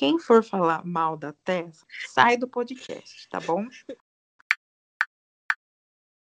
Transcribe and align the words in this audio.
quem 0.00 0.18
for 0.18 0.42
falar 0.42 0.82
mal 0.82 1.14
da 1.14 1.34
Tessa, 1.44 1.84
sai 2.08 2.38
do 2.38 2.48
podcast, 2.48 3.28
tá 3.28 3.38
bom? 3.38 3.66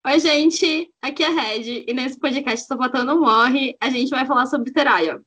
Oi, 0.04 0.20
gente, 0.20 0.92
aqui 1.00 1.22
é 1.24 1.28
a 1.28 1.30
Red, 1.30 1.86
e 1.88 1.94
nesse 1.94 2.20
podcast 2.20 2.66
Sapatão 2.66 3.22
Morre, 3.22 3.78
a 3.80 3.88
gente 3.92 4.10
vai 4.10 4.26
falar 4.26 4.48
sobre 4.48 4.74
Terraia. 4.74 5.24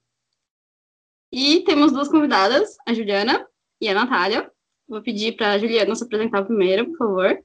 E 1.30 1.62
temos 1.62 1.92
duas 1.92 2.08
convidadas, 2.08 2.76
a 2.84 2.92
Juliana 2.92 3.46
e 3.80 3.88
a 3.88 3.94
Natália. 3.94 4.51
Vou 4.88 5.01
pedir 5.01 5.37
para 5.37 5.53
a 5.53 5.58
Juliana 5.58 5.94
se 5.94 6.03
apresentar 6.03 6.44
primeiro, 6.44 6.90
por 6.90 6.98
favor. 6.98 7.44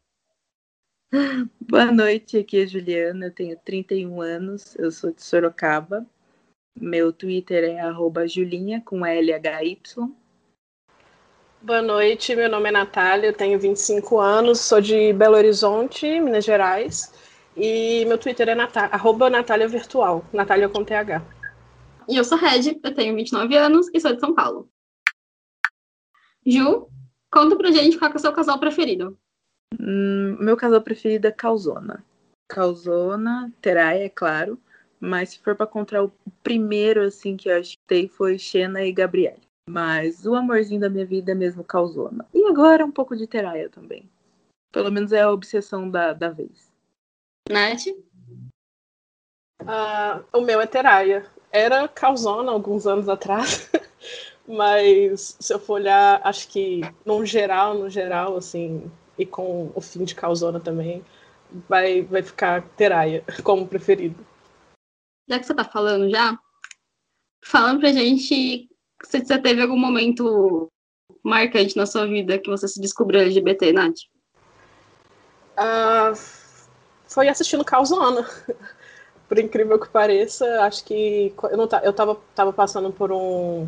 Boa 1.62 1.92
noite, 1.92 2.40
aqui 2.40 2.62
é 2.62 2.64
a 2.64 2.66
Juliana, 2.66 3.28
eu 3.28 3.32
tenho 3.32 3.60
31 3.64 4.22
anos, 4.22 4.76
eu 4.80 4.90
sou 4.90 5.12
de 5.12 5.22
Sorocaba. 5.22 6.04
Meu 6.76 7.14
Twitter 7.14 7.64
é 7.64 7.80
arroba 7.80 8.28
julinha, 8.28 8.82
com 8.82 9.02
LHY. 9.02 9.80
Boa 11.66 11.82
noite, 11.82 12.36
meu 12.36 12.48
nome 12.48 12.70
é 12.70 12.72
Natália, 12.72 13.30
eu 13.30 13.34
tenho 13.34 13.60
25 13.60 14.20
anos, 14.20 14.60
sou 14.60 14.80
de 14.80 15.12
Belo 15.14 15.36
Horizonte, 15.36 16.06
Minas 16.20 16.46
Gerais. 16.46 17.12
E 17.58 18.06
meu 18.06 18.20
Twitter 18.20 18.50
é 18.50 18.54
Natá 18.54 18.86
arroba 18.92 19.32
Natália 19.32 19.68
Virtual, 19.68 20.24
Natália 20.32 20.70
com 20.70 20.86
TH. 20.86 21.24
E 22.08 22.18
eu 22.18 22.24
sou 22.24 22.38
Red, 22.38 22.80
eu 22.84 22.94
tenho 22.94 23.16
29 23.16 23.58
anos 23.58 23.90
e 23.96 24.00
sou 24.00 24.14
de 24.14 24.20
São 24.20 24.36
Paulo. 24.36 24.70
Ju, 26.46 26.88
conta 27.32 27.56
pra 27.56 27.72
gente 27.72 27.98
qual 27.98 28.12
é 28.12 28.16
o 28.16 28.20
seu 28.20 28.32
casal 28.32 28.60
preferido. 28.60 29.18
Hum, 29.82 30.38
meu 30.40 30.56
casal 30.56 30.84
preferido 30.84 31.26
é 31.26 31.32
Calzona. 31.32 32.06
Calzona, 32.48 33.52
Teraia, 33.60 34.06
é 34.06 34.10
claro. 34.10 34.62
Mas 35.00 35.30
se 35.30 35.40
for 35.40 35.56
para 35.56 35.66
encontrar 35.66 36.04
o 36.04 36.14
primeiro, 36.44 37.02
assim, 37.02 37.36
que 37.36 37.50
eu 37.50 37.58
achei 37.58 38.08
foi 38.08 38.38
Xena 38.38 38.84
e 38.84 38.92
Gabriele. 38.92 39.45
Mas 39.68 40.26
o 40.26 40.36
amorzinho 40.36 40.80
da 40.80 40.90
minha 40.90 41.06
vida 41.06 41.32
é 41.32 41.36
mesmo 41.36 41.64
Calzona. 41.64 42.28
E 42.34 42.46
agora 42.46 42.86
um 42.86 42.92
pouco 42.92 43.16
de 43.16 43.26
Teraia 43.26 43.70
também. 43.70 44.10
Pelo 44.72 44.92
menos 44.92 45.12
é 45.12 45.22
a 45.22 45.32
obsessão 45.32 45.90
da, 45.90 46.14
da 46.14 46.30
vez. 46.30 46.72
Nath? 47.50 47.88
Uh, 49.62 50.24
o 50.34 50.42
meu 50.42 50.62
é 50.62 50.68
Teraia. 50.68 51.26
Era 51.52 51.88
Calzona 51.88 52.52
alguns 52.52 52.86
anos 52.86 53.10
atrás. 53.10 53.72
Mas 54.48 55.36
se 55.40 55.52
eu 55.52 55.60
for 55.60 55.74
olhar, 55.74 56.22
acho 56.24 56.48
que 56.50 56.82
no 57.04 57.26
geral, 57.26 57.74
no 57.74 57.90
geral, 57.90 58.38
assim, 58.38 58.92
e 59.18 59.26
com 59.26 59.72
o 59.74 59.82
fim 59.82 60.04
de 60.04 60.14
Calzona 60.14 60.60
também, 60.60 61.04
vai, 61.68 62.04
vai 62.04 62.22
ficar 62.22 62.62
Teraia 62.76 63.24
como 63.44 63.68
preferido. 63.68 64.24
Já 65.28 65.40
que 65.40 65.46
você 65.48 65.56
tá 65.56 65.64
falando 65.64 66.08
já, 66.12 66.38
fala 67.44 67.80
pra 67.80 67.92
gente 67.92 68.70
se 69.10 69.26
você 69.26 69.38
teve 69.38 69.62
algum 69.62 69.78
momento 69.78 70.70
marcante 71.24 71.76
na 71.76 71.86
sua 71.86 72.06
vida 72.06 72.38
que 72.38 72.50
você 72.50 72.68
se 72.68 72.80
descobriu 72.80 73.22
LGBT, 73.22 73.72
Nath. 73.74 73.96
Uh, 75.58 76.16
foi 77.08 77.28
assistindo 77.28 77.64
Calzona. 77.64 78.28
Por 79.28 79.40
incrível 79.40 79.80
que 79.80 79.90
pareça, 79.90 80.46
acho 80.62 80.86
que 80.86 81.34
eu, 81.52 81.58
não, 81.58 81.68
eu 81.84 81.92
tava, 81.92 82.16
tava 82.36 82.54
passando 82.54 82.92
por 82.92 83.12
um 83.12 83.68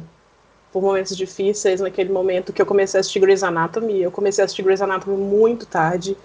por 0.72 0.84
momentos 0.84 1.18
difíceis 1.18 1.82
naquele 1.82 2.12
momento 2.12 2.54
que 2.54 2.62
eu 2.62 2.66
comecei 2.66 3.00
a 3.00 3.02
assistir 3.02 3.20
Grey's 3.20 3.42
Anatomy. 3.42 4.04
Eu 4.04 4.12
comecei 4.12 4.44
a 4.44 4.46
assistir 4.46 4.62
Grey's 4.62 4.84
Anatomy 4.84 5.18
muito 5.18 5.66
tarde. 5.66 6.16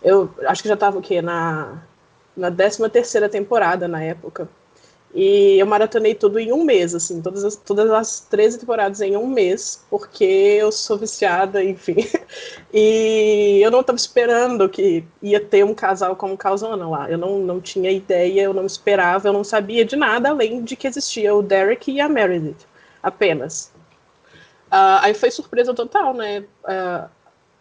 Eu 0.00 0.32
acho 0.46 0.62
que 0.62 0.68
já 0.68 0.74
estava 0.74 0.96
o 0.96 1.02
quê? 1.02 1.20
Na, 1.20 1.82
na 2.36 2.52
13 2.52 2.88
terceira 2.90 3.28
temporada 3.28 3.88
na 3.88 4.00
época. 4.02 4.48
E 5.14 5.58
eu 5.58 5.66
maratonei 5.66 6.14
tudo 6.14 6.38
em 6.38 6.52
um 6.52 6.64
mês, 6.64 6.94
assim, 6.94 7.20
todas 7.20 7.44
as, 7.44 7.54
todas 7.54 7.90
as 7.90 8.20
13 8.20 8.60
temporadas 8.60 9.00
em 9.02 9.14
um 9.14 9.26
mês, 9.26 9.84
porque 9.90 10.24
eu 10.24 10.72
sou 10.72 10.96
viciada, 10.98 11.62
enfim. 11.62 11.96
E 12.74 13.60
eu 13.62 13.70
não 13.70 13.80
estava 13.80 13.98
esperando 13.98 14.66
que 14.66 15.04
ia 15.20 15.38
ter 15.38 15.62
um 15.62 15.74
casal 15.74 16.16
como 16.16 16.38
Calzona 16.38 16.88
lá. 16.88 17.10
Eu 17.10 17.18
não, 17.18 17.38
não 17.38 17.60
tinha 17.60 17.90
ideia, 17.90 18.40
eu 18.40 18.54
não 18.54 18.64
esperava, 18.64 19.28
eu 19.28 19.32
não 19.34 19.44
sabia 19.44 19.84
de 19.84 19.94
nada, 19.94 20.30
além 20.30 20.64
de 20.64 20.74
que 20.74 20.86
existia 20.86 21.34
o 21.34 21.42
Derek 21.42 21.92
e 21.92 22.00
a 22.00 22.08
Meredith 22.08 22.66
apenas. 23.02 23.70
Uh, 24.68 25.02
aí 25.02 25.12
foi 25.12 25.30
surpresa 25.30 25.74
total, 25.74 26.14
né? 26.14 26.44
Uh, 26.64 27.10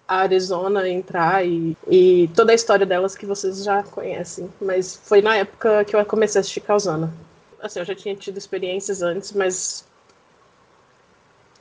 a 0.07 0.17
Arizona 0.19 0.87
entrar 0.87 1.45
e, 1.45 1.75
e 1.89 2.29
toda 2.35 2.51
a 2.51 2.55
história 2.55 2.85
delas 2.85 3.15
que 3.15 3.25
vocês 3.25 3.63
já 3.63 3.83
conhecem. 3.83 4.49
Mas 4.61 4.99
foi 5.03 5.21
na 5.21 5.35
época 5.35 5.83
que 5.83 5.93
eu 5.95 6.05
comecei 6.05 6.39
a 6.39 6.41
assistir 6.41 6.61
Calzona. 6.61 7.11
Assim, 7.61 7.79
eu 7.79 7.85
já 7.85 7.95
tinha 7.95 8.15
tido 8.15 8.37
experiências 8.37 9.01
antes, 9.01 9.31
mas 9.33 9.85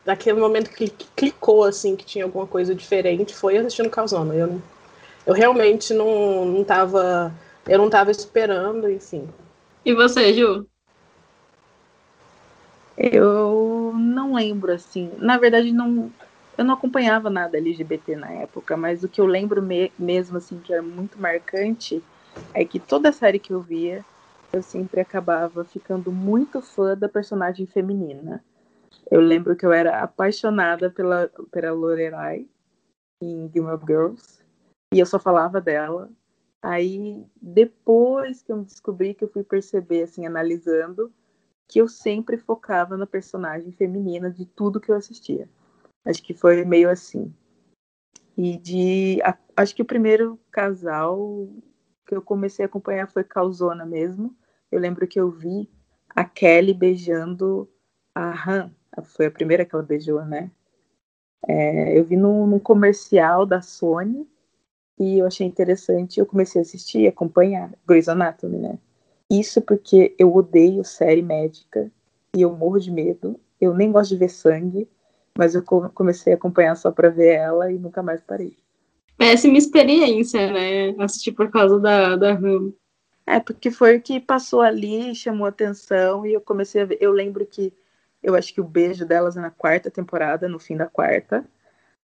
naquele 0.05 0.41
momento 0.41 0.71
que 0.71 0.89
clicou, 1.15 1.65
assim, 1.65 1.95
que 1.95 2.05
tinha 2.05 2.25
alguma 2.25 2.47
coisa 2.47 2.75
diferente, 2.75 3.35
foi 3.35 3.59
assistindo 3.59 3.91
Calzona. 3.91 4.35
Eu, 4.35 4.61
eu 5.27 5.35
realmente 5.35 5.93
não, 5.93 6.45
não 6.45 6.65
tava... 6.65 7.33
Eu 7.69 7.79
não 7.79 7.91
tava 7.91 8.11
esperando, 8.11 8.91
enfim. 8.91 9.29
E 9.85 9.95
você, 9.95 10.33
Ju? 10.33 10.67
Eu 12.97 13.93
não 13.97 14.35
lembro, 14.35 14.73
assim. 14.73 15.11
Na 15.19 15.39
verdade, 15.39 15.73
não, 15.73 16.11
eu 16.59 16.65
não 16.65 16.75
acompanhava 16.75 17.31
nada 17.31 17.59
LGBT 17.59 18.17
na 18.17 18.31
época, 18.33 18.77
mas 18.77 19.05
o 19.05 19.09
que 19.09 19.21
eu 19.21 19.27
lembro 19.27 19.63
me, 19.63 19.93
mesmo, 19.99 20.39
assim, 20.39 20.59
que 20.59 20.73
era 20.73 20.83
muito 20.83 21.21
marcante, 21.21 22.03
é 22.53 22.65
que 22.65 22.79
toda 22.79 23.13
série 23.13 23.39
que 23.39 23.53
eu 23.53 23.61
via, 23.61 24.05
eu 24.53 24.63
sempre 24.63 25.01
acabava 25.01 25.65
ficando 25.65 26.11
muito 26.11 26.61
fã 26.61 26.97
da 26.97 27.09
personagem 27.09 27.67
feminina. 27.67 28.45
Eu 29.11 29.21
lembro 29.21 29.57
que 29.57 29.65
eu 29.65 29.73
era 29.73 30.03
apaixonada 30.03 30.91
pela, 30.91 31.29
pela 31.51 31.73
Lorelai 31.73 32.47
em 33.23 33.49
Game 33.49 33.69
of 33.69 33.85
Girls, 33.87 34.43
e 34.93 34.99
eu 34.99 35.07
só 35.07 35.19
falava 35.19 35.61
dela. 35.61 36.11
Aí, 36.63 37.25
depois 37.41 38.43
que 38.43 38.53
eu 38.53 38.63
descobri 38.63 39.15
que 39.15 39.25
eu 39.25 39.29
fui 39.29 39.43
perceber, 39.43 40.03
assim, 40.03 40.27
analisando, 40.27 41.13
que 41.69 41.81
eu 41.81 41.89
sempre 41.89 42.37
focava 42.37 42.97
na 42.97 43.07
personagem 43.07 43.71
feminina 43.73 44.31
de 44.31 44.45
tudo 44.45 44.81
que 44.81 44.91
eu 44.91 44.97
assistia. 44.97 45.49
Acho 46.05 46.23
que 46.23 46.35
foi 46.35 46.65
meio 46.65 46.91
assim. 46.91 47.33
E 48.37 48.57
de. 48.59 49.23
A, 49.23 49.37
acho 49.57 49.75
que 49.75 49.83
o 49.83 49.87
primeiro 49.87 50.39
casal 50.51 51.49
que 52.07 52.15
eu 52.15 52.23
comecei 52.23 52.65
a 52.65 52.67
acompanhar 52.67 53.07
foi 53.07 53.23
Calzona 53.23 53.87
mesmo. 53.87 54.37
Eu 54.71 54.79
lembro 54.81 55.07
que 55.07 55.19
eu 55.19 55.31
vi 55.31 55.69
a 56.15 56.25
Kelly 56.25 56.75
beijando 56.75 57.69
a 58.15 58.31
Han. 58.31 58.71
Foi 59.05 59.27
a 59.27 59.31
primeira 59.31 59.65
que 59.65 59.75
ela 59.75 59.85
beijou, 59.85 60.25
né? 60.25 60.51
É, 61.47 61.99
eu 61.99 62.05
vi 62.05 62.17
num, 62.17 62.47
num, 62.47 62.59
comercial 62.59 63.47
da 63.47 63.63
Sony 63.63 64.29
e 64.99 65.19
eu 65.19 65.27
achei 65.27 65.47
interessante. 65.47 66.21
Eu 66.21 66.27
comecei 66.27 66.61
a 66.61 66.63
assistir, 66.63 67.07
acompanhar 67.07 67.73
Grey's 67.87 68.09
Anatomy, 68.09 68.59
né? 68.59 68.79
Isso 69.31 69.63
porque 69.63 70.15
eu 70.19 70.35
odeio 70.35 70.85
série 70.85 71.23
médica 71.23 71.91
e 72.37 72.43
eu 72.43 72.55
morro 72.55 72.79
de 72.79 72.91
medo. 72.91 73.39
Eu 73.61 73.75
nem 73.75 73.93
gosto 73.93 74.11
de 74.11 74.17
ver 74.17 74.29
sangue, 74.29 74.89
mas 75.37 75.55
eu 75.55 75.63
comecei 75.63 76.33
a 76.33 76.37
acompanhar 76.37 76.77
só 76.77 76.91
para 76.91 77.09
ver 77.09 77.35
ela 77.35 77.73
e 77.73 77.79
nunca 77.79 78.03
mais 78.03 78.21
parei. 78.21 78.57
Péssima 79.17 79.59
experiência, 79.59 80.51
né? 80.53 80.95
Assistir 80.99 81.33
por 81.33 81.51
causa 81.51 81.79
da, 81.79 82.17
da. 82.17 82.39
É, 83.27 83.39
porque 83.41 83.71
foi 83.71 83.97
o 83.97 84.03
que 84.03 84.21
passou 84.21 84.61
ali, 84.61 85.15
chamou 85.15 85.47
atenção 85.47 86.27
e 86.27 86.33
eu 86.33 86.41
comecei 86.41 86.83
a 86.83 86.85
ver. 86.85 86.99
Eu 87.01 87.13
lembro 87.13 87.47
que 87.47 87.73
eu 88.23 88.35
acho 88.35 88.53
que 88.53 88.61
o 88.61 88.65
beijo 88.65 89.07
delas 89.07 89.37
é 89.37 89.41
na 89.41 89.51
quarta 89.51 89.91
temporada, 89.91 90.49
no 90.49 90.59
fim 90.59 90.77
da 90.77 90.87
quarta. 90.87 91.45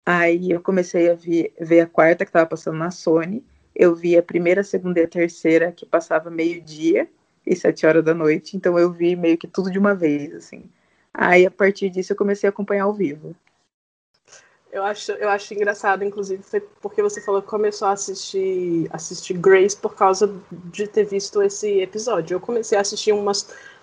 Aí 0.06 0.52
eu 0.52 0.62
comecei 0.62 1.10
a 1.12 1.16
ver, 1.16 1.54
ver 1.60 1.82
a 1.82 1.88
quarta 1.88 2.26
que 2.26 2.30
estava 2.30 2.48
passando 2.48 2.78
na 2.78 2.92
Sony 2.92 3.46
eu 3.76 3.96
vi 3.96 4.16
a 4.18 4.24
primeira, 4.24 4.62
a 4.62 4.64
segunda 4.64 5.00
e 5.00 5.04
a 5.04 5.08
terceira, 5.08 5.72
que 5.72 5.86
passava 5.86 6.30
meio-dia 6.30 7.10
e 7.46 7.56
sete 7.56 7.86
horas 7.86 8.04
da 8.04 8.14
noite, 8.14 8.56
então 8.56 8.78
eu 8.78 8.92
vi 8.92 9.16
meio 9.16 9.38
que 9.38 9.48
tudo 9.48 9.72
de 9.72 9.80
uma 9.80 9.96
vez, 9.96 10.34
assim. 10.34 10.70
Aí, 11.14 11.46
a 11.46 11.52
partir 11.52 11.90
disso, 11.90 12.14
eu 12.14 12.18
comecei 12.18 12.48
a 12.48 12.52
acompanhar 12.52 12.84
ao 12.84 12.94
vivo. 12.94 13.36
Eu 14.74 14.84
acho, 14.84 15.12
eu 15.12 15.30
acho 15.30 15.54
engraçado, 15.54 16.04
inclusive, 16.04 16.42
foi 16.42 16.60
porque 16.60 17.04
você 17.04 17.22
falou 17.22 17.44
que 17.44 17.48
começou 17.48 17.88
a 17.88 17.92
assistir, 17.92 18.90
assistir 18.92 19.36
Grace 19.36 19.78
por 19.78 19.94
causa 19.94 20.36
de 20.52 20.88
ter 20.88 21.04
visto 21.06 21.44
esse 21.44 21.80
episódio. 21.80 22.34
Eu 22.34 22.40
comecei 22.40 22.76
a 22.76 22.82
assistir 22.82 23.12
uma, 23.12 23.34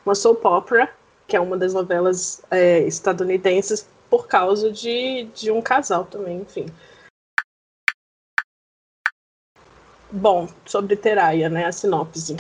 uma 0.05 0.17
soap 0.17 0.45
opera, 0.45 0.93
que 1.29 1.37
é 1.37 1.41
uma 1.41 1.57
das 1.57 1.75
novelas 1.75 2.43
é, 2.51 2.81
estadunidenses, 2.81 3.87
por 4.11 4.27
causa 4.27 4.73
de, 4.73 5.29
de 5.33 5.53
um 5.53 5.63
casal 5.63 6.07
também, 6.07 6.41
enfim. 6.41 6.67
Bom, 10.11 10.49
sobre 10.67 10.97
Teraya, 10.97 11.49
né, 11.49 11.67
a 11.67 11.73
sinopse. 11.73 12.37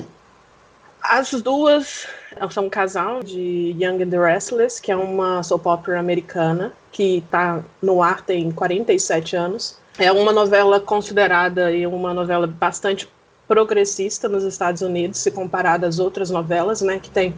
As 1.02 1.30
duas 1.30 2.06
são 2.50 2.66
um 2.66 2.70
casal 2.70 3.22
de 3.22 3.74
Young 3.78 4.02
and 4.02 4.10
the 4.10 4.18
Restless, 4.18 4.80
que 4.80 4.92
é 4.92 4.96
uma 4.96 5.42
soap 5.42 5.66
opera 5.66 5.98
americana 5.98 6.72
que 6.92 7.18
está 7.18 7.62
no 7.80 8.02
ar 8.02 8.22
tem 8.22 8.50
47 8.50 9.36
anos. 9.36 9.78
É 9.98 10.10
uma 10.12 10.32
novela 10.32 10.80
considerada 10.80 11.70
e 11.70 11.86
uma 11.86 12.12
novela 12.12 12.46
bastante 12.46 13.08
progressista 13.46 14.28
nos 14.28 14.44
Estados 14.44 14.82
Unidos, 14.82 15.18
se 15.18 15.30
comparada 15.30 15.86
às 15.86 15.98
outras 15.98 16.30
novelas, 16.30 16.80
né, 16.80 16.98
que 16.98 17.10
tem 17.10 17.34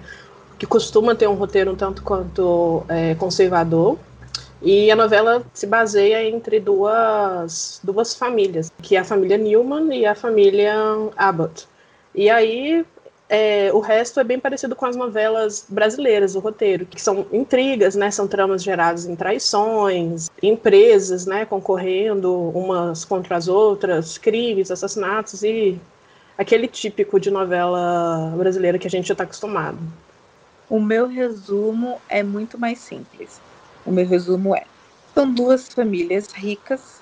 que 0.59 0.67
costuma 0.67 1.15
ter 1.15 1.27
um 1.27 1.35
roteiro 1.35 1.73
um 1.73 1.75
tanto 1.75 2.03
quanto 2.03 2.85
é, 2.89 3.15
conservador. 3.17 3.99
E 4.61 4.93
a 4.93 4.97
novela 4.97 5.43
se 5.53 5.67
baseia 5.67 6.23
entre 6.29 6.61
duas, 6.61 7.81
duas 7.83 8.15
famílias, 8.15 8.71
que 8.81 8.95
é 8.95 9.01
a 9.01 9.05
família 9.05 9.37
Newman 9.37 9.93
e 9.93 10.07
a 10.07 10.15
família 10.15 10.75
Abbott. 11.17 11.67
E 12.15 12.31
aí 12.31 12.85
é, 13.35 13.73
o 13.73 13.81
resto 13.81 14.21
é 14.21 14.25
bem 14.25 14.39
parecido 14.39 14.77
com 14.77 14.85
as 14.85 14.95
novelas 14.95 15.65
brasileiras, 15.67 16.35
o 16.35 16.39
roteiro, 16.39 16.85
que 16.85 17.01
são 17.01 17.27
intrigas, 17.33 17.95
né? 17.95 18.11
São 18.11 18.29
tramas 18.29 18.63
geradas 18.63 19.07
em 19.07 19.17
traições, 19.17 20.29
empresas, 20.43 21.25
né? 21.25 21.47
Concorrendo 21.47 22.51
umas 22.51 23.07
contra 23.07 23.35
as 23.35 23.49
outras, 23.49 24.19
crimes, 24.19 24.71
assassinatos 24.71 25.43
e 25.43 25.81
aquele 26.37 26.69
típico 26.69 27.19
de 27.19 27.31
novela 27.31 28.35
brasileira 28.37 28.79
que 28.79 28.87
a 28.87 28.91
gente 28.91 29.09
já 29.09 29.15
está 29.15 29.25
acostumado. 29.25 29.79
O 30.69 30.79
meu 30.79 31.07
resumo 31.07 32.03
é 32.11 32.23
muito 32.23 32.59
mais 32.59 32.81
simples. 32.81 33.41
O 33.87 33.91
meu 33.91 34.07
resumo 34.07 34.55
é: 34.55 34.65
são 35.15 35.33
duas 35.33 35.71
famílias 35.71 36.27
ricas 36.33 37.01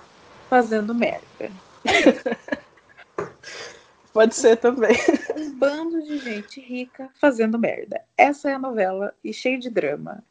fazendo 0.48 0.94
merda. 0.94 1.50
Pode 4.12 4.34
ser 4.34 4.56
também. 4.56 4.96
Um 5.36 5.56
bando 5.56 6.02
de 6.02 6.18
gente 6.18 6.60
rica 6.60 7.08
fazendo 7.20 7.58
merda. 7.58 8.02
Essa 8.16 8.50
é 8.50 8.54
a 8.54 8.58
novela 8.58 9.14
e 9.22 9.32
cheio 9.32 9.58
de 9.58 9.70
drama. 9.70 10.24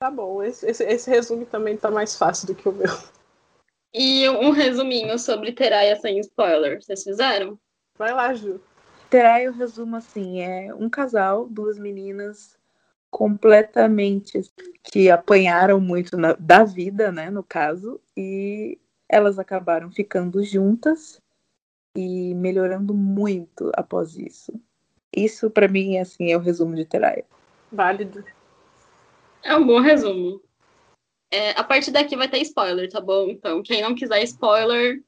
Tá 0.00 0.10
bom, 0.10 0.42
esse, 0.42 0.64
esse, 0.66 0.84
esse 0.84 1.10
resumo 1.10 1.44
também 1.44 1.76
tá 1.76 1.90
mais 1.90 2.16
fácil 2.16 2.46
do 2.46 2.54
que 2.54 2.68
o 2.68 2.72
meu. 2.72 2.96
E 3.92 4.28
um 4.28 4.50
resuminho 4.50 5.18
sobre 5.18 5.52
Teraya 5.52 5.96
sem 5.96 6.20
spoiler. 6.20 6.80
Vocês 6.80 7.02
fizeram? 7.02 7.58
Vai 7.96 8.12
lá, 8.12 8.32
Ju. 8.32 8.60
Teraya, 9.10 9.50
o 9.50 9.54
resumo 9.54 9.96
assim, 9.96 10.40
é 10.40 10.72
um 10.74 10.88
casal, 10.88 11.48
duas 11.48 11.78
meninas 11.78 12.56
completamente 13.10 14.42
que 14.84 15.10
apanharam 15.10 15.80
muito 15.80 16.16
na, 16.16 16.34
da 16.34 16.62
vida, 16.62 17.10
né, 17.10 17.30
no 17.30 17.42
caso, 17.42 17.98
e 18.14 18.78
elas 19.08 19.38
acabaram 19.38 19.90
ficando 19.90 20.44
juntas 20.44 21.20
e 21.98 22.32
melhorando 22.34 22.94
muito 22.94 23.72
após 23.74 24.16
isso. 24.16 24.52
Isso 25.14 25.50
para 25.50 25.66
mim 25.66 25.98
assim 25.98 26.30
é 26.30 26.36
o 26.36 26.40
resumo 26.40 26.76
de 26.76 26.84
Teraya. 26.84 27.24
Válido. 27.72 28.24
É 29.42 29.56
um 29.56 29.66
bom 29.66 29.80
resumo. 29.80 30.40
É, 31.30 31.50
a 31.50 31.64
partir 31.64 31.90
daqui 31.90 32.16
vai 32.16 32.28
ter 32.28 32.38
spoiler, 32.38 32.88
tá 32.88 33.00
bom? 33.00 33.28
Então, 33.28 33.62
quem 33.62 33.82
não 33.82 33.94
quiser 33.94 34.22
spoiler, 34.22 35.02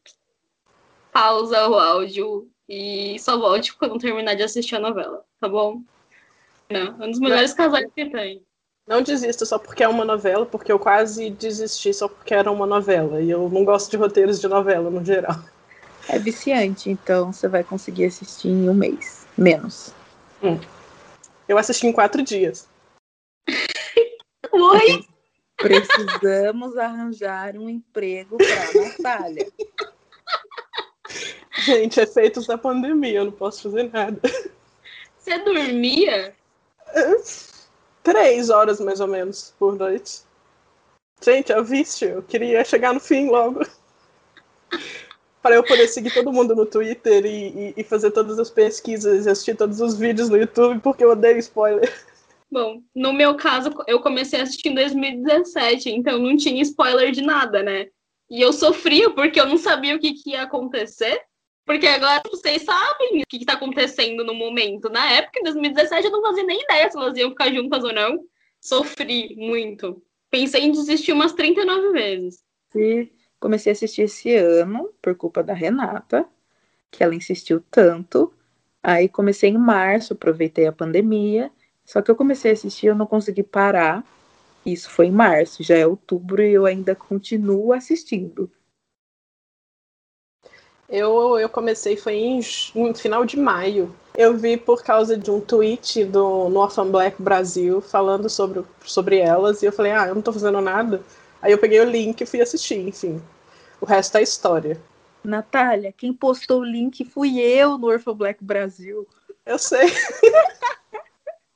pausa 1.12 1.68
o 1.68 1.74
áudio 1.74 2.50
e 2.68 3.18
só 3.20 3.38
volte 3.38 3.76
quando 3.76 3.98
terminar 3.98 4.34
de 4.34 4.42
assistir 4.42 4.74
a 4.76 4.80
novela, 4.80 5.24
tá 5.40 5.48
bom? 5.48 5.82
Não, 6.68 7.02
é 7.02 7.06
um 7.06 7.10
dos 7.10 7.20
melhores 7.20 7.54
casais 7.54 7.88
que 7.94 8.10
tem. 8.10 8.44
Não 8.86 9.02
desista 9.02 9.46
só 9.46 9.58
porque 9.58 9.84
é 9.84 9.88
uma 9.88 10.04
novela, 10.04 10.44
porque 10.44 10.72
eu 10.72 10.78
quase 10.78 11.30
desisti 11.30 11.94
só 11.94 12.08
porque 12.08 12.34
era 12.34 12.50
uma 12.50 12.66
novela. 12.66 13.22
E 13.22 13.30
eu 13.30 13.48
não 13.48 13.64
gosto 13.64 13.90
de 13.90 13.96
roteiros 13.96 14.40
de 14.40 14.48
novela 14.48 14.90
no 14.90 15.04
geral. 15.04 15.36
É 16.08 16.18
viciante, 16.18 16.90
então 16.90 17.32
você 17.32 17.48
vai 17.48 17.62
conseguir 17.62 18.06
assistir 18.06 18.48
em 18.48 18.68
um 18.68 18.74
mês. 18.74 19.26
Menos. 19.36 19.94
Hum. 20.42 20.58
Eu 21.48 21.58
assisti 21.58 21.86
em 21.86 21.92
quatro 21.92 22.22
dias. 22.22 22.68
Oi? 24.52 25.06
Precisamos 25.56 26.76
arranjar 26.76 27.56
um 27.56 27.68
emprego 27.68 28.38
para 28.38 28.80
Natália. 28.80 29.46
Gente, 31.64 32.00
efeitos 32.00 32.46
da 32.46 32.56
pandemia, 32.56 33.18
eu 33.18 33.26
não 33.26 33.32
posso 33.32 33.64
fazer 33.64 33.90
nada. 33.92 34.20
Você 35.18 35.38
dormia? 35.38 36.34
Três 38.02 38.48
horas 38.48 38.80
mais 38.80 39.00
ou 39.00 39.06
menos 39.06 39.54
por 39.58 39.76
noite. 39.76 40.22
Gente, 41.20 41.52
é 41.52 41.62
vício. 41.62 42.08
Eu 42.08 42.22
queria 42.22 42.64
chegar 42.64 42.94
no 42.94 43.00
fim 43.00 43.28
logo 43.28 43.60
para 45.42 45.54
eu 45.54 45.64
poder 45.64 45.88
seguir 45.88 46.12
todo 46.12 46.32
mundo 46.32 46.54
no 46.54 46.66
Twitter 46.66 47.24
e, 47.24 47.48
e, 47.48 47.74
e, 47.78 47.84
fazer 47.84 48.10
todas 48.10 48.38
as 48.38 48.50
pesquisas 48.50 49.24
e 49.24 49.30
assistir 49.30 49.56
todos 49.56 49.80
os 49.80 49.96
vídeos 49.96 50.28
no 50.28 50.36
YouTube, 50.36 50.80
porque 50.80 51.02
eu 51.02 51.10
odeio 51.10 51.38
spoiler. 51.38 51.90
Bom, 52.50 52.82
no 52.94 53.12
meu 53.12 53.36
caso, 53.36 53.70
eu 53.86 54.00
comecei 54.00 54.40
a 54.40 54.42
assistir 54.42 54.68
em 54.68 54.74
2017, 54.74 55.90
então 55.90 56.18
não 56.18 56.36
tinha 56.36 56.60
spoiler 56.62 57.12
de 57.12 57.22
nada, 57.22 57.62
né? 57.62 57.86
E 58.28 58.40
eu 58.40 58.52
sofria 58.52 59.10
porque 59.10 59.40
eu 59.40 59.46
não 59.46 59.56
sabia 59.56 59.96
o 59.96 59.98
que, 59.98 60.12
que 60.14 60.30
ia 60.30 60.42
acontecer. 60.42 61.20
Porque 61.64 61.86
agora 61.86 62.20
vocês 62.28 62.62
sabem 62.62 63.22
o 63.22 63.26
que 63.28 63.36
está 63.36 63.52
acontecendo 63.52 64.24
no 64.24 64.34
momento. 64.34 64.88
Na 64.88 65.08
época, 65.12 65.38
em 65.38 65.44
2017, 65.44 66.06
eu 66.06 66.10
não 66.10 66.22
fazia 66.22 66.42
nem 66.42 66.60
ideia 66.62 66.90
se 66.90 66.96
elas 66.96 67.16
iam 67.16 67.30
ficar 67.30 67.52
juntas 67.52 67.84
ou 67.84 67.92
não. 67.92 68.18
Sofri 68.60 69.36
muito. 69.36 70.02
Pensei 70.30 70.62
em 70.62 70.72
desistir 70.72 71.12
umas 71.12 71.32
39 71.32 71.92
vezes. 71.92 72.42
Sim. 72.72 73.08
Comecei 73.40 73.72
a 73.72 73.74
assistir 73.74 74.02
esse 74.02 74.34
ano 74.36 74.90
por 75.00 75.16
culpa 75.16 75.42
da 75.42 75.54
Renata, 75.54 76.26
que 76.90 77.02
ela 77.02 77.14
insistiu 77.14 77.64
tanto. 77.70 78.32
Aí 78.82 79.08
comecei 79.08 79.50
em 79.50 79.58
março, 79.58 80.12
aproveitei 80.12 80.66
a 80.66 80.72
pandemia. 80.72 81.50
Só 81.84 82.02
que 82.02 82.10
eu 82.10 82.16
comecei 82.16 82.50
a 82.50 82.54
assistir, 82.54 82.88
eu 82.88 82.94
não 82.94 83.06
consegui 83.06 83.42
parar. 83.42 84.04
Isso 84.64 84.90
foi 84.90 85.06
em 85.06 85.10
março, 85.10 85.62
já 85.62 85.76
é 85.76 85.86
outubro 85.86 86.42
e 86.42 86.52
eu 86.52 86.66
ainda 86.66 86.94
continuo 86.94 87.72
assistindo. 87.72 88.50
Eu, 90.86 91.38
eu 91.38 91.48
comecei 91.48 91.96
foi 91.96 92.16
em, 92.16 92.42
final 92.94 93.24
de 93.24 93.38
maio. 93.38 93.94
Eu 94.14 94.36
vi 94.36 94.56
por 94.56 94.82
causa 94.82 95.16
de 95.16 95.30
um 95.30 95.40
tweet 95.40 96.04
do 96.04 96.48
no 96.48 96.60
Orphan 96.60 96.90
Black 96.90 97.22
Brasil 97.22 97.80
falando 97.80 98.28
sobre, 98.28 98.64
sobre 98.84 99.18
elas 99.18 99.62
e 99.62 99.66
eu 99.66 99.72
falei, 99.72 99.92
ah, 99.92 100.08
eu 100.08 100.14
não 100.16 100.22
tô 100.22 100.32
fazendo 100.32 100.60
nada. 100.60 101.00
Aí 101.42 101.52
eu 101.52 101.58
peguei 101.58 101.80
o 101.80 101.90
link 101.90 102.20
e 102.20 102.26
fui 102.26 102.40
assistir, 102.40 102.78
enfim. 102.78 103.22
O 103.80 103.86
resto 103.86 104.18
é 104.18 104.22
história. 104.22 104.80
Natália, 105.24 105.92
quem 105.92 106.12
postou 106.12 106.60
o 106.60 106.64
link 106.64 107.04
fui 107.04 107.40
eu 107.40 107.78
no 107.78 107.86
Orphan 107.88 108.14
Black 108.14 108.42
Brasil. 108.42 109.06
Eu 109.44 109.58
sei. 109.58 109.88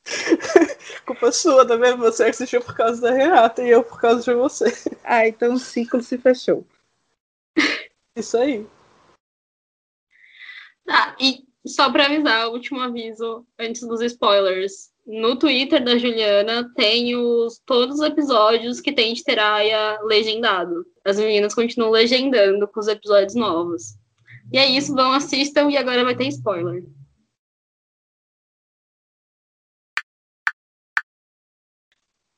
Culpa 1.06 1.32
sua, 1.32 1.66
tá 1.66 1.76
vendo? 1.76 1.98
Você 1.98 2.24
assistiu 2.24 2.62
por 2.62 2.74
causa 2.76 3.00
da 3.00 3.10
Renata 3.10 3.62
e 3.62 3.70
eu 3.70 3.82
por 3.82 4.00
causa 4.00 4.22
de 4.22 4.34
você. 4.34 4.64
Ah, 5.02 5.26
então 5.26 5.54
o 5.54 5.58
ciclo 5.58 6.02
se 6.02 6.16
fechou. 6.18 6.66
Isso 8.16 8.36
aí. 8.36 8.66
Tá, 10.84 11.16
e 11.18 11.46
só 11.66 11.90
para 11.90 12.06
avisar, 12.06 12.48
o 12.48 12.52
último 12.52 12.80
aviso 12.80 13.46
antes 13.58 13.82
dos 13.82 14.00
spoilers. 14.02 14.93
No 15.06 15.36
Twitter 15.38 15.84
da 15.84 15.98
Juliana 15.98 16.72
tem 16.74 17.14
os, 17.14 17.60
todos 17.66 18.00
os 18.00 18.06
episódios 18.06 18.80
que 18.80 18.92
tem 18.92 19.12
de 19.12 19.22
Terraia 19.22 20.00
legendado. 20.02 20.86
As 21.04 21.18
meninas 21.18 21.54
continuam 21.54 21.90
legendando 21.90 22.66
com 22.66 22.80
os 22.80 22.88
episódios 22.88 23.34
novos. 23.34 23.98
E 24.50 24.58
é 24.58 24.66
isso, 24.66 24.94
vão, 24.94 25.12
assistam 25.12 25.70
e 25.70 25.76
agora 25.76 26.04
vai 26.04 26.16
ter 26.16 26.28
spoiler. 26.28 26.84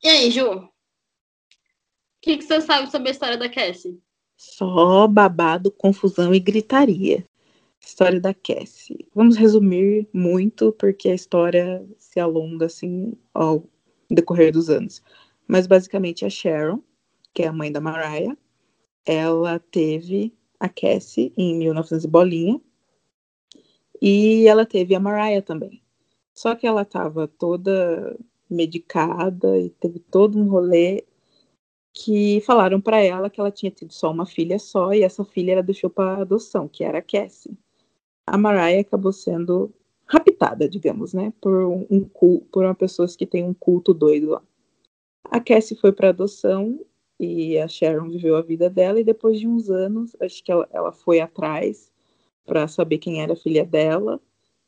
E 0.02 0.08
aí, 0.08 0.30
Ju? 0.30 0.50
O 0.50 0.68
que, 2.20 2.38
que 2.38 2.44
você 2.44 2.60
sabe 2.60 2.90
sobre 2.90 3.08
a 3.08 3.12
história 3.12 3.36
da 3.36 3.48
Cassie? 3.48 4.00
Só 4.36 5.06
babado, 5.06 5.70
confusão 5.70 6.34
e 6.34 6.40
gritaria. 6.40 7.24
História 7.86 8.20
da 8.20 8.34
Cassie. 8.34 9.06
Vamos 9.14 9.36
resumir 9.36 10.08
muito, 10.12 10.72
porque 10.72 11.08
a 11.08 11.14
história 11.14 11.86
se 11.96 12.18
alonga 12.18 12.66
assim 12.66 13.12
ao 13.32 13.62
decorrer 14.10 14.52
dos 14.52 14.68
anos. 14.68 15.00
Mas 15.46 15.68
basicamente 15.68 16.24
a 16.24 16.28
Sharon, 16.28 16.82
que 17.32 17.44
é 17.44 17.46
a 17.46 17.52
mãe 17.52 17.70
da 17.70 17.80
Mariah, 17.80 18.36
ela 19.06 19.60
teve 19.60 20.34
a 20.58 20.68
Cassie 20.68 21.32
em 21.36 21.56
1900 21.56 22.04
e 22.04 22.08
bolinha. 22.08 22.60
E 24.02 24.48
ela 24.48 24.66
teve 24.66 24.92
a 24.96 25.00
Mariah 25.00 25.40
também. 25.40 25.80
Só 26.34 26.56
que 26.56 26.66
ela 26.66 26.82
estava 26.82 27.28
toda 27.28 28.18
medicada 28.50 29.60
e 29.60 29.70
teve 29.70 30.00
todo 30.00 30.36
um 30.36 30.48
rolê 30.48 31.04
que 31.92 32.40
falaram 32.40 32.80
para 32.80 33.00
ela 33.00 33.30
que 33.30 33.40
ela 33.40 33.52
tinha 33.52 33.70
tido 33.70 33.92
só 33.92 34.10
uma 34.10 34.26
filha 34.26 34.58
só 34.58 34.92
e 34.92 35.04
essa 35.04 35.24
filha 35.24 35.52
ela 35.52 35.62
deixou 35.62 35.88
para 35.88 36.22
adoção, 36.22 36.66
que 36.66 36.82
era 36.82 36.98
a 36.98 37.02
Cassie. 37.02 37.56
A 38.26 38.36
Mariah 38.36 38.80
acabou 38.80 39.12
sendo 39.12 39.72
raptada, 40.06 40.68
digamos, 40.68 41.14
né, 41.14 41.32
por 41.40 41.52
um 41.90 42.04
culto, 42.04 42.46
por 42.52 42.64
uma 42.64 42.74
pessoa 42.74 43.08
que 43.08 43.26
tem 43.26 43.44
um 43.44 43.54
culto 43.54 43.94
doido 43.94 44.30
lá. 44.30 44.42
A 45.30 45.40
Cassie 45.40 45.76
foi 45.76 45.92
para 45.92 46.10
adoção 46.10 46.80
e 47.18 47.58
a 47.58 47.68
Sharon 47.68 48.08
viveu 48.10 48.36
a 48.36 48.42
vida 48.42 48.68
dela 48.68 49.00
e 49.00 49.04
depois 49.04 49.38
de 49.38 49.48
uns 49.48 49.70
anos, 49.70 50.16
acho 50.20 50.42
que 50.42 50.52
ela, 50.52 50.68
ela 50.72 50.92
foi 50.92 51.20
atrás 51.20 51.90
para 52.44 52.68
saber 52.68 52.98
quem 52.98 53.22
era 53.22 53.32
a 53.32 53.36
filha 53.36 53.64
dela 53.64 54.20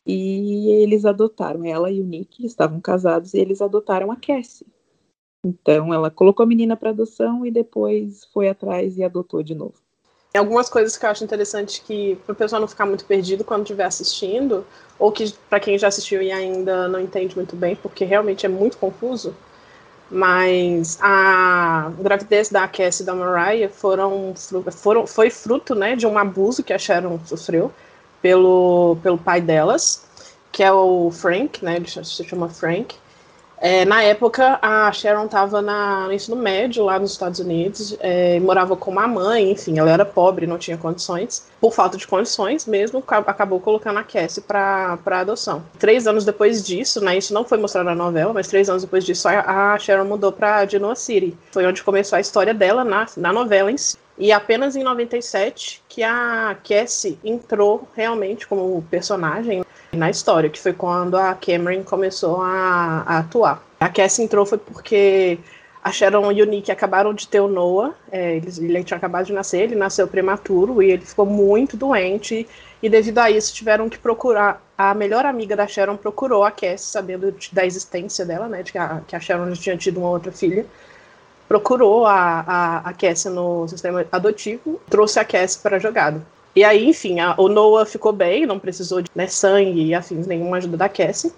e 0.06 0.68
eles 0.70 1.04
adotaram 1.04 1.64
ela 1.64 1.90
e 1.90 2.00
o 2.00 2.04
Nick 2.04 2.44
estavam 2.44 2.80
casados 2.80 3.34
e 3.34 3.38
eles 3.38 3.60
adotaram 3.60 4.10
a 4.10 4.16
Cassie. 4.16 4.66
Então 5.44 5.92
ela 5.92 6.10
colocou 6.10 6.44
a 6.44 6.46
menina 6.46 6.76
para 6.76 6.90
adoção 6.90 7.44
e 7.46 7.50
depois 7.50 8.24
foi 8.32 8.48
atrás 8.48 8.98
e 8.98 9.04
adotou 9.04 9.42
de 9.42 9.54
novo. 9.54 9.80
Algumas 10.34 10.68
coisas 10.68 10.96
que 10.96 11.06
eu 11.06 11.10
acho 11.10 11.24
interessante 11.24 11.80
que 11.80 12.16
para 12.26 12.32
o 12.32 12.36
pessoal 12.36 12.60
não 12.60 12.68
ficar 12.68 12.84
muito 12.84 13.04
perdido 13.04 13.44
quando 13.44 13.62
estiver 13.62 13.84
assistindo, 13.84 14.64
ou 14.98 15.10
que 15.10 15.32
para 15.48 15.58
quem 15.58 15.78
já 15.78 15.88
assistiu 15.88 16.20
e 16.22 16.30
ainda 16.30 16.86
não 16.86 17.00
entende 17.00 17.34
muito 17.34 17.56
bem, 17.56 17.74
porque 17.76 18.04
realmente 18.04 18.44
é 18.44 18.48
muito 18.48 18.76
confuso. 18.76 19.34
Mas 20.10 20.98
a 21.00 21.92
gravidez 21.98 22.48
da 22.48 22.66
Cassie 22.66 23.02
e 23.02 23.06
da 23.06 23.14
Mariah 23.14 23.68
foram, 23.70 24.34
foram, 24.72 25.06
foi 25.06 25.30
fruto 25.30 25.74
né, 25.74 25.96
de 25.96 26.06
um 26.06 26.16
abuso 26.16 26.62
que 26.62 26.72
a 26.72 26.78
Sharon 26.78 27.18
sofreu 27.26 27.72
pelo, 28.22 28.96
pelo 29.02 29.18
pai 29.18 29.40
delas, 29.40 30.06
que 30.50 30.62
é 30.62 30.72
o 30.72 31.10
Frank, 31.10 31.64
né? 31.64 31.76
Ele 31.76 31.86
se 31.86 32.24
chama 32.24 32.48
Frank. 32.48 32.96
É, 33.60 33.84
na 33.84 34.02
época, 34.02 34.58
a 34.62 34.90
Sharon 34.92 35.24
estava 35.24 35.60
no 35.60 36.12
ensino 36.12 36.36
médio 36.36 36.84
lá 36.84 36.98
nos 36.98 37.12
Estados 37.12 37.40
Unidos, 37.40 37.96
é, 38.00 38.38
morava 38.40 38.76
com 38.76 38.90
uma 38.90 39.06
mãe, 39.08 39.50
enfim, 39.50 39.78
ela 39.78 39.90
era 39.90 40.04
pobre, 40.04 40.46
não 40.46 40.58
tinha 40.58 40.76
condições. 40.76 41.46
Por 41.60 41.72
falta 41.72 41.96
de 41.98 42.06
condições 42.06 42.66
mesmo, 42.66 43.02
acabou 43.08 43.58
colocando 43.58 43.98
a 43.98 44.04
Cassie 44.04 44.42
para 44.42 44.98
adoção. 45.06 45.64
Três 45.78 46.06
anos 46.06 46.24
depois 46.24 46.62
disso, 46.64 47.00
né, 47.00 47.18
isso 47.18 47.34
não 47.34 47.44
foi 47.44 47.58
mostrado 47.58 47.88
na 47.88 47.94
novela, 47.94 48.32
mas 48.32 48.46
três 48.46 48.68
anos 48.70 48.82
depois 48.82 49.04
disso, 49.04 49.28
a, 49.28 49.76
Sharon 49.78 50.04
mudou 50.04 50.30
para 50.30 50.64
Genoa 50.66 50.94
City. 50.94 51.36
Foi 51.50 51.66
onde 51.66 51.82
começou 51.82 52.16
a 52.16 52.20
história 52.20 52.54
dela 52.54 52.84
na, 52.84 53.06
na 53.16 53.32
novela 53.32 53.72
em 53.72 53.76
si. 53.76 53.96
E 54.18 54.32
apenas 54.32 54.74
em 54.74 54.82
97 54.82 55.82
que 55.88 56.02
a 56.02 56.56
Cassie 56.66 57.18
entrou 57.24 57.88
realmente 57.94 58.46
como 58.46 58.82
personagem 58.90 59.64
na 59.92 60.10
história, 60.10 60.50
que 60.50 60.58
foi 60.58 60.72
quando 60.72 61.16
a 61.16 61.34
Cameron 61.34 61.84
começou 61.84 62.42
a, 62.42 63.04
a 63.06 63.18
atuar. 63.18 63.62
A 63.78 63.88
Cassie 63.88 64.24
entrou 64.24 64.44
foi 64.44 64.58
porque 64.58 65.38
a 65.82 65.92
Sharon 65.92 66.32
e 66.32 66.42
o 66.42 66.46
Nick 66.46 66.70
acabaram 66.70 67.14
de 67.14 67.28
ter 67.28 67.40
o 67.40 67.48
Noah, 67.48 67.94
é, 68.10 68.36
eles, 68.36 68.58
ele 68.58 68.82
tinha 68.82 68.96
acabado 68.96 69.26
de 69.26 69.32
nascer, 69.32 69.62
ele 69.62 69.76
nasceu 69.76 70.08
prematuro 70.08 70.82
e 70.82 70.90
ele 70.90 71.04
ficou 71.04 71.24
muito 71.24 71.76
doente 71.76 72.46
e 72.82 72.88
devido 72.88 73.18
a 73.18 73.30
isso 73.30 73.54
tiveram 73.54 73.88
que 73.88 73.98
procurar, 73.98 74.62
a 74.76 74.92
melhor 74.94 75.24
amiga 75.24 75.56
da 75.56 75.66
Sharon 75.66 75.96
procurou 75.96 76.44
a 76.44 76.50
Cassie, 76.50 76.90
sabendo 76.90 77.34
da 77.52 77.64
existência 77.64 78.26
dela, 78.26 78.48
né, 78.48 78.62
de 78.62 78.72
que 78.72 78.78
a, 78.78 79.00
que 79.06 79.16
a 79.16 79.20
Sharon 79.20 79.54
já 79.54 79.62
tinha 79.62 79.76
tido 79.76 80.00
uma 80.00 80.10
outra 80.10 80.32
filha, 80.32 80.66
procurou 81.48 82.06
a, 82.06 82.44
a, 82.46 82.76
a 82.90 82.92
Cassie 82.92 83.30
no 83.30 83.66
sistema 83.66 84.04
adotivo, 84.12 84.80
trouxe 84.88 85.18
a 85.18 85.24
Cassie 85.24 85.60
para 85.60 85.76
a 85.76 85.80
jogada. 85.80 86.22
E 86.54 86.62
aí, 86.62 86.86
enfim, 86.88 87.20
a, 87.20 87.34
o 87.38 87.48
Noah 87.48 87.86
ficou 87.86 88.12
bem, 88.12 88.44
não 88.44 88.58
precisou 88.58 89.00
de 89.00 89.10
né, 89.14 89.26
sangue 89.26 89.86
e 89.86 89.94
afins, 89.94 90.26
nenhuma 90.26 90.58
ajuda 90.58 90.76
da 90.76 90.88
Cassie. 90.88 91.32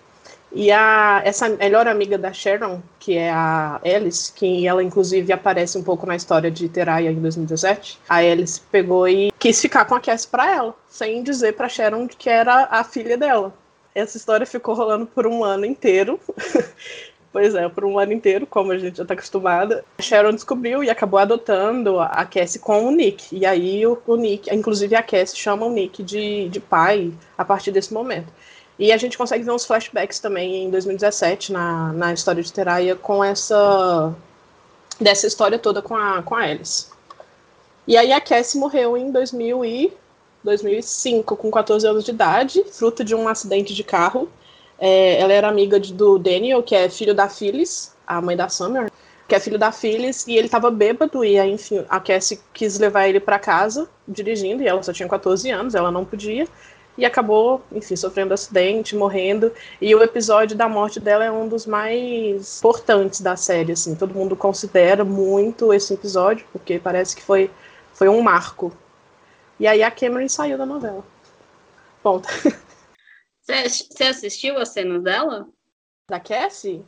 E 0.53 0.73
a, 0.73 1.23
essa 1.25 1.49
melhor 1.49 1.87
amiga 1.87 2.19
da 2.19 2.33
Sharon, 2.33 2.83
que 2.99 3.17
é 3.17 3.31
a 3.31 3.81
Alice, 3.85 4.33
que 4.33 4.67
ela 4.67 4.83
inclusive 4.83 5.33
aparece 5.33 5.79
um 5.79 5.83
pouco 5.83 6.07
na 6.07 6.17
história 6.17 6.51
de 6.51 6.69
Teraya 6.69 7.11
em 7.11 7.21
2017, 7.21 8.01
a 8.09 8.17
Alice 8.17 8.61
pegou 8.73 9.09
e 9.09 9.33
quis 9.39 9.61
ficar 9.61 9.85
com 9.85 9.95
a 9.95 10.01
Cassie 10.01 10.29
para 10.29 10.51
ela, 10.51 10.75
sem 10.89 11.23
dizer 11.23 11.53
para 11.53 11.69
Sharon 11.69 12.09
que 12.09 12.29
era 12.29 12.67
a 12.71 12.83
filha 12.83 13.17
dela. 13.17 13.55
Essa 13.95 14.17
história 14.17 14.47
ficou 14.47 14.75
rolando 14.75 15.07
por 15.07 15.27
um 15.27 15.45
ano 15.45 15.65
inteiro. 15.65 16.19
Por 17.75 17.85
um 17.85 17.99
ano 17.99 18.13
inteiro, 18.13 18.45
como 18.45 18.73
a 18.73 18.79
gente 18.79 18.97
já 18.97 19.05
está 19.05 19.15
acostumada. 19.15 19.85
A 19.99 20.03
Sharon 20.03 20.33
descobriu 20.33 20.83
e 20.83 20.91
acabou 20.91 21.21
adotando 21.21 22.01
a 22.01 22.25
Cassie 22.25 22.59
com 22.59 22.87
o 22.87 22.91
Nick. 22.91 23.37
E 23.37 23.47
aí 23.47 23.87
o, 23.87 23.97
o 24.07 24.17
Nick, 24.17 24.53
inclusive 24.53 24.97
a 24.97 25.03
Cassie 25.03 25.37
chama 25.37 25.67
o 25.67 25.71
Nick 25.71 26.03
de, 26.03 26.49
de 26.49 26.59
pai 26.59 27.13
a 27.39 27.45
partir 27.45 27.71
desse 27.71 27.95
momento. 27.95 28.33
E 28.79 28.93
a 28.93 28.97
gente 28.97 29.17
consegue 29.17 29.45
ver 29.45 29.53
uns 29.53 29.65
flashbacks 29.65 30.19
também 30.19 30.65
em 30.65 30.71
2017 30.71 31.53
na, 31.53 31.93
na 31.93 32.13
história 32.13 32.43
de 32.43 32.53
Teraya 32.53 32.97
com 32.97 33.23
essa 33.23 34.13
dessa 35.01 35.27
história 35.27 35.59
toda 35.59 35.81
com 35.81 35.95
a, 35.95 36.23
com 36.23 36.35
a 36.35 36.41
Alice. 36.41 36.87
E 37.87 37.97
aí 37.97 38.13
a 38.13 38.21
Cassie 38.21 38.59
morreu 38.59 38.97
em 38.97 39.11
2000 39.13 39.65
e 39.65 39.93
2005, 40.43 41.37
com 41.37 41.51
14 41.51 41.87
anos 41.87 42.05
de 42.05 42.11
idade, 42.11 42.65
fruto 42.73 43.05
de 43.05 43.15
um 43.15 43.29
acidente 43.29 43.75
de 43.75 43.85
carro 43.85 44.29
é, 44.81 45.21
ela 45.21 45.33
era 45.33 45.49
amiga 45.49 45.79
de, 45.79 45.93
do 45.93 46.19
Daniel, 46.19 46.63
que 46.63 46.75
é 46.75 46.89
filho 46.89 47.15
da 47.15 47.29
Phyllis, 47.29 47.95
a 48.07 48.21
mãe 48.21 48.35
da 48.35 48.49
Summer, 48.49 48.91
que 49.29 49.35
é 49.35 49.39
filho 49.39 49.59
da 49.59 49.71
Phyllis, 49.71 50.27
e 50.27 50.37
ele 50.37 50.49
tava 50.49 50.71
bêbado, 50.71 51.25
e 51.25 51.39
aí, 51.39 51.53
enfim, 51.53 51.85
a 51.89 52.01
Cassie 52.01 52.41
quis 52.53 52.79
levar 52.79 53.07
ele 53.07 53.21
para 53.21 53.39
casa, 53.39 53.89
dirigindo, 54.09 54.63
e 54.63 54.67
ela 54.67 54.83
só 54.83 54.93
tinha 54.93 55.09
14 55.09 55.49
anos, 55.51 55.75
ela 55.75 55.91
não 55.91 56.05
podia, 56.05 56.49
e 56.97 57.05
acabou, 57.05 57.63
enfim, 57.71 57.95
sofrendo 57.95 58.35
acidente, 58.35 58.97
morrendo, 58.97 59.53
e 59.81 59.95
o 59.95 60.03
episódio 60.03 60.57
da 60.57 60.69
morte 60.69 60.99
dela 60.99 61.25
é 61.25 61.31
um 61.31 61.47
dos 61.47 61.67
mais 61.67 62.59
importantes 62.59 63.21
da 63.21 63.37
série, 63.37 63.73
assim, 63.73 63.95
todo 63.95 64.15
mundo 64.15 64.35
considera 64.35 65.05
muito 65.05 65.73
esse 65.73 65.95
episódio, 65.95 66.45
porque 66.53 66.79
parece 66.79 67.15
que 67.15 67.23
foi, 67.23 67.51
foi 67.93 68.09
um 68.09 68.21
marco. 68.23 68.73
E 69.61 69.67
aí 69.67 69.83
a 69.83 69.91
Cameron 69.91 70.29
saiu 70.29 70.57
da 70.57 70.65
novela. 70.65 71.05
Ponto. 72.03 72.27
Você 73.69 74.05
assistiu 74.05 74.59
as 74.59 74.71
cenas 74.71 75.03
dela? 75.03 75.49
Da 76.09 76.21
Cassie? 76.21 76.85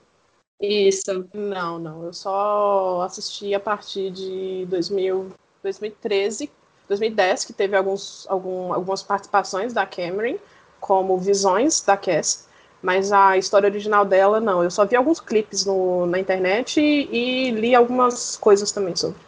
Isso. 0.61 1.29
Não, 1.35 1.79
não. 1.79 2.05
Eu 2.05 2.13
só 2.13 3.03
assisti 3.03 3.55
a 3.55 3.61
partir 3.61 4.11
de 4.11 4.67
2000, 4.69 5.33
2013, 5.63 6.51
2010, 6.89 7.45
que 7.45 7.53
teve 7.53 7.77
alguns, 7.77 8.27
algum, 8.29 8.73
algumas 8.73 9.03
participações 9.03 9.73
da 9.73 9.85
Cameron, 9.85 10.39
como 10.81 11.19
visões 11.19 11.81
da 11.83 11.97
Cassie. 11.97 12.47
Mas 12.81 13.13
a 13.13 13.37
história 13.37 13.69
original 13.69 14.05
dela, 14.05 14.41
não. 14.41 14.63
Eu 14.63 14.71
só 14.71 14.85
vi 14.85 14.97
alguns 14.97 15.21
clipes 15.21 15.65
no, 15.65 16.07
na 16.07 16.19
internet 16.19 16.81
e, 16.81 17.49
e 17.49 17.51
li 17.51 17.75
algumas 17.75 18.37
coisas 18.37 18.73
também 18.73 18.95
sobre. 18.97 19.21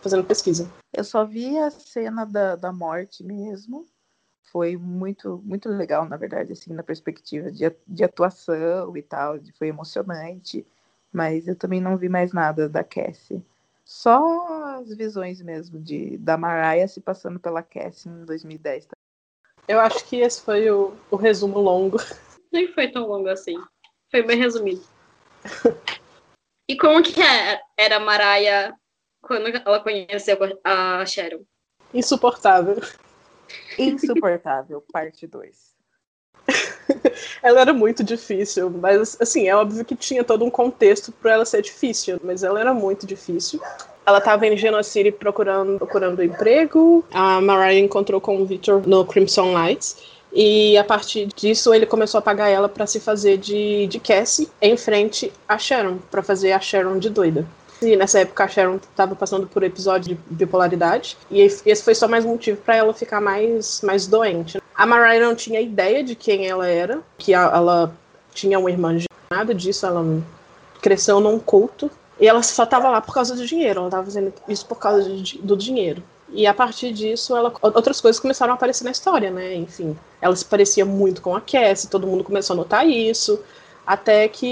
Fazendo 0.00 0.24
pesquisa. 0.24 0.70
Eu 0.92 1.04
só 1.04 1.24
vi 1.24 1.58
a 1.58 1.70
cena 1.70 2.24
da, 2.24 2.56
da 2.56 2.72
morte 2.72 3.22
mesmo 3.22 3.86
foi 4.52 4.76
muito 4.76 5.40
muito 5.44 5.68
legal, 5.68 6.04
na 6.04 6.16
verdade, 6.16 6.52
assim, 6.52 6.72
na 6.72 6.82
perspectiva 6.82 7.50
de, 7.50 7.72
de 7.86 8.04
atuação 8.04 8.96
e 8.96 9.02
tal, 9.02 9.38
de, 9.38 9.52
foi 9.52 9.68
emocionante, 9.68 10.66
mas 11.12 11.48
eu 11.48 11.56
também 11.56 11.80
não 11.80 11.96
vi 11.96 12.08
mais 12.08 12.32
nada 12.32 12.68
da 12.68 12.84
Cassie. 12.84 13.44
Só 13.84 14.78
as 14.78 14.94
visões 14.94 15.40
mesmo 15.40 15.80
de 15.80 16.16
da 16.18 16.36
Mariah 16.36 16.86
se 16.86 17.00
passando 17.00 17.40
pela 17.40 17.62
Cassie 17.62 18.10
em 18.10 18.24
2010. 18.24 18.88
Eu 19.66 19.80
acho 19.80 20.04
que 20.06 20.16
esse 20.20 20.42
foi 20.42 20.70
o, 20.70 20.96
o 21.10 21.16
resumo 21.16 21.58
longo. 21.58 21.98
Nem 22.52 22.72
foi 22.72 22.88
tão 22.88 23.06
longo 23.06 23.28
assim. 23.28 23.56
Foi 24.10 24.22
bem 24.22 24.36
resumido. 24.36 24.82
e 26.68 26.76
como 26.76 27.02
que 27.02 27.20
é, 27.20 27.60
era 27.76 27.96
a 27.96 28.00
Mariah 28.00 28.74
quando 29.22 29.46
ela 29.48 29.80
conheceu 29.80 30.38
a 30.64 31.06
Sharon? 31.06 31.44
Insuportável. 31.94 32.80
Insuportável, 33.78 34.82
parte 34.92 35.26
2. 35.26 35.70
ela 37.42 37.60
era 37.60 37.72
muito 37.72 38.02
difícil, 38.02 38.70
mas 38.70 39.16
assim, 39.20 39.48
é 39.48 39.54
óbvio 39.54 39.84
que 39.84 39.94
tinha 39.94 40.24
todo 40.24 40.44
um 40.44 40.50
contexto 40.50 41.12
para 41.12 41.32
ela 41.32 41.44
ser 41.44 41.62
difícil, 41.62 42.20
mas 42.22 42.42
ela 42.42 42.60
era 42.60 42.74
muito 42.74 43.06
difícil. 43.06 43.60
Ela 44.06 44.18
estava 44.18 44.46
em 44.46 44.56
Genocity 44.56 45.12
procurando, 45.12 45.78
procurando 45.78 46.22
emprego. 46.22 47.04
A 47.12 47.40
Mariah 47.40 47.78
encontrou 47.78 48.20
com 48.20 48.40
o 48.40 48.46
Victor 48.46 48.86
no 48.86 49.04
Crimson 49.04 49.52
Lights. 49.52 49.96
E 50.32 50.76
a 50.78 50.84
partir 50.84 51.26
disso 51.26 51.74
ele 51.74 51.86
começou 51.86 52.18
a 52.18 52.22
pagar 52.22 52.48
ela 52.48 52.68
para 52.68 52.86
se 52.86 53.00
fazer 53.00 53.36
de, 53.36 53.88
de 53.88 53.98
Cassie 53.98 54.48
em 54.62 54.76
frente 54.76 55.32
a 55.48 55.58
Sharon, 55.58 55.98
para 56.10 56.22
fazer 56.22 56.52
a 56.52 56.60
Sharon 56.60 56.98
de 56.98 57.10
doida. 57.10 57.46
E 57.82 57.96
nessa 57.96 58.20
época 58.20 58.44
a 58.44 58.48
Sharon 58.48 58.76
estava 58.76 59.14
passando 59.14 59.46
por 59.46 59.62
episódio 59.62 60.14
de 60.14 60.20
bipolaridade. 60.34 61.16
E 61.30 61.40
esse 61.40 61.82
foi 61.82 61.94
só 61.94 62.06
mais 62.06 62.24
um 62.24 62.30
motivo 62.30 62.60
para 62.60 62.76
ela 62.76 62.92
ficar 62.92 63.20
mais, 63.20 63.80
mais 63.82 64.06
doente. 64.06 64.60
A 64.74 64.86
Mariah 64.86 65.24
não 65.24 65.34
tinha 65.34 65.60
ideia 65.60 66.04
de 66.04 66.14
quem 66.14 66.46
ela 66.46 66.66
era, 66.66 67.00
que 67.16 67.32
ela 67.32 67.92
tinha 68.34 68.58
uma 68.58 68.70
irmã 68.70 68.96
nada 69.30 69.54
disso, 69.54 69.86
ela 69.86 70.04
cresceu 70.82 71.20
num 71.20 71.38
culto. 71.38 71.90
E 72.18 72.28
ela 72.28 72.42
só 72.42 72.64
estava 72.64 72.90
lá 72.90 73.00
por 73.00 73.14
causa 73.14 73.34
do 73.34 73.46
dinheiro, 73.46 73.78
ela 73.78 73.88
estava 73.88 74.04
fazendo 74.04 74.32
isso 74.46 74.66
por 74.66 74.78
causa 74.78 75.08
de, 75.08 75.38
do 75.38 75.56
dinheiro. 75.56 76.02
E 76.28 76.46
a 76.46 76.52
partir 76.52 76.92
disso, 76.92 77.34
ela, 77.34 77.52
outras 77.62 77.98
coisas 78.00 78.20
começaram 78.20 78.52
a 78.52 78.56
aparecer 78.56 78.84
na 78.84 78.90
história, 78.90 79.30
né? 79.30 79.54
Enfim, 79.54 79.96
ela 80.20 80.36
se 80.36 80.44
parecia 80.44 80.84
muito 80.84 81.22
com 81.22 81.34
a 81.34 81.40
Cassie, 81.40 81.88
todo 81.88 82.06
mundo 82.06 82.22
começou 82.22 82.54
a 82.54 82.56
notar 82.58 82.86
isso, 82.86 83.40
até 83.86 84.28
que 84.28 84.46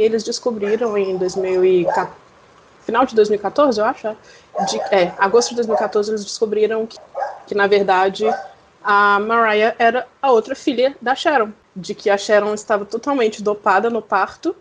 eles 0.00 0.22
descobriram 0.22 0.96
em 0.98 1.16
2014 1.16 2.27
final 2.88 3.04
de 3.04 3.14
2014, 3.14 3.78
eu 3.78 3.84
acho, 3.84 4.06
é, 4.06 4.16
de, 4.64 4.80
é, 4.90 5.12
agosto 5.18 5.50
de 5.50 5.56
2014, 5.56 6.10
eles 6.10 6.24
descobriram 6.24 6.86
que, 6.86 6.98
que, 7.46 7.54
na 7.54 7.66
verdade, 7.66 8.24
a 8.82 9.20
Mariah 9.20 9.74
era 9.78 10.06
a 10.22 10.32
outra 10.32 10.54
filha 10.54 10.96
da 10.98 11.14
Sharon, 11.14 11.52
de 11.76 11.94
que 11.94 12.08
a 12.08 12.16
Sharon 12.16 12.54
estava 12.54 12.86
totalmente 12.86 13.42
dopada 13.42 13.90
no 13.90 14.00
parto, 14.00 14.56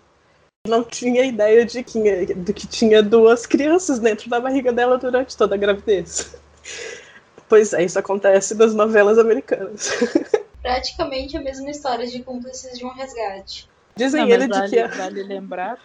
não 0.68 0.84
tinha 0.84 1.24
ideia 1.24 1.66
de 1.66 1.82
que, 1.82 2.26
de 2.36 2.52
que 2.52 2.68
tinha 2.68 3.02
duas 3.02 3.46
crianças 3.46 3.98
dentro 3.98 4.30
da 4.30 4.42
barriga 4.42 4.74
dela 4.74 4.98
durante 4.98 5.38
toda 5.38 5.56
a 5.56 5.58
gravidez. 5.58 6.36
Pois 7.48 7.72
é, 7.72 7.86
isso 7.86 7.98
acontece 7.98 8.56
nas 8.56 8.74
novelas 8.74 9.18
americanas. 9.18 9.90
Praticamente 10.62 11.38
a 11.38 11.42
mesma 11.42 11.70
história 11.70 12.06
de 12.06 12.22
cúmplices 12.22 12.78
de 12.78 12.84
um 12.84 12.90
resgate. 12.90 13.70
Dizem 13.96 14.26
Não, 14.26 14.30
ele 14.30 14.50
vale, 14.50 14.68
de 14.68 14.76
que. 14.76 14.98
Vale 14.98 15.24
lembrar 15.24 15.80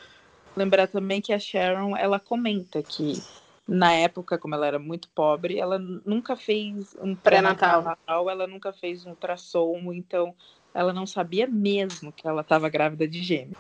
lembrar 0.57 0.87
também 0.87 1.21
que 1.21 1.33
a 1.33 1.39
Sharon, 1.39 1.97
ela 1.97 2.19
comenta 2.19 2.83
que 2.83 3.23
na 3.67 3.93
época, 3.93 4.39
como 4.39 4.55
ela 4.55 4.67
era 4.67 4.79
muito 4.79 5.09
pobre, 5.09 5.59
ela 5.59 5.79
nunca 5.79 6.37
fez 6.37 6.97
um 7.01 7.15
pré-natal, 7.15 8.29
ela 8.29 8.47
nunca 8.47 8.73
fez 8.73 9.07
um 9.07 9.11
ultrassom, 9.11 9.93
então 9.93 10.35
ela 10.75 10.93
não 10.93 11.07
sabia 11.07 11.47
mesmo 11.47 12.13
que 12.13 12.27
ela 12.27 12.43
estava 12.43 12.69
grávida 12.69 13.07
de 13.07 13.23
gêmeos. 13.23 13.57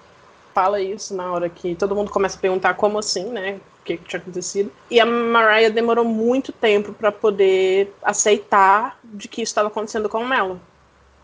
fala 0.55 0.81
isso 0.81 1.15
na 1.15 1.33
hora 1.33 1.49
que 1.49 1.75
todo 1.75 1.95
mundo 1.95 2.11
começa 2.11 2.37
a 2.37 2.41
perguntar 2.41 2.75
como 2.75 2.99
assim, 2.99 3.25
né? 3.25 3.61
O 3.81 3.85
que, 3.85 3.97
que 3.97 4.05
tinha 4.05 4.21
acontecido. 4.21 4.71
E 4.91 5.01
a 5.01 5.07
Mariah 5.07 5.71
demorou 5.71 6.05
muito 6.05 6.53
tempo 6.53 6.93
para 6.93 7.11
poder 7.11 7.93
aceitar 8.03 8.99
de 9.03 9.29
que 9.29 9.43
isso 9.43 9.51
estava 9.51 9.69
acontecendo 9.69 10.09
com 10.09 10.33
ela. 10.33 10.61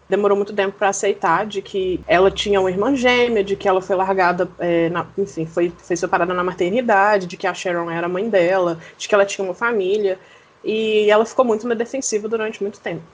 Demorou 0.09 0.37
muito 0.37 0.55
tempo 0.55 0.79
para 0.79 0.89
aceitar 0.89 1.47
de 1.47 1.61
que 1.61 2.01
ela 2.07 2.31
tinha 2.31 2.61
uma 2.61 2.71
irmã 2.71 2.97
gêmea, 2.97 3.45
de 3.45 3.57
que 3.57 3.69
ela 3.69 3.83
foi 3.83 3.95
largada, 3.95 4.51
é, 4.59 4.89
na, 4.89 5.07
enfim, 5.19 5.45
foi, 5.45 5.71
foi 5.71 5.97
separada 5.97 6.33
na 6.33 6.43
maternidade, 6.43 7.27
de 7.27 7.37
que 7.37 7.47
a 7.47 7.53
Sharon 7.53 7.91
era 7.91 8.09
mãe 8.09 8.31
dela, 8.31 8.79
de 8.97 9.07
que 9.07 9.15
ela 9.15 9.27
tinha 9.27 9.45
uma 9.45 9.55
família. 9.55 10.19
E 10.65 11.11
ela 11.11 11.27
ficou 11.27 11.45
muito 11.45 11.69
na 11.69 11.75
defensiva 11.75 12.27
durante 12.27 12.63
muito 12.63 12.81
tempo. 12.81 13.05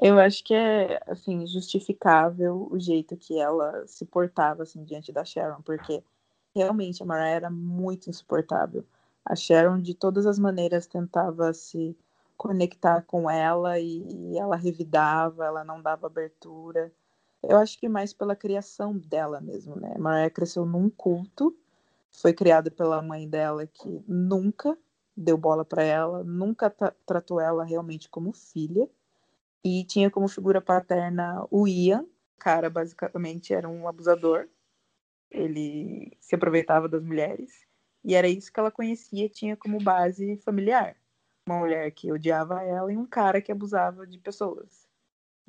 Eu 0.00 0.18
acho 0.18 0.42
que 0.42 0.54
é, 0.54 1.00
assim, 1.06 1.46
justificável 1.46 2.66
o 2.70 2.78
jeito 2.80 3.16
que 3.16 3.38
ela 3.38 3.86
se 3.86 4.04
portava, 4.04 4.64
assim, 4.64 4.82
diante 4.82 5.12
da 5.12 5.24
Sharon, 5.24 5.62
porque 5.62 6.02
realmente 6.54 7.02
a 7.02 7.06
Mariah 7.06 7.36
era 7.36 7.50
muito 7.50 8.10
insuportável. 8.10 8.84
A 9.24 9.36
Sharon, 9.36 9.80
de 9.80 9.94
todas 9.94 10.26
as 10.26 10.38
maneiras, 10.38 10.86
tentava 10.86 11.52
se 11.52 11.96
conectar 12.36 13.02
com 13.02 13.30
ela 13.30 13.78
e 13.78 14.36
ela 14.36 14.56
revidava, 14.56 15.44
ela 15.44 15.64
não 15.64 15.80
dava 15.80 16.06
abertura. 16.06 16.92
Eu 17.42 17.56
acho 17.58 17.78
que 17.78 17.88
mais 17.88 18.12
pela 18.12 18.34
criação 18.36 18.96
dela 18.96 19.40
mesmo, 19.40 19.76
né? 19.76 19.94
Mariah 19.98 20.30
cresceu 20.30 20.64
num 20.64 20.88
culto, 20.90 21.56
foi 22.10 22.32
criada 22.32 22.70
pela 22.70 23.02
mãe 23.02 23.28
dela 23.28 23.66
que 23.66 24.02
nunca 24.08 24.76
deu 25.16 25.36
bola 25.36 25.64
para 25.64 25.82
ela, 25.82 26.24
nunca 26.24 26.70
tratou 27.06 27.40
ela 27.40 27.64
realmente 27.64 28.08
como 28.08 28.32
filha. 28.32 28.88
E 29.62 29.84
tinha 29.84 30.10
como 30.10 30.28
figura 30.28 30.60
paterna 30.60 31.46
o 31.50 31.66
Ian, 31.66 32.02
o 32.02 32.38
cara 32.38 32.68
basicamente 32.68 33.54
era 33.54 33.68
um 33.68 33.88
abusador. 33.88 34.48
Ele 35.30 36.16
se 36.20 36.34
aproveitava 36.34 36.88
das 36.88 37.02
mulheres. 37.02 37.66
E 38.04 38.14
era 38.14 38.28
isso 38.28 38.52
que 38.52 38.60
ela 38.60 38.70
conhecia, 38.70 39.28
tinha 39.28 39.56
como 39.56 39.82
base 39.82 40.36
familiar. 40.38 40.96
Uma 41.46 41.58
mulher 41.58 41.90
que 41.90 42.10
odiava 42.10 42.62
ela 42.62 42.90
e 42.90 42.96
um 42.96 43.04
cara 43.06 43.40
que 43.42 43.52
abusava 43.52 44.06
de 44.06 44.18
pessoas. 44.18 44.88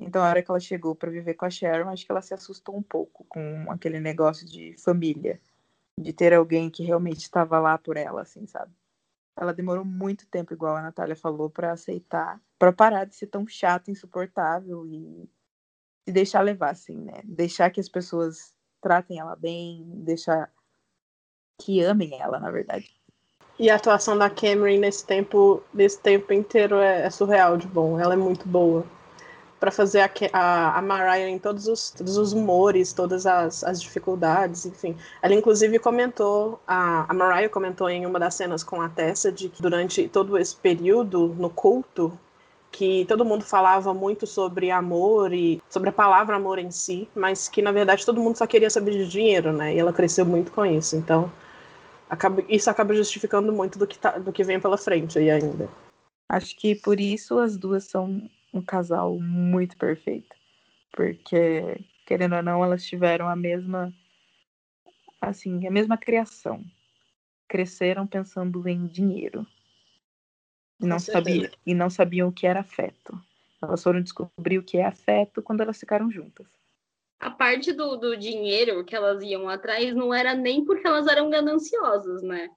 Então, 0.00 0.22
a 0.22 0.28
hora 0.28 0.42
que 0.42 0.50
ela 0.50 0.60
chegou 0.60 0.94
para 0.94 1.10
viver 1.10 1.34
com 1.34 1.46
a 1.46 1.50
Sharon, 1.50 1.90
acho 1.90 2.06
que 2.06 2.12
ela 2.12 2.22
se 2.22 2.34
assustou 2.34 2.76
um 2.76 2.82
pouco 2.82 3.24
com 3.28 3.70
aquele 3.70 4.00
negócio 4.00 4.46
de 4.46 4.76
família, 4.78 5.40
de 5.98 6.12
ter 6.12 6.34
alguém 6.34 6.70
que 6.70 6.84
realmente 6.84 7.20
estava 7.22 7.58
lá 7.60 7.78
por 7.78 7.96
ela, 7.96 8.22
assim, 8.22 8.46
sabe? 8.46 8.72
Ela 9.36 9.54
demorou 9.54 9.84
muito 9.84 10.26
tempo, 10.28 10.54
igual 10.54 10.76
a 10.76 10.82
Natália 10.82 11.16
falou, 11.16 11.50
para 11.50 11.72
aceitar, 11.72 12.40
para 12.58 12.72
parar 12.72 13.04
de 13.06 13.16
ser 13.16 13.28
tão 13.28 13.46
chata, 13.46 13.90
insuportável 13.90 14.86
e 14.86 15.28
se 16.06 16.12
deixar 16.12 16.42
levar, 16.42 16.70
assim, 16.72 16.98
né? 16.98 17.22
Deixar 17.24 17.70
que 17.70 17.80
as 17.80 17.88
pessoas 17.88 18.54
tratem 18.80 19.20
ela 19.20 19.36
bem, 19.36 19.84
deixar 20.04 20.52
que 21.58 21.80
amem 21.82 22.18
ela, 22.20 22.38
na 22.40 22.50
verdade. 22.50 22.95
E 23.58 23.70
a 23.70 23.76
atuação 23.76 24.18
da 24.18 24.28
Cameron 24.28 24.78
nesse 24.78 25.04
tempo, 25.04 25.62
nesse 25.72 25.98
tempo 25.98 26.32
inteiro 26.32 26.76
é, 26.76 27.06
é 27.06 27.10
surreal 27.10 27.56
de 27.56 27.66
bom. 27.66 27.98
Ela 27.98 28.14
é 28.14 28.16
muito 28.16 28.46
boa 28.46 28.84
para 29.58 29.70
fazer 29.70 30.00
a, 30.00 30.10
a, 30.32 30.78
a, 30.78 30.82
Mariah 30.82 31.28
em 31.28 31.38
todos 31.38 31.66
os, 31.66 31.90
todos 31.90 32.18
os 32.18 32.32
humores, 32.32 32.92
todas 32.92 33.26
as, 33.26 33.64
as 33.64 33.80
dificuldades, 33.80 34.66
enfim. 34.66 34.96
Ela, 35.22 35.34
inclusive, 35.34 35.78
comentou, 35.78 36.60
a, 36.66 37.10
a 37.10 37.14
Mariah 37.14 37.48
comentou 37.48 37.88
em 37.88 38.04
uma 38.04 38.18
das 38.18 38.34
cenas 38.34 38.62
com 38.62 38.80
a 38.82 38.88
Tessa, 38.88 39.32
de 39.32 39.48
que 39.48 39.62
durante 39.62 40.08
todo 40.08 40.36
esse 40.36 40.54
período 40.54 41.34
no 41.38 41.48
culto, 41.48 42.16
que 42.70 43.06
todo 43.06 43.24
mundo 43.24 43.44
falava 43.44 43.94
muito 43.94 44.26
sobre 44.26 44.70
amor 44.70 45.32
e 45.32 45.62
sobre 45.70 45.88
a 45.88 45.92
palavra 45.92 46.36
amor 46.36 46.58
em 46.58 46.70
si, 46.70 47.08
mas 47.14 47.48
que, 47.48 47.62
na 47.62 47.72
verdade, 47.72 48.04
todo 48.04 48.20
mundo 48.20 48.36
só 48.36 48.46
queria 48.46 48.68
saber 48.68 48.92
de 48.92 49.08
dinheiro, 49.08 49.50
né? 49.52 49.74
E 49.74 49.78
ela 49.78 49.92
cresceu 49.94 50.26
muito 50.26 50.52
com 50.52 50.66
isso. 50.66 50.94
Então, 50.94 51.32
acaba, 52.08 52.42
isso 52.48 52.70
acaba 52.70 52.94
justificando 52.94 53.52
muito 53.52 53.78
do 53.78 53.86
que, 53.86 53.98
tá, 53.98 54.18
do 54.18 54.32
que 54.32 54.44
vem 54.44 54.60
pela 54.60 54.78
frente 54.78 55.18
aí 55.18 55.30
ainda. 55.30 55.68
Acho 56.28 56.56
que 56.56 56.74
por 56.74 57.00
isso 57.00 57.38
as 57.38 57.56
duas 57.56 57.84
são 57.84 58.28
um 58.52 58.62
casal 58.62 59.18
muito 59.18 59.76
perfeito. 59.76 60.34
Porque, 60.92 61.84
querendo 62.06 62.36
ou 62.36 62.42
não, 62.42 62.64
elas 62.64 62.84
tiveram 62.84 63.28
a 63.28 63.36
mesma 63.36 63.92
assim, 65.20 65.66
a 65.66 65.70
mesma 65.70 65.96
criação. 65.96 66.64
Cresceram 67.48 68.06
pensando 68.06 68.66
em 68.68 68.86
dinheiro. 68.86 69.46
E 70.80 70.86
não, 70.86 70.98
sabia, 70.98 71.50
e 71.64 71.74
não 71.74 71.88
sabiam 71.88 72.28
o 72.28 72.32
que 72.32 72.46
era 72.46 72.60
afeto. 72.60 73.18
Elas 73.62 73.82
foram 73.82 74.02
descobrir 74.02 74.58
o 74.58 74.62
que 74.62 74.78
é 74.78 74.84
afeto 74.84 75.42
quando 75.42 75.62
elas 75.62 75.78
ficaram 75.78 76.10
juntas. 76.10 76.46
A 77.18 77.30
parte 77.30 77.72
do, 77.72 77.96
do 77.96 78.16
dinheiro 78.16 78.84
que 78.84 78.94
elas 78.94 79.22
iam 79.22 79.48
atrás 79.48 79.94
não 79.94 80.12
era 80.12 80.34
nem 80.34 80.64
porque 80.64 80.86
elas 80.86 81.06
eram 81.06 81.30
gananciosas, 81.30 82.22
né? 82.22 82.50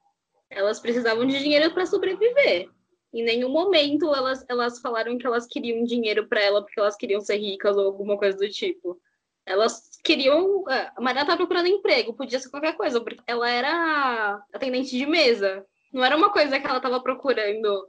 Elas 0.50 0.80
precisavam 0.80 1.26
de 1.26 1.40
dinheiro 1.40 1.74
para 1.74 1.86
sobreviver. 1.86 2.70
Em 3.14 3.24
nenhum 3.24 3.50
momento 3.50 4.14
elas, 4.14 4.46
elas 4.48 4.80
falaram 4.80 5.18
que 5.18 5.26
elas 5.26 5.48
queriam 5.48 5.84
dinheiro 5.84 6.28
para 6.28 6.42
ela 6.42 6.62
porque 6.62 6.80
elas 6.80 6.96
queriam 6.96 7.22
ser 7.22 7.38
ricas 7.38 7.76
ou 7.78 7.86
alguma 7.86 8.18
coisa 8.18 8.38
do 8.38 8.50
tipo. 8.50 9.00
Elas 9.46 9.98
queriam. 10.04 10.64
É, 10.70 10.92
a 10.96 11.02
Maria 11.02 11.22
estava 11.22 11.38
procurando 11.38 11.68
emprego, 11.68 12.14
podia 12.14 12.40
ser 12.40 12.50
qualquer 12.50 12.76
coisa, 12.76 13.02
porque 13.02 13.22
ela 13.26 13.50
era 13.50 14.44
atendente 14.54 14.96
de 14.96 15.06
mesa. 15.06 15.66
Não 15.92 16.04
era 16.04 16.16
uma 16.16 16.32
coisa 16.32 16.60
que 16.60 16.68
ela 16.68 16.78
estava 16.78 17.02
procurando 17.02 17.88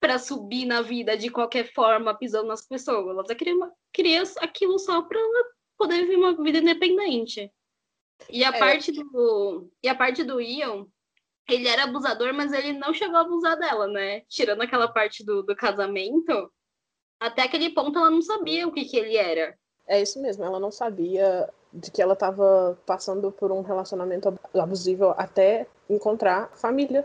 para 0.00 0.18
subir 0.18 0.64
na 0.64 0.80
vida 0.80 1.16
de 1.16 1.28
qualquer 1.28 1.72
forma, 1.72 2.16
pisando 2.16 2.48
nas 2.48 2.66
pessoas. 2.66 3.06
Ela 3.06 3.36
queria, 3.36 3.54
queria 3.92 4.22
aquilo 4.40 4.78
só 4.78 5.02
para 5.02 5.20
poder 5.82 6.02
viver 6.02 6.16
uma 6.16 6.40
vida 6.40 6.58
independente. 6.58 7.52
E 8.30 8.44
a 8.44 8.50
é. 8.50 8.58
parte 8.58 8.92
do. 8.92 9.68
E 9.82 9.88
a 9.88 9.94
parte 9.94 10.22
do 10.22 10.40
Ian, 10.40 10.86
ele 11.48 11.66
era 11.66 11.84
abusador, 11.84 12.32
mas 12.32 12.52
ele 12.52 12.72
não 12.72 12.94
chegou 12.94 13.16
a 13.16 13.22
abusar 13.22 13.58
dela, 13.58 13.88
né? 13.88 14.20
Tirando 14.28 14.62
aquela 14.62 14.88
parte 14.88 15.24
do, 15.24 15.42
do 15.42 15.56
casamento, 15.56 16.50
até 17.18 17.42
aquele 17.42 17.70
ponto 17.70 17.98
ela 17.98 18.10
não 18.10 18.22
sabia 18.22 18.66
o 18.66 18.72
que, 18.72 18.84
que 18.84 18.96
ele 18.96 19.16
era. 19.16 19.56
É 19.88 20.00
isso 20.00 20.22
mesmo, 20.22 20.44
ela 20.44 20.60
não 20.60 20.70
sabia 20.70 21.52
de 21.72 21.90
que 21.90 22.00
ela 22.00 22.12
estava 22.12 22.78
passando 22.86 23.32
por 23.32 23.50
um 23.50 23.62
relacionamento 23.62 24.32
abusivo 24.54 25.10
até 25.16 25.66
encontrar 25.90 26.44
a 26.44 26.56
família 26.56 27.04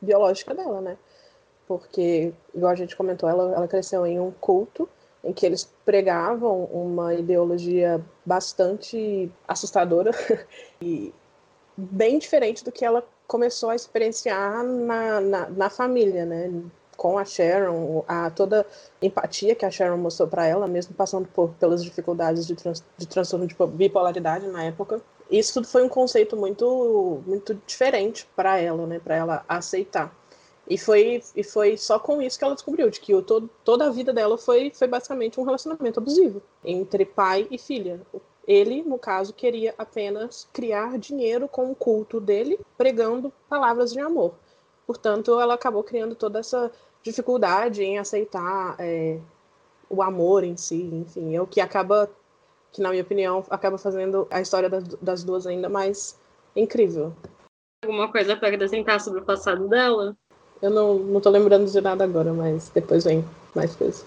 biológica 0.00 0.54
dela, 0.54 0.80
né? 0.80 0.98
Porque, 1.68 2.32
igual 2.52 2.72
a 2.72 2.74
gente 2.74 2.96
comentou, 2.96 3.28
ela, 3.28 3.54
ela 3.54 3.68
cresceu 3.68 4.04
em 4.04 4.18
um 4.18 4.32
culto 4.32 4.88
em 5.22 5.32
que 5.32 5.44
eles 5.44 5.72
pregavam 5.84 6.64
uma 6.64 7.14
ideologia 7.14 8.00
bastante 8.24 9.30
assustadora 9.46 10.12
e 10.80 11.12
bem 11.76 12.18
diferente 12.18 12.64
do 12.64 12.72
que 12.72 12.84
ela 12.84 13.04
começou 13.26 13.70
a 13.70 13.76
experienciar 13.76 14.64
na, 14.64 15.20
na, 15.20 15.50
na 15.50 15.70
família, 15.70 16.24
né? 16.24 16.50
Com 16.96 17.16
a 17.16 17.24
Sharon, 17.24 18.04
a 18.08 18.28
toda 18.30 18.66
empatia 19.00 19.54
que 19.54 19.64
a 19.64 19.70
Sharon 19.70 19.98
mostrou 19.98 20.28
para 20.28 20.46
ela, 20.46 20.66
mesmo 20.66 20.94
passando 20.94 21.28
por, 21.28 21.50
pelas 21.50 21.84
dificuldades 21.84 22.44
de, 22.44 22.56
trans, 22.56 22.82
de 22.96 23.06
transtorno 23.06 23.46
de 23.46 23.54
bipolaridade 23.54 24.48
na 24.48 24.64
época. 24.64 25.00
Isso 25.30 25.54
tudo 25.54 25.68
foi 25.68 25.84
um 25.84 25.88
conceito 25.88 26.36
muito, 26.36 27.22
muito 27.24 27.54
diferente 27.66 28.26
para 28.34 28.58
ela, 28.58 28.86
né? 28.86 28.98
Para 28.98 29.14
ela 29.14 29.44
aceitar. 29.48 30.12
E 30.68 30.76
foi, 30.76 31.22
e 31.34 31.42
foi 31.42 31.78
só 31.78 31.98
com 31.98 32.20
isso 32.20 32.38
que 32.38 32.44
ela 32.44 32.54
descobriu, 32.54 32.90
de 32.90 33.00
que 33.00 33.14
o, 33.14 33.22
todo, 33.22 33.48
toda 33.64 33.86
a 33.86 33.90
vida 33.90 34.12
dela 34.12 34.36
foi, 34.36 34.70
foi 34.74 34.86
basicamente 34.86 35.40
um 35.40 35.44
relacionamento 35.44 35.98
abusivo 35.98 36.42
entre 36.62 37.06
pai 37.06 37.48
e 37.50 37.56
filha. 37.56 38.00
Ele, 38.46 38.82
no 38.82 38.98
caso, 38.98 39.32
queria 39.32 39.74
apenas 39.78 40.46
criar 40.52 40.98
dinheiro 40.98 41.48
com 41.48 41.70
o 41.70 41.74
culto 41.74 42.20
dele, 42.20 42.60
pregando 42.76 43.32
palavras 43.48 43.92
de 43.92 44.00
amor. 44.00 44.34
Portanto, 44.86 45.40
ela 45.40 45.54
acabou 45.54 45.82
criando 45.82 46.14
toda 46.14 46.38
essa 46.38 46.70
dificuldade 47.02 47.82
em 47.82 47.98
aceitar 47.98 48.76
é, 48.78 49.18
o 49.88 50.02
amor 50.02 50.44
em 50.44 50.56
si, 50.56 50.82
enfim, 50.82 51.34
é 51.34 51.40
o 51.40 51.46
que 51.46 51.60
acaba, 51.60 52.10
que 52.72 52.82
na 52.82 52.90
minha 52.90 53.02
opinião, 53.02 53.42
acaba 53.48 53.78
fazendo 53.78 54.26
a 54.30 54.40
história 54.40 54.68
das, 54.68 54.84
das 54.84 55.24
duas 55.24 55.46
ainda 55.46 55.68
mais 55.68 56.18
incrível. 56.54 57.14
Alguma 57.84 58.10
coisa 58.10 58.36
para 58.36 58.48
acrescentar 58.48 59.00
sobre 59.00 59.20
o 59.20 59.24
passado 59.24 59.68
dela? 59.68 60.16
Eu 60.60 60.70
não, 60.70 60.98
não 60.98 61.20
tô 61.20 61.30
lembrando 61.30 61.70
de 61.70 61.80
nada 61.80 62.04
agora, 62.04 62.32
mas 62.32 62.68
depois 62.70 63.04
vem 63.04 63.24
mais 63.54 63.74
coisa. 63.76 64.04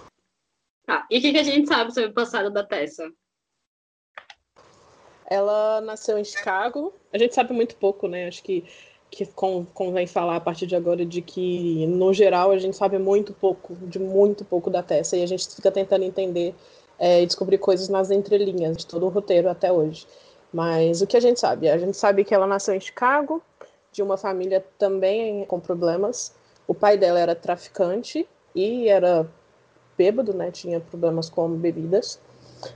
Tá, 0.86 1.06
e 1.10 1.18
o 1.18 1.22
que, 1.22 1.32
que 1.32 1.40
a 1.40 1.44
gente 1.44 1.68
sabe 1.68 1.94
sobre 1.94 2.10
o 2.10 2.14
passado 2.14 2.50
da 2.50 2.64
Tessa? 2.64 3.10
Ela 5.30 5.80
nasceu 5.82 6.18
em 6.18 6.26
Chicago. 6.26 6.94
A 7.14 7.18
gente 7.18 7.34
sabe 7.34 7.54
muito 7.54 7.76
pouco, 7.78 8.08
né? 8.08 8.28
Acho 8.28 8.44
que, 8.44 8.66
que 9.10 9.26
convém 9.74 10.06
falar 10.06 10.36
a 10.36 10.42
partir 10.42 10.68
de 10.68 10.76
agora 10.76 11.06
de 11.06 11.22
que, 11.22 11.86
no 11.88 12.14
geral, 12.14 12.52
a 12.52 12.58
gente 12.58 12.76
sabe 12.76 12.98
muito 12.98 13.34
pouco, 13.34 13.74
de 13.88 13.98
muito 13.98 14.44
pouco 14.44 14.70
da 14.70 14.84
Tessa, 14.84 15.16
e 15.16 15.24
a 15.24 15.26
gente 15.26 15.56
fica 15.56 15.72
tentando 15.72 16.04
entender 16.04 16.54
é, 17.00 17.22
e 17.22 17.26
descobrir 17.26 17.58
coisas 17.60 17.88
nas 17.88 18.12
entrelinhas 18.12 18.78
de 18.78 18.86
todo 18.86 19.06
o 19.06 19.10
roteiro 19.10 19.50
até 19.50 19.72
hoje. 19.72 20.06
Mas 20.54 21.02
o 21.02 21.08
que 21.08 21.16
a 21.16 21.22
gente 21.22 21.40
sabe? 21.40 21.70
A 21.70 21.78
gente 21.78 21.96
sabe 21.96 22.26
que 22.26 22.34
ela 22.34 22.46
nasceu 22.46 22.76
em 22.76 22.80
Chicago, 22.82 23.42
de 23.92 24.04
uma 24.04 24.18
família 24.18 24.66
também 24.78 25.46
com 25.46 25.60
problemas. 25.60 26.36
O 26.68 26.74
pai 26.74 26.98
dela 26.98 27.20
era 27.20 27.36
traficante 27.36 28.28
e 28.56 28.88
era 28.88 29.28
bêbado, 29.98 30.34
né? 30.34 30.52
Tinha 30.52 30.80
problemas 30.80 31.30
com 31.30 31.50
bebidas. 31.50 32.20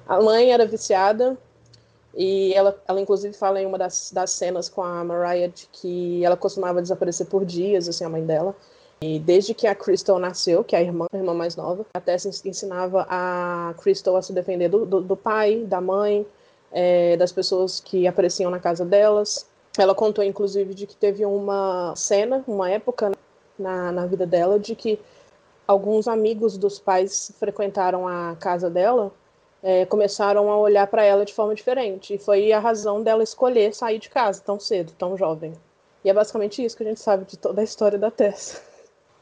A 0.08 0.22
mãe 0.22 0.52
era 0.52 0.66
viciada 0.66 1.38
E 2.16 2.54
ela, 2.54 2.82
ela 2.88 3.02
inclusive 3.02 3.36
fala 3.36 3.62
em 3.62 3.66
uma 3.66 3.78
das, 3.78 4.12
das 4.12 4.32
cenas 4.32 4.70
com 4.70 4.82
a 4.82 5.04
Mariah 5.04 5.50
de 5.50 5.68
que 5.72 6.24
ela 6.24 6.38
costumava 6.38 6.82
desaparecer 6.82 7.28
por 7.28 7.44
dias, 7.46 7.90
assim, 7.90 8.06
a 8.06 8.10
mãe 8.10 8.26
dela. 8.26 8.56
E 9.02 9.20
desde 9.20 9.54
que 9.54 9.68
a 9.68 9.76
Crystal 9.76 10.18
nasceu, 10.18 10.64
que 10.64 10.76
é 10.76 10.80
a 10.80 10.82
irmã, 10.82 11.06
a 11.12 11.18
irmã 11.18 11.34
mais 11.34 11.56
nova, 11.58 11.86
a 11.94 12.00
Tessa 12.00 12.30
ensinava 12.48 13.06
a 13.10 13.74
Crystal 13.82 14.16
a 14.16 14.22
se 14.22 14.32
defender 14.32 14.70
do, 14.70 14.86
do, 14.86 15.02
do 15.02 15.18
pai, 15.18 15.66
da 15.66 15.82
mãe, 15.82 16.26
é, 16.72 17.18
das 17.18 17.32
pessoas 17.34 17.82
que 17.82 18.08
apareciam 18.08 18.50
na 18.50 18.60
casa 18.60 18.86
delas. 18.86 19.46
Ela 19.78 19.94
contou, 19.94 20.24
inclusive, 20.24 20.74
de 20.74 20.88
que 20.88 20.96
teve 20.96 21.26
uma 21.26 21.94
cena, 21.98 22.44
uma 22.48 22.70
época 22.72 23.12
na, 23.58 23.92
na 23.92 24.06
vida 24.06 24.26
dela, 24.26 24.60
de 24.60 24.76
que 24.76 25.00
alguns 25.68 26.08
amigos 26.08 26.58
dos 26.58 26.80
pais 26.80 27.32
frequentaram 27.40 28.08
a 28.08 28.36
casa 28.36 28.70
dela 28.70 29.12
é, 29.64 29.86
começaram 29.86 30.52
a 30.52 30.58
olhar 30.58 30.86
para 30.88 31.04
ela 31.04 31.26
de 31.26 31.34
forma 31.34 31.56
diferente. 31.56 32.14
E 32.14 32.18
foi 32.20 32.52
a 32.52 32.60
razão 32.60 33.02
dela 33.02 33.24
escolher 33.24 33.74
sair 33.74 33.98
de 33.98 34.10
casa 34.10 34.42
tão 34.42 34.60
cedo, 34.60 34.94
tão 34.94 35.18
jovem. 35.18 35.54
E 36.04 36.10
é 36.10 36.14
basicamente 36.14 36.64
isso 36.64 36.78
que 36.78 36.84
a 36.84 36.88
gente 36.88 37.00
sabe 37.00 37.26
de 37.26 37.36
toda 37.36 37.62
a 37.62 37.64
história 37.64 37.98
da 37.98 38.12
Tessa. 38.12 38.62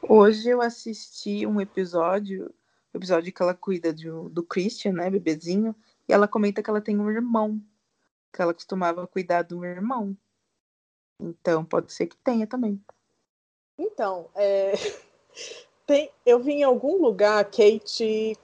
Hoje 0.06 0.50
eu 0.50 0.60
assisti 0.60 1.46
um 1.46 1.58
episódio, 1.58 2.52
o 2.92 2.98
episódio 2.98 3.32
que 3.32 3.42
ela 3.42 3.54
cuida 3.54 3.90
de, 3.90 4.10
do 4.28 4.42
Christian, 4.42 4.92
né, 4.92 5.08
bebezinho, 5.08 5.74
e 6.06 6.12
ela 6.12 6.28
comenta 6.28 6.62
que 6.62 6.68
ela 6.68 6.82
tem 6.82 7.00
um 7.00 7.10
irmão, 7.10 7.58
que 8.30 8.42
ela 8.42 8.52
costumava 8.52 9.06
cuidar 9.06 9.40
do 9.40 9.64
irmão. 9.64 10.14
Então, 11.18 11.64
pode 11.64 11.90
ser 11.90 12.06
que 12.06 12.18
tenha 12.18 12.46
também. 12.46 12.84
Então, 13.78 14.26
é... 14.34 14.74
Tem, 15.86 16.10
eu 16.24 16.38
vi 16.38 16.52
em 16.52 16.62
algum 16.62 17.02
lugar 17.02 17.40
a 17.40 17.44
Kate, 17.44 18.38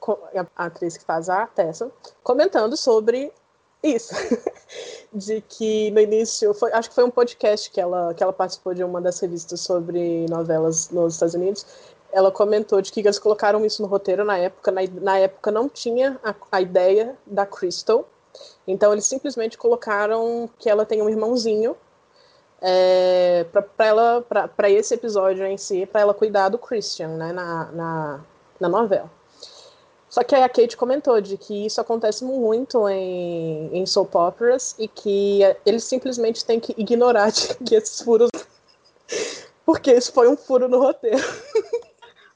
a 0.56 0.66
atriz 0.66 0.98
que 0.98 1.04
faz 1.04 1.30
a 1.30 1.46
Tessa, 1.46 1.90
comentando 2.22 2.76
sobre 2.76 3.32
isso. 3.82 4.14
de 5.12 5.40
que 5.40 5.90
no 5.90 6.00
início, 6.00 6.52
foi, 6.54 6.72
acho 6.72 6.90
que 6.90 6.94
foi 6.94 7.04
um 7.04 7.10
podcast 7.10 7.70
que 7.70 7.80
ela, 7.80 8.12
que 8.14 8.22
ela 8.22 8.32
participou 8.32 8.74
de 8.74 8.84
uma 8.84 9.00
das 9.00 9.18
revistas 9.20 9.60
sobre 9.60 10.26
novelas 10.28 10.90
nos 10.90 11.14
Estados 11.14 11.34
Unidos. 11.34 11.66
Ela 12.12 12.30
comentou 12.30 12.82
de 12.82 12.92
que 12.92 13.00
eles 13.00 13.18
colocaram 13.18 13.64
isso 13.64 13.80
no 13.80 13.88
roteiro 13.88 14.24
na 14.24 14.36
época. 14.36 14.70
Na, 14.70 14.82
na 15.00 15.18
época 15.18 15.50
não 15.50 15.68
tinha 15.68 16.20
a, 16.22 16.34
a 16.52 16.60
ideia 16.60 17.16
da 17.26 17.46
Crystal. 17.46 18.06
Então 18.66 18.92
eles 18.92 19.06
simplesmente 19.06 19.56
colocaram 19.56 20.48
que 20.58 20.68
ela 20.68 20.84
tem 20.84 21.02
um 21.02 21.08
irmãozinho 21.08 21.74
é, 22.60 23.44
para 23.44 23.86
ela 23.86 24.22
para 24.56 24.70
esse 24.70 24.94
episódio 24.94 25.46
em 25.46 25.56
si 25.56 25.86
para 25.86 26.02
ela 26.02 26.14
cuidar 26.14 26.48
do 26.48 26.58
Christian 26.58 27.08
né, 27.08 27.32
na, 27.32 27.72
na, 27.72 28.20
na, 28.60 28.68
novela. 28.68 29.10
Só 30.08 30.24
que 30.24 30.34
a 30.34 30.48
Kate 30.48 30.76
comentou 30.76 31.20
de 31.20 31.36
que 31.36 31.66
isso 31.66 31.80
acontece 31.80 32.24
muito 32.24 32.88
em, 32.88 33.70
em 33.72 33.86
soap 33.86 34.14
operas 34.16 34.74
e 34.78 34.88
que 34.88 35.40
eles 35.64 35.84
simplesmente 35.84 36.44
têm 36.44 36.58
que 36.58 36.74
ignorar 36.76 37.30
que 37.64 37.74
esses 37.74 38.00
furos 38.02 38.28
porque 39.64 39.92
isso 39.92 40.12
foi 40.12 40.28
um 40.28 40.36
furo 40.36 40.68
no 40.68 40.80
roteiro. 40.80 41.22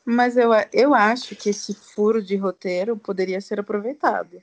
Mas 0.04 0.36
eu, 0.36 0.50
eu 0.72 0.94
acho 0.94 1.34
que 1.34 1.50
esse 1.50 1.74
furo 1.74 2.22
de 2.22 2.36
roteiro 2.36 2.96
poderia 2.96 3.40
ser 3.40 3.58
aproveitado 3.58 4.40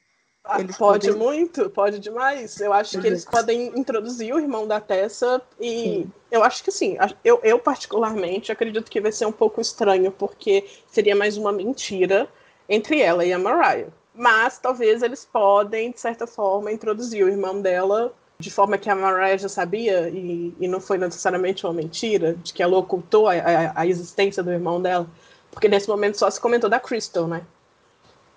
eles 0.60 0.78
pode 0.78 1.12
podem... 1.12 1.26
muito, 1.26 1.70
pode 1.70 2.00
demais. 2.00 2.60
Eu 2.60 2.74
acho 2.74 2.96
uhum. 2.96 3.02
que 3.02 3.08
eles 3.08 3.26
podem 3.26 3.68
introduzir 3.78 4.34
o 4.34 4.40
irmão 4.40 4.68
da 4.68 4.80
Tessa 4.80 5.42
e 5.60 5.70
Sim. 5.70 6.12
eu 6.32 6.44
acho 6.44 6.64
que 6.64 6.72
sim. 6.72 6.98
Eu, 7.24 7.40
eu 7.44 7.60
particularmente 7.60 8.52
acredito 8.52 8.90
que 8.90 9.02
vai 9.02 9.12
ser 9.12 9.26
um 9.26 9.32
pouco 9.32 9.62
estranho 9.62 10.12
porque 10.12 10.66
seria 10.88 11.16
mais 11.16 11.38
uma 11.38 11.52
mentira 11.52 12.28
entre 12.68 13.02
ela 13.02 13.26
e 13.26 13.34
a 13.34 13.40
Mariah. 13.40 13.90
Mas 14.14 14.60
talvez 14.60 15.02
eles 15.02 15.26
podem, 15.26 15.92
de 15.92 16.00
certa 16.00 16.28
forma, 16.28 16.72
introduzir 16.72 17.24
o 17.24 17.30
irmão 17.30 17.62
dela 17.62 18.14
de 18.42 18.50
forma 18.50 18.78
que 18.78 18.90
a 18.90 18.96
Mariah 18.96 19.38
já 19.38 19.48
sabia 19.48 20.10
e, 20.10 20.54
e 20.60 20.68
não 20.68 20.82
foi 20.82 20.98
necessariamente 20.98 21.66
uma 21.66 21.74
mentira, 21.74 22.34
de 22.44 22.52
que 22.52 22.62
ela 22.62 22.76
ocultou 22.78 23.28
a, 23.28 23.34
a, 23.34 23.82
a 23.82 23.88
existência 23.88 24.42
do 24.42 24.52
irmão 24.52 24.82
dela. 24.82 25.08
Porque 25.52 25.70
nesse 25.70 25.88
momento 25.88 26.18
só 26.18 26.30
se 26.30 26.42
comentou 26.42 26.70
da 26.70 26.80
Crystal, 26.80 27.28
né? 27.28 27.44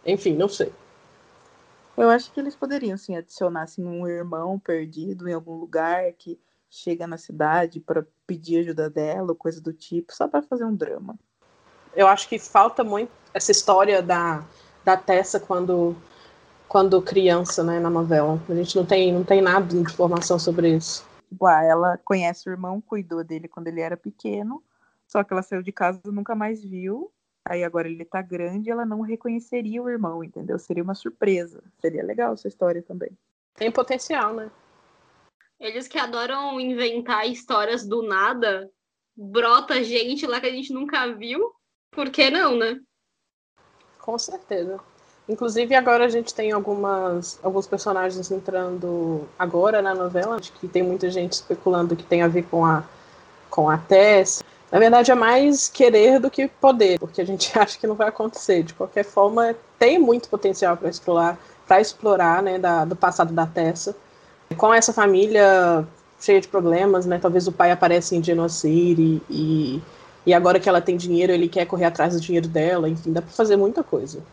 Enfim, 0.05 0.35
não 0.35 0.49
sei. 0.49 0.71
Eu 1.97 2.11
acho 2.11 2.33
que 2.33 2.41
eles 2.41 2.57
poderiam, 2.57 2.97
sim, 2.97 3.17
adicionar 3.17 3.63
assim, 3.63 3.85
um 3.85 4.07
irmão 4.07 4.59
perdido 4.59 5.29
em 5.29 5.33
algum 5.33 5.55
lugar 5.55 6.13
que 6.13 6.39
chega 6.69 7.07
na 7.07 7.17
cidade 7.17 7.79
para 7.79 8.05
pedir 8.27 8.59
ajuda 8.59 8.91
dela, 8.91 9.29
ou 9.29 9.37
coisa 9.37 9.61
do 9.61 9.73
tipo, 9.73 10.13
só 10.13 10.27
para 10.27 10.43
fazer 10.43 10.65
um 10.65 10.75
drama. 10.75 11.17
Eu 11.95 12.09
acho 12.09 12.29
que 12.29 12.39
falta 12.39 12.83
muito 12.83 13.13
essa 13.33 13.53
história 13.53 14.03
da, 14.03 14.45
da 14.85 14.97
Tessa 14.97 15.39
quando, 15.39 15.97
quando 16.69 17.01
criança, 17.01 17.63
né, 17.63 17.79
na 17.79 17.89
novela. 17.89 18.41
A 18.49 18.55
gente 18.55 18.75
não 18.77 18.85
tem, 18.85 19.13
não 19.13 19.23
tem 19.23 19.41
nada 19.41 19.67
de 19.67 19.77
informação 19.77 20.37
sobre 20.37 20.75
isso. 20.75 21.07
Tipo, 21.29 21.47
ah, 21.47 21.63
ela 21.63 21.99
conhece 21.99 22.49
o 22.49 22.53
irmão, 22.53 22.81
cuidou 22.81 23.23
dele 23.23 23.47
quando 23.47 23.69
ele 23.69 23.81
era 23.81 23.97
pequeno, 23.97 24.63
só 25.07 25.23
que 25.23 25.33
ela 25.33 25.43
saiu 25.43 25.63
de 25.63 25.71
casa 25.71 26.01
e 26.05 26.11
nunca 26.11 26.35
mais 26.35 26.65
viu. 26.65 27.11
Aí 27.47 27.63
agora 27.63 27.89
ele 27.89 28.05
tá 28.05 28.23
grande, 28.23 28.71
ela 28.71 28.87
não 28.87 29.03
reconheceria 29.03 29.83
o 29.83 29.89
irmão, 29.89 30.25
entendeu? 30.25 30.59
Seria 30.59 30.83
uma 30.83 30.95
surpresa. 30.95 31.63
Seria 31.81 32.03
legal 32.03 32.33
essa 32.33 32.49
história 32.49 32.83
também. 32.83 33.11
Tem 33.55 33.71
potencial, 33.71 34.33
né? 34.33 34.51
Eles 35.61 35.87
que 35.87 35.99
adoram 35.99 36.59
inventar 36.59 37.29
histórias 37.29 37.87
do 37.87 38.03
nada, 38.03 38.71
brota 39.17 39.83
gente 39.83 40.27
lá 40.27 40.41
que 40.41 40.47
a 40.47 40.51
gente 40.51 40.73
nunca 40.73 41.13
viu. 41.15 41.55
Por 41.91 42.11
que 42.11 42.31
não, 42.31 42.57
né? 42.57 42.81
Com 44.01 44.19
certeza. 44.19 44.81
Inclusive 45.29 45.75
agora 45.75 46.05
a 46.05 46.09
gente 46.09 46.35
tem 46.35 46.53
algumas 46.53 47.39
alguns 47.43 47.67
personagens 47.67 48.31
entrando 48.31 49.27
agora 49.39 49.81
na 49.81 49.95
novela, 49.95 50.37
acho 50.37 50.53
que 50.53 50.69
tem 50.69 50.83
muita 50.83 51.11
gente 51.11 51.33
especulando 51.33 51.97
que 51.97 52.05
tem 52.05 52.21
a 52.21 52.29
ver 52.29 52.45
com 52.45 52.65
a 52.65 52.85
com 53.49 53.71
a 53.71 53.79
Tess, 53.79 54.43
na 54.75 54.81
verdade, 54.81 55.13
é 55.13 55.15
mais 55.15 55.69
querer 55.69 56.19
do 56.19 56.29
que 56.29 56.49
poder, 56.49 56.99
porque 56.99 57.21
a 57.21 57.25
gente 57.25 57.49
acha 57.57 57.79
que 57.79 57.87
não 57.87 57.95
vai 57.95 58.09
acontecer. 58.09 58.65
De 58.65 58.75
qualquer 58.75 59.05
forma, 59.05 59.55
tem 59.79 60.01
muito 60.01 60.29
potencial 60.29 60.77
para 60.77 60.89
explorar, 60.89 61.39
para 61.65 61.81
explorar, 61.81 62.43
né, 62.43 62.59
da, 62.59 62.85
do 62.85 62.97
passado 62.97 63.33
da 63.33 63.47
Tessa. 63.47 63.97
Com 64.57 64.75
essa 64.75 64.93
família 64.93 65.87
cheia 66.19 66.41
de 66.41 66.49
problemas, 66.49 67.07
né? 67.07 67.21
Talvez 67.21 67.47
o 67.47 67.53
pai 67.53 67.71
apareça 67.71 68.17
em 68.17 68.23
Genocide 68.25 69.23
e, 69.31 69.81
e 70.27 70.35
agora 70.35 70.59
que 70.59 70.69
ela 70.69 70.81
tem 70.81 70.97
dinheiro, 70.97 71.33
ele 71.33 71.49
quer 71.49 71.67
correr 71.67 71.85
atrás 71.85 72.15
do 72.15 72.21
dinheiro 72.21 72.49
dela. 72.49 72.89
Enfim, 72.89 73.13
dá 73.13 73.23
para 73.23 73.31
fazer 73.31 73.55
muita 73.55 73.85
coisa. 73.85 74.25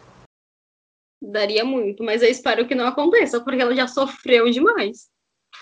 Daria 1.22 1.64
muito, 1.64 2.04
mas 2.04 2.24
eu 2.24 2.30
espero 2.30 2.68
que 2.68 2.74
não 2.74 2.88
aconteça, 2.88 3.40
porque 3.42 3.62
ela 3.62 3.76
já 3.76 3.88
sofreu 3.88 4.50
demais 4.50 5.11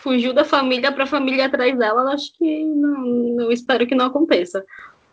fugiu 0.02 0.34
da 0.34 0.46
família 0.46 0.92
para 0.92 1.04
a 1.04 1.08
família 1.08 1.46
atrás 1.46 1.78
dela, 1.78 2.14
acho 2.14 2.34
que 2.34 2.66
não, 2.66 3.02
não 3.02 3.52
espero 3.52 3.86
que 3.86 3.96
não 3.96 4.06
aconteça. 4.06 4.66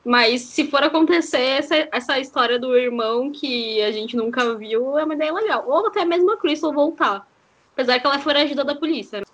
Mas 0.05 0.43
se 0.43 0.69
for 0.71 0.83
acontecer 0.85 1.41
essa, 1.41 1.89
essa 1.91 2.21
história 2.21 2.59
do 2.59 2.77
irmão 2.77 3.33
que 3.33 3.83
a 3.83 3.91
gente 3.91 4.17
nunca 4.17 4.55
viu, 4.55 4.97
é 4.97 5.05
uma 5.05 5.15
ideia 5.15 5.33
legal. 5.33 5.65
Ou 5.67 5.89
até 5.89 6.05
mesmo 6.05 6.31
a 6.31 6.37
Crystal 6.37 6.73
voltar. 6.73 7.27
Apesar 7.73 7.99
que 7.99 8.07
ela 8.07 8.19
for 8.21 8.37
agida 8.37 8.65
da 8.65 8.75
polícia. 8.75 9.21
Né? 9.21 9.27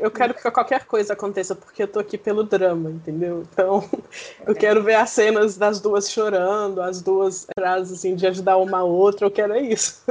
Eu 0.00 0.10
quero 0.10 0.32
que 0.32 0.50
qualquer 0.50 0.86
coisa 0.86 1.12
aconteça, 1.12 1.54
porque 1.54 1.82
eu 1.82 1.88
tô 1.88 1.98
aqui 1.98 2.16
pelo 2.16 2.42
drama, 2.42 2.90
entendeu? 2.90 3.46
Então, 3.52 3.86
eu 4.46 4.54
quero 4.54 4.82
ver 4.82 4.94
as 4.94 5.10
cenas 5.10 5.58
das 5.58 5.78
duas 5.78 6.10
chorando, 6.10 6.80
as 6.80 7.02
duas 7.02 7.46
frases 7.58 7.98
assim, 7.98 8.16
de 8.16 8.26
ajudar 8.26 8.56
uma 8.56 8.78
a 8.78 8.84
outra, 8.84 9.26
eu 9.26 9.30
quero 9.30 9.52
é 9.52 9.60
isso. 9.60 10.02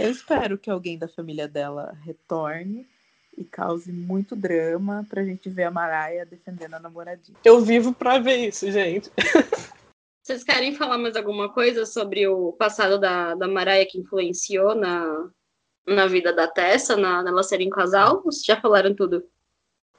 Eu 0.00 0.10
espero 0.10 0.56
que 0.56 0.70
alguém 0.70 0.96
da 0.96 1.06
família 1.06 1.46
dela 1.46 1.94
retorne 2.02 2.88
e 3.36 3.44
cause 3.44 3.92
muito 3.92 4.34
drama 4.34 5.06
pra 5.10 5.22
gente 5.22 5.50
ver 5.50 5.64
a 5.64 5.70
Maraia 5.70 6.24
defendendo 6.24 6.72
a 6.72 6.80
namoradinha. 6.80 7.36
Eu 7.44 7.60
vivo 7.60 7.92
pra 7.92 8.18
ver 8.18 8.48
isso, 8.48 8.70
gente. 8.72 9.10
Vocês 10.24 10.42
querem 10.42 10.74
falar 10.74 10.96
mais 10.96 11.16
alguma 11.16 11.52
coisa 11.52 11.84
sobre 11.84 12.26
o 12.26 12.52
passado 12.52 12.98
da, 12.98 13.34
da 13.34 13.46
Maraia 13.46 13.86
que 13.86 13.98
influenciou 13.98 14.74
na, 14.74 15.28
na 15.86 16.06
vida 16.06 16.32
da 16.32 16.48
Tessa, 16.48 16.96
na, 16.96 17.22
nela 17.22 17.42
serem 17.42 17.68
casal? 17.68 18.16
Ou 18.16 18.22
vocês 18.22 18.46
já 18.46 18.58
falaram 18.58 18.94
tudo? 18.94 19.22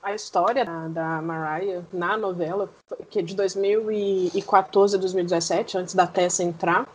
A 0.01 0.15
história 0.15 0.65
da, 0.65 0.87
da 0.87 1.21
Mariah 1.21 1.85
na 1.93 2.17
novela, 2.17 2.73
que 3.11 3.19
é 3.19 3.21
de 3.21 3.35
2014 3.35 4.95
a 4.95 4.99
2017, 4.99 5.77
antes 5.77 5.93
da 5.93 6.07
Tessa 6.07 6.41
entrar, 6.41 6.87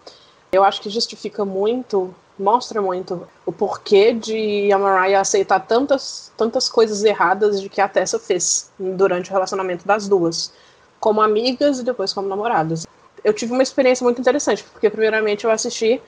eu 0.51 0.65
acho 0.65 0.81
que 0.81 0.91
justifica 0.91 1.45
muito 1.45 2.13
mostra 2.39 2.83
muito 2.83 3.27
o 3.45 3.53
porquê 3.53 4.13
de 4.13 4.71
a 4.71 4.79
Mariah 4.79 5.21
aceitar 5.21 5.61
tantas, 5.61 6.33
tantas 6.37 6.69
coisas 6.69 7.03
erradas 7.03 7.61
de 7.61 7.69
que 7.69 7.81
a 7.81 7.89
Tessa 7.89 8.19
fez 8.19 8.71
durante 8.79 9.31
o 9.31 9.33
relacionamento 9.33 9.87
das 9.87 10.07
duas, 10.07 10.53
como 11.01 11.21
amigas 11.21 11.79
e 11.79 11.85
depois 11.85 12.13
como 12.13 12.29
namoradas. 12.29 12.87
Eu 13.25 13.33
tive 13.33 13.53
uma 13.53 13.63
experiência 13.63 14.05
muito 14.05 14.21
interessante, 14.21 14.65
porque 14.65 14.91
primeiramente 14.91 15.45
eu 15.45 15.51
assisti 15.51 16.01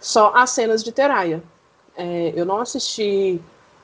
só 0.00 0.32
as 0.34 0.50
cenas 0.50 0.82
de 0.82 0.90
Teraya. 0.90 1.42
É, 1.96 2.32
eu 2.34 2.44
não 2.44 2.60
assisti 2.60 3.40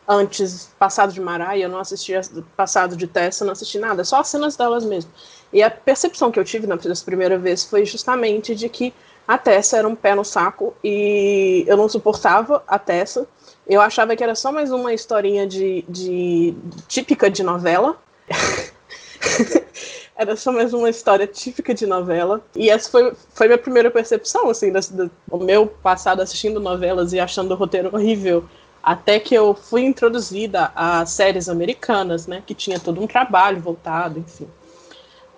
antes, 0.08 0.70
passado 0.78 1.12
de 1.12 1.20
Mariah, 1.20 1.58
eu 1.58 1.68
não 1.68 1.78
assisti 1.78 2.12
passado 2.56 2.96
de 2.96 3.06
Tessa, 3.06 3.44
não 3.44 3.52
assisti 3.52 3.78
nada, 3.78 4.02
só 4.04 4.20
as 4.20 4.28
cenas 4.28 4.56
delas 4.56 4.84
mesmo. 4.84 5.10
E 5.52 5.62
a 5.62 5.70
percepção 5.70 6.30
que 6.30 6.38
eu 6.38 6.44
tive 6.44 6.66
na 6.66 6.76
primeira 7.04 7.38
vez 7.38 7.64
foi 7.64 7.84
justamente 7.84 8.54
de 8.54 8.68
que 8.68 8.94
a 9.26 9.38
Tessa 9.38 9.76
era 9.76 9.86
um 9.86 9.94
pé 9.94 10.14
no 10.14 10.24
saco 10.24 10.74
e 10.82 11.64
eu 11.66 11.76
não 11.76 11.88
suportava 11.88 12.62
a 12.66 12.78
Tessa. 12.78 13.26
Eu 13.66 13.80
achava 13.80 14.16
que 14.16 14.24
era 14.24 14.34
só 14.34 14.50
mais 14.50 14.72
uma 14.72 14.92
historinha 14.92 15.46
de, 15.46 15.84
de 15.88 16.54
típica 16.88 17.30
de 17.30 17.42
novela. 17.42 17.96
era 20.16 20.36
só 20.36 20.52
mais 20.52 20.74
uma 20.74 20.90
história 20.90 21.26
típica 21.26 21.72
de 21.72 21.86
novela. 21.86 22.44
E 22.54 22.68
essa 22.68 22.90
foi, 22.90 23.12
foi 23.32 23.46
minha 23.46 23.58
primeira 23.58 23.90
percepção, 23.90 24.50
assim, 24.50 24.72
do, 24.72 24.80
do, 24.80 25.10
do 25.28 25.44
meu 25.44 25.66
passado 25.66 26.20
assistindo 26.20 26.60
novelas 26.60 27.12
e 27.12 27.20
achando 27.20 27.52
o 27.52 27.56
roteiro 27.56 27.90
horrível. 27.92 28.44
Até 28.82 29.20
que 29.20 29.34
eu 29.34 29.54
fui 29.54 29.82
introduzida 29.82 30.72
a 30.74 31.06
séries 31.06 31.48
americanas, 31.48 32.26
né? 32.26 32.42
Que 32.46 32.54
tinha 32.54 32.80
todo 32.80 33.00
um 33.00 33.06
trabalho 33.06 33.60
voltado, 33.60 34.18
enfim. 34.18 34.48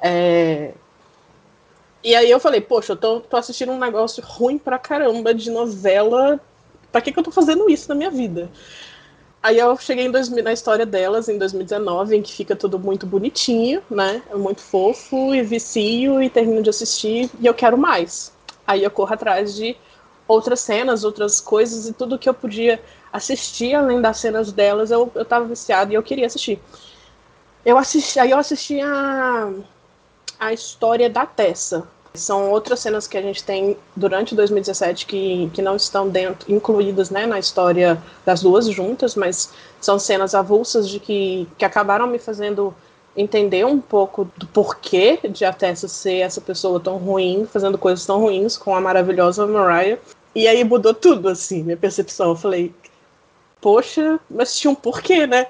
É... 0.02 0.74
E 2.04 2.14
aí 2.16 2.28
eu 2.28 2.40
falei, 2.40 2.60
poxa, 2.60 2.94
eu 2.94 2.96
tô, 2.96 3.20
tô 3.20 3.36
assistindo 3.36 3.70
um 3.70 3.78
negócio 3.78 4.22
ruim 4.26 4.58
pra 4.58 4.78
caramba 4.78 5.32
de 5.32 5.50
novela. 5.50 6.40
Pra 6.90 7.00
que, 7.00 7.12
que 7.12 7.18
eu 7.18 7.22
tô 7.22 7.30
fazendo 7.30 7.70
isso 7.70 7.88
na 7.88 7.94
minha 7.94 8.10
vida? 8.10 8.50
Aí 9.42 9.58
eu 9.58 9.76
cheguei 9.76 10.08
dois, 10.08 10.28
na 10.28 10.52
história 10.52 10.86
delas 10.86 11.28
em 11.28 11.38
2019, 11.38 12.16
em 12.16 12.22
que 12.22 12.32
fica 12.32 12.54
tudo 12.54 12.78
muito 12.78 13.06
bonitinho, 13.06 13.82
né? 13.90 14.22
Muito 14.34 14.60
fofo 14.60 15.34
e 15.34 15.42
vicio 15.42 16.22
e 16.22 16.30
termino 16.30 16.62
de 16.62 16.70
assistir 16.70 17.30
e 17.40 17.46
eu 17.46 17.54
quero 17.54 17.78
mais. 17.78 18.32
Aí 18.66 18.84
eu 18.84 18.90
corro 18.90 19.14
atrás 19.14 19.54
de 19.54 19.76
outras 20.28 20.60
cenas, 20.60 21.04
outras 21.04 21.40
coisas 21.40 21.88
e 21.88 21.92
tudo 21.92 22.18
que 22.18 22.28
eu 22.28 22.34
podia 22.34 22.80
assistir 23.12 23.74
além 23.74 24.00
das 24.00 24.18
cenas 24.18 24.52
delas, 24.52 24.90
eu, 24.90 25.10
eu 25.14 25.24
tava 25.24 25.44
viciada 25.44 25.92
e 25.92 25.94
eu 25.94 26.02
queria 26.02 26.26
assistir. 26.26 26.60
Eu 27.64 27.78
assisti, 27.78 28.18
aí 28.18 28.30
eu 28.30 28.38
assisti 28.38 28.80
a, 28.80 29.52
a 30.42 30.52
história 30.52 31.08
da 31.08 31.24
Tessa. 31.24 31.86
São 32.14 32.50
outras 32.50 32.80
cenas 32.80 33.06
que 33.06 33.16
a 33.16 33.22
gente 33.22 33.42
tem 33.42 33.76
durante 33.96 34.34
2017 34.34 35.06
que, 35.06 35.50
que 35.54 35.62
não 35.62 35.76
estão 35.76 36.08
dentro, 36.08 36.52
incluídas 36.52 37.08
né, 37.08 37.24
na 37.24 37.38
história 37.38 38.02
das 38.26 38.42
duas 38.42 38.66
juntas, 38.66 39.14
mas 39.14 39.50
são 39.80 39.98
cenas 39.98 40.34
avulsas 40.34 40.88
de 40.88 41.00
que, 41.00 41.48
que 41.56 41.64
acabaram 41.64 42.06
me 42.06 42.18
fazendo 42.18 42.74
entender 43.16 43.64
um 43.64 43.80
pouco 43.80 44.28
do 44.36 44.46
porquê 44.46 45.20
de 45.28 45.44
a 45.44 45.52
Tessa 45.52 45.86
ser 45.88 46.18
essa 46.18 46.40
pessoa 46.40 46.80
tão 46.80 46.98
ruim, 46.98 47.46
fazendo 47.50 47.78
coisas 47.78 48.04
tão 48.04 48.20
ruins 48.20 48.58
com 48.58 48.74
a 48.74 48.80
maravilhosa 48.80 49.46
Mariah. 49.46 49.98
E 50.34 50.48
aí 50.48 50.64
mudou 50.64 50.92
tudo, 50.92 51.28
assim, 51.28 51.62
minha 51.62 51.76
percepção. 51.76 52.30
Eu 52.30 52.36
falei, 52.36 52.74
poxa, 53.60 54.18
mas 54.28 54.58
tinha 54.58 54.70
um 54.70 54.74
porquê, 54.74 55.26
né? 55.26 55.46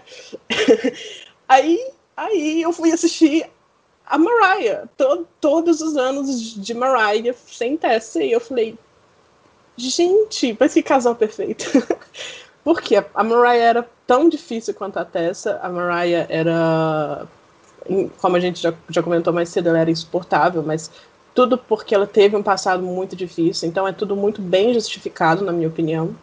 aí, 1.48 1.90
aí 2.16 2.62
eu 2.62 2.72
fui 2.72 2.92
assistir 2.92 3.46
a 4.12 4.18
Mariah, 4.18 4.86
to 4.98 5.26
todos 5.40 5.80
os 5.80 5.96
anos 5.96 6.54
de 6.54 6.74
Mariah 6.74 7.34
sem 7.46 7.78
Tessa, 7.78 8.22
e 8.22 8.30
eu 8.30 8.40
falei, 8.40 8.76
gente, 9.74 10.54
mas 10.60 10.74
que 10.74 10.82
casal 10.82 11.14
perfeito. 11.14 11.64
Porque 12.62 12.94
a 12.96 13.24
Mariah 13.24 13.64
era 13.64 13.90
tão 14.06 14.28
difícil 14.28 14.74
quanto 14.74 14.98
a 14.98 15.04
Tessa, 15.06 15.58
a 15.62 15.70
Mariah 15.70 16.26
era, 16.28 17.26
como 18.20 18.36
a 18.36 18.40
gente 18.40 18.60
já, 18.60 18.74
já 18.90 19.02
comentou 19.02 19.32
mais 19.32 19.48
cedo, 19.48 19.70
ela 19.70 19.78
era 19.78 19.90
insuportável, 19.90 20.62
mas 20.62 20.90
tudo 21.34 21.56
porque 21.56 21.94
ela 21.94 22.06
teve 22.06 22.36
um 22.36 22.42
passado 22.42 22.82
muito 22.82 23.16
difícil, 23.16 23.66
então 23.66 23.88
é 23.88 23.92
tudo 23.92 24.14
muito 24.14 24.42
bem 24.42 24.74
justificado, 24.74 25.42
na 25.42 25.52
minha 25.52 25.68
opinião. 25.68 26.14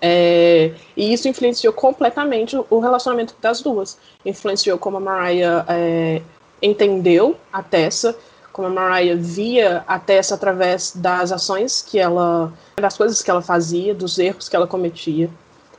É, 0.00 0.72
e 0.96 1.12
isso 1.12 1.26
influenciou 1.26 1.72
completamente 1.72 2.56
o 2.70 2.78
relacionamento 2.78 3.34
das 3.40 3.60
duas. 3.60 3.98
Influenciou 4.24 4.78
como 4.78 4.98
a 4.98 5.00
Mariah 5.00 5.64
é, 5.68 6.22
entendeu 6.62 7.36
a 7.52 7.62
Tessa, 7.62 8.16
como 8.52 8.68
a 8.68 8.70
Mariah 8.70 9.16
via 9.16 9.84
a 9.86 9.98
Tessa 9.98 10.34
através 10.34 10.92
das 10.94 11.32
ações 11.32 11.82
que 11.82 11.98
ela. 11.98 12.52
das 12.76 12.96
coisas 12.96 13.22
que 13.22 13.30
ela 13.30 13.42
fazia, 13.42 13.94
dos 13.94 14.18
erros 14.18 14.48
que 14.48 14.56
ela 14.56 14.66
cometia. 14.66 15.28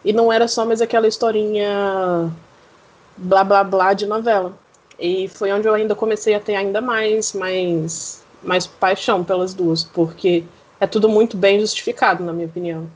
E 0.04 0.12
não 0.12 0.32
era 0.32 0.48
só 0.48 0.66
mais 0.66 0.82
aquela 0.82 1.08
historinha 1.08 2.32
blá 3.18 3.44
blá 3.44 3.64
blá 3.64 3.94
de 3.94 4.06
novela. 4.06 4.54
E 5.00 5.28
foi 5.30 5.52
onde 5.52 5.68
eu 5.68 5.74
ainda 5.74 5.96
comecei 5.96 6.36
a 6.36 6.40
ter 6.40 6.56
ainda 6.56 6.82
mais, 6.82 7.34
mais, 7.34 8.24
mais 8.44 8.68
paixão 8.68 9.24
pelas 9.24 9.54
duas, 9.54 9.84
porque 9.84 10.44
é 10.80 10.86
tudo 10.86 11.10
muito 11.10 11.38
bem 11.38 11.60
justificado, 11.60 12.24
na 12.24 12.34
minha 12.34 12.48
opinião 12.48 12.90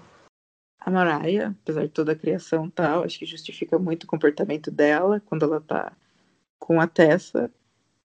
a 0.87 0.89
Mariah, 0.89 1.53
apesar 1.63 1.81
de 1.81 1.89
toda 1.89 2.13
a 2.13 2.15
criação 2.15 2.69
tal, 2.69 3.03
acho 3.03 3.19
que 3.19 3.25
justifica 3.25 3.77
muito 3.77 4.05
o 4.05 4.07
comportamento 4.07 4.71
dela 4.71 5.21
quando 5.25 5.43
ela 5.43 5.59
tá 5.59 5.91
com 6.57 6.79
a 6.79 6.87
Tessa. 6.87 7.51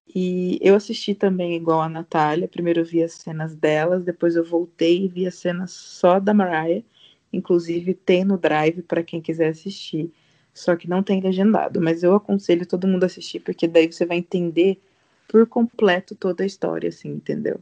E 0.07 0.59
eu 0.61 0.75
assisti 0.75 1.15
também 1.15 1.55
igual 1.55 1.81
a 1.81 1.89
Natália. 1.89 2.47
Primeiro 2.47 2.81
eu 2.81 2.85
vi 2.85 3.03
as 3.03 3.13
cenas 3.13 3.55
delas, 3.55 4.03
depois 4.03 4.35
eu 4.35 4.43
voltei 4.43 5.05
e 5.05 5.07
vi 5.07 5.27
as 5.27 5.35
cenas 5.35 5.71
só 5.71 6.19
da 6.19 6.33
Mariah. 6.33 6.83
Inclusive 7.31 7.93
tem 7.93 8.23
no 8.23 8.37
Drive 8.37 8.83
para 8.83 9.03
quem 9.03 9.21
quiser 9.21 9.49
assistir. 9.49 10.11
Só 10.53 10.75
que 10.75 10.87
não 10.89 11.01
tem 11.03 11.19
legendado, 11.21 11.81
mas 11.81 12.03
eu 12.03 12.13
aconselho 12.15 12.65
todo 12.65 12.87
mundo 12.87 13.03
a 13.03 13.07
assistir 13.07 13.39
porque 13.39 13.67
daí 13.67 13.91
você 13.91 14.05
vai 14.05 14.17
entender 14.17 14.79
por 15.27 15.47
completo 15.47 16.15
toda 16.15 16.43
a 16.43 16.45
história, 16.45 16.89
assim, 16.89 17.09
entendeu? 17.09 17.59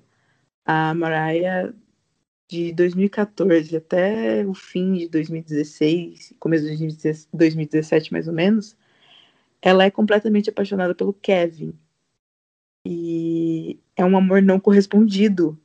A 0.65 0.93
Mariah 0.93 1.73
de 2.49 2.73
2014 2.73 3.77
até 3.77 4.45
o 4.45 4.54
fim 4.54 4.93
de 4.93 5.08
2016, 5.10 6.34
começo 6.39 6.65
de 6.65 7.27
2017 7.34 8.12
mais 8.12 8.27
ou 8.27 8.34
menos, 8.34 8.77
ela 9.62 9.86
é 9.86 9.91
completamente 9.91 10.49
apaixonada 10.49 10.95
pelo 10.95 11.13
Kevin. 11.13 11.73
E 12.85 13.79
é 13.95 14.03
um 14.03 14.17
amor 14.17 14.41
não 14.41 14.59
correspondido. 14.59 15.57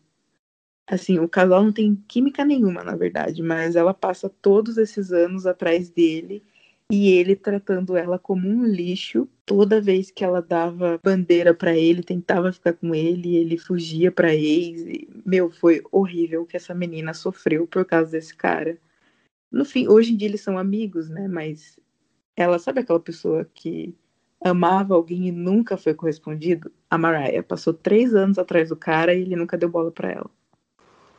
Assim, 0.88 1.18
o 1.18 1.28
casal 1.28 1.64
não 1.64 1.72
tem 1.72 1.96
química 2.08 2.44
nenhuma, 2.44 2.84
na 2.84 2.94
verdade, 2.94 3.42
mas 3.42 3.74
ela 3.74 3.92
passa 3.92 4.28
todos 4.28 4.78
esses 4.78 5.10
anos 5.12 5.44
atrás 5.46 5.90
dele 5.90 6.42
e 6.90 7.08
ele 7.10 7.34
tratando 7.34 7.96
ela 7.96 8.18
como 8.18 8.48
um 8.48 8.64
lixo. 8.64 9.28
Toda 9.44 9.80
vez 9.80 10.10
que 10.10 10.24
ela 10.24 10.40
dava 10.40 11.00
bandeira 11.02 11.52
para 11.52 11.76
ele, 11.76 12.02
tentava 12.02 12.52
ficar 12.52 12.74
com 12.74 12.94
ele, 12.94 13.36
ele 13.36 13.58
fugia 13.58 14.12
para 14.12 14.34
ex. 14.34 14.82
E, 14.82 15.08
meu, 15.24 15.50
foi 15.50 15.82
horrível 15.90 16.42
o 16.42 16.46
que 16.46 16.56
essa 16.56 16.74
menina 16.74 17.12
sofreu 17.14 17.66
por 17.66 17.84
causa 17.84 18.12
desse 18.12 18.34
cara. 18.34 18.78
No 19.50 19.64
fim, 19.64 19.88
hoje 19.88 20.12
em 20.12 20.16
dia 20.16 20.28
eles 20.28 20.40
são 20.40 20.58
amigos, 20.58 21.08
né? 21.08 21.26
Mas 21.28 21.78
ela 22.36 22.58
sabe 22.58 22.80
aquela 22.80 23.00
pessoa 23.00 23.44
que 23.54 23.94
amava 24.44 24.94
alguém 24.94 25.28
e 25.28 25.32
nunca 25.32 25.76
foi 25.76 25.94
correspondido? 25.94 26.70
A 26.90 26.96
Mariah 26.96 27.42
passou 27.42 27.72
três 27.72 28.14
anos 28.14 28.38
atrás 28.38 28.68
do 28.68 28.76
cara 28.76 29.14
e 29.14 29.22
ele 29.22 29.36
nunca 29.36 29.56
deu 29.56 29.68
bola 29.68 29.90
para 29.90 30.10
ela. 30.10 30.30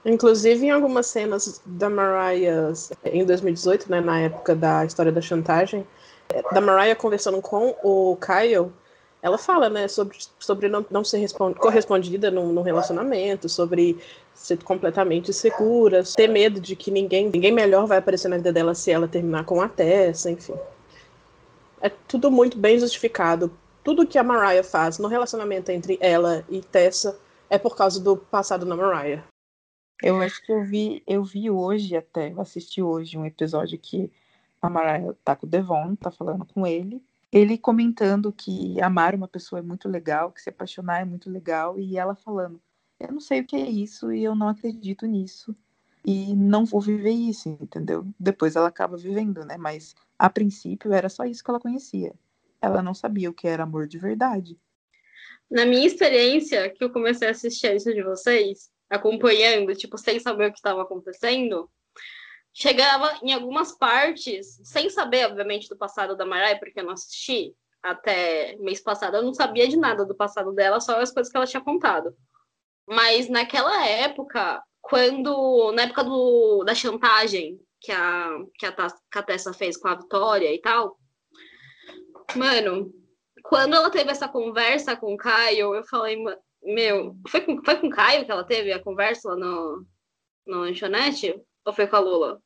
Inclusive, 0.05 0.65
em 0.65 0.71
algumas 0.71 1.07
cenas 1.07 1.61
da 1.65 1.89
Mariah 1.89 2.71
em 3.03 3.25
2018, 3.25 3.91
né, 3.91 3.99
na 3.99 4.21
época 4.21 4.55
da 4.55 4.85
história 4.85 5.11
da 5.11 5.21
chantagem, 5.21 5.85
da 6.51 6.61
Mariah 6.61 6.95
conversando 6.95 7.41
com 7.41 7.75
o 7.83 8.17
Kyle, 8.17 8.71
ela 9.21 9.37
fala, 9.37 9.69
né, 9.69 9.87
sobre, 9.87 10.17
sobre 10.39 10.69
não, 10.69 10.85
não 10.89 11.03
ser 11.03 11.27
correspondida 11.59 12.31
num, 12.31 12.61
relacionamento, 12.61 13.49
sobre 13.49 13.97
ser 14.33 14.63
completamente 14.63 15.33
segura, 15.33 16.03
ter 16.15 16.27
medo 16.27 16.59
de 16.61 16.75
que 16.75 16.91
ninguém, 16.91 17.29
ninguém 17.29 17.51
melhor 17.51 17.87
vai 17.87 17.97
aparecer 17.97 18.27
na 18.29 18.37
vida 18.37 18.53
dela 18.53 18.75
se 18.75 18.91
ela 18.91 19.07
terminar 19.07 19.43
com 19.43 19.59
a 19.59 19.67
Tessa, 19.67 20.29
enfim. 20.29 20.53
É 21.81 21.89
tudo 21.89 22.31
muito 22.31 22.57
bem 22.57 22.79
justificado. 22.79 23.57
Tudo 23.83 24.07
que 24.07 24.17
a 24.17 24.23
Mariah 24.23 24.63
faz 24.63 24.97
no 24.97 25.07
relacionamento 25.07 25.71
entre 25.71 25.97
ela 26.01 26.43
e 26.49 26.61
Tessa 26.61 27.19
é 27.49 27.57
por 27.57 27.75
causa 27.75 27.99
do 27.99 28.17
passado 28.17 28.65
da 28.65 28.75
Mariah. 28.75 29.23
Eu 30.01 30.21
acho 30.21 30.45
que 30.45 30.51
eu 30.51 30.63
vi, 30.63 31.01
eu 31.07 31.23
vi 31.23 31.49
hoje 31.49 31.95
até, 31.95 32.31
eu 32.31 32.39
assisti 32.39 32.81
hoje 32.81 33.17
um 33.17 33.25
episódio 33.25 33.79
que 33.79 34.11
a 34.61 34.69
Mariah 34.69 35.15
tá 35.23 35.35
com 35.35 35.45
o 35.45 35.49
Devon, 35.49 35.95
tá 35.95 36.11
falando 36.11 36.45
com 36.45 36.67
ele. 36.67 37.03
Ele 37.31 37.57
comentando 37.57 38.31
que 38.31 38.79
amar 38.81 39.15
uma 39.15 39.27
pessoa 39.27 39.59
é 39.59 39.61
muito 39.61 39.89
legal, 39.89 40.31
que 40.31 40.41
se 40.41 40.49
apaixonar 40.49 41.01
é 41.01 41.05
muito 41.05 41.29
legal, 41.29 41.79
e 41.79 41.97
ela 41.97 42.15
falando, 42.15 42.61
eu 42.99 43.11
não 43.11 43.19
sei 43.19 43.41
o 43.41 43.45
que 43.45 43.55
é 43.55 43.69
isso 43.69 44.11
e 44.11 44.23
eu 44.23 44.35
não 44.35 44.49
acredito 44.49 45.05
nisso. 45.05 45.55
E 46.09 46.33
não 46.37 46.63
vou 46.63 46.79
viver 46.79 47.11
isso, 47.11 47.49
entendeu? 47.49 48.07
Depois 48.17 48.55
ela 48.55 48.69
acaba 48.69 48.95
vivendo, 48.95 49.43
né? 49.43 49.57
Mas 49.57 49.93
a 50.17 50.29
princípio 50.29 50.93
era 50.93 51.09
só 51.09 51.25
isso 51.25 51.43
que 51.43 51.51
ela 51.51 51.59
conhecia. 51.59 52.15
Ela 52.61 52.81
não 52.81 52.93
sabia 52.93 53.29
o 53.29 53.33
que 53.33 53.45
era 53.45 53.63
amor 53.63 53.87
de 53.87 53.97
verdade. 53.97 54.57
Na 55.51 55.65
minha 55.65 55.85
experiência, 55.85 56.69
que 56.69 56.81
eu 56.81 56.91
comecei 56.91 57.27
a 57.27 57.31
assistir 57.31 57.75
isso 57.75 57.93
de 57.93 58.01
vocês, 58.01 58.71
acompanhando, 58.89 59.75
tipo, 59.75 59.97
sem 59.97 60.17
saber 60.17 60.47
o 60.47 60.51
que 60.51 60.59
estava 60.59 60.81
acontecendo, 60.81 61.69
chegava 62.53 63.19
em 63.21 63.33
algumas 63.33 63.73
partes, 63.77 64.61
sem 64.63 64.89
saber, 64.89 65.25
obviamente, 65.25 65.67
do 65.67 65.75
passado 65.75 66.15
da 66.15 66.25
Mariah, 66.25 66.57
porque 66.57 66.79
eu 66.79 66.85
não 66.85 66.93
assisti 66.93 67.53
até 67.83 68.55
mês 68.61 68.79
passado, 68.79 69.17
eu 69.17 69.23
não 69.23 69.33
sabia 69.33 69.67
de 69.67 69.75
nada 69.75 70.05
do 70.05 70.15
passado 70.15 70.53
dela, 70.53 70.79
só 70.79 71.01
as 71.01 71.11
coisas 71.11 71.29
que 71.29 71.35
ela 71.35 71.45
tinha 71.45 71.61
contado. 71.61 72.15
Mas 72.87 73.27
naquela 73.27 73.85
época, 73.85 74.63
quando, 74.89 75.71
na 75.73 75.83
época 75.83 76.03
do, 76.03 76.63
da 76.63 76.73
chantagem 76.73 77.59
que 77.79 77.91
a, 77.91 78.29
que 78.57 78.65
a, 78.65 78.71
que 78.71 79.19
a 79.19 79.23
Tessa 79.23 79.53
fez 79.53 79.75
com 79.75 79.89
a 79.89 79.95
Vitória 79.95 80.53
e 80.53 80.59
tal, 80.59 80.97
mano, 82.35 82.91
quando 83.43 83.75
ela 83.75 83.89
teve 83.89 84.11
essa 84.11 84.27
conversa 84.27 84.95
com 84.95 85.13
o 85.13 85.17
Caio, 85.17 85.75
eu 85.75 85.83
falei, 85.83 86.17
meu, 86.63 87.15
foi 87.27 87.41
com, 87.41 87.61
foi 87.63 87.75
com 87.75 87.87
o 87.87 87.91
Caio 87.91 88.25
que 88.25 88.31
ela 88.31 88.45
teve 88.45 88.71
a 88.71 88.81
conversa 88.81 89.29
lá 89.29 89.35
no, 89.35 89.85
no 90.45 90.59
lanchonete? 90.61 91.35
Ou 91.65 91.73
foi 91.73 91.85
com 91.85 91.95
a 91.97 91.99
Lula? 91.99 92.41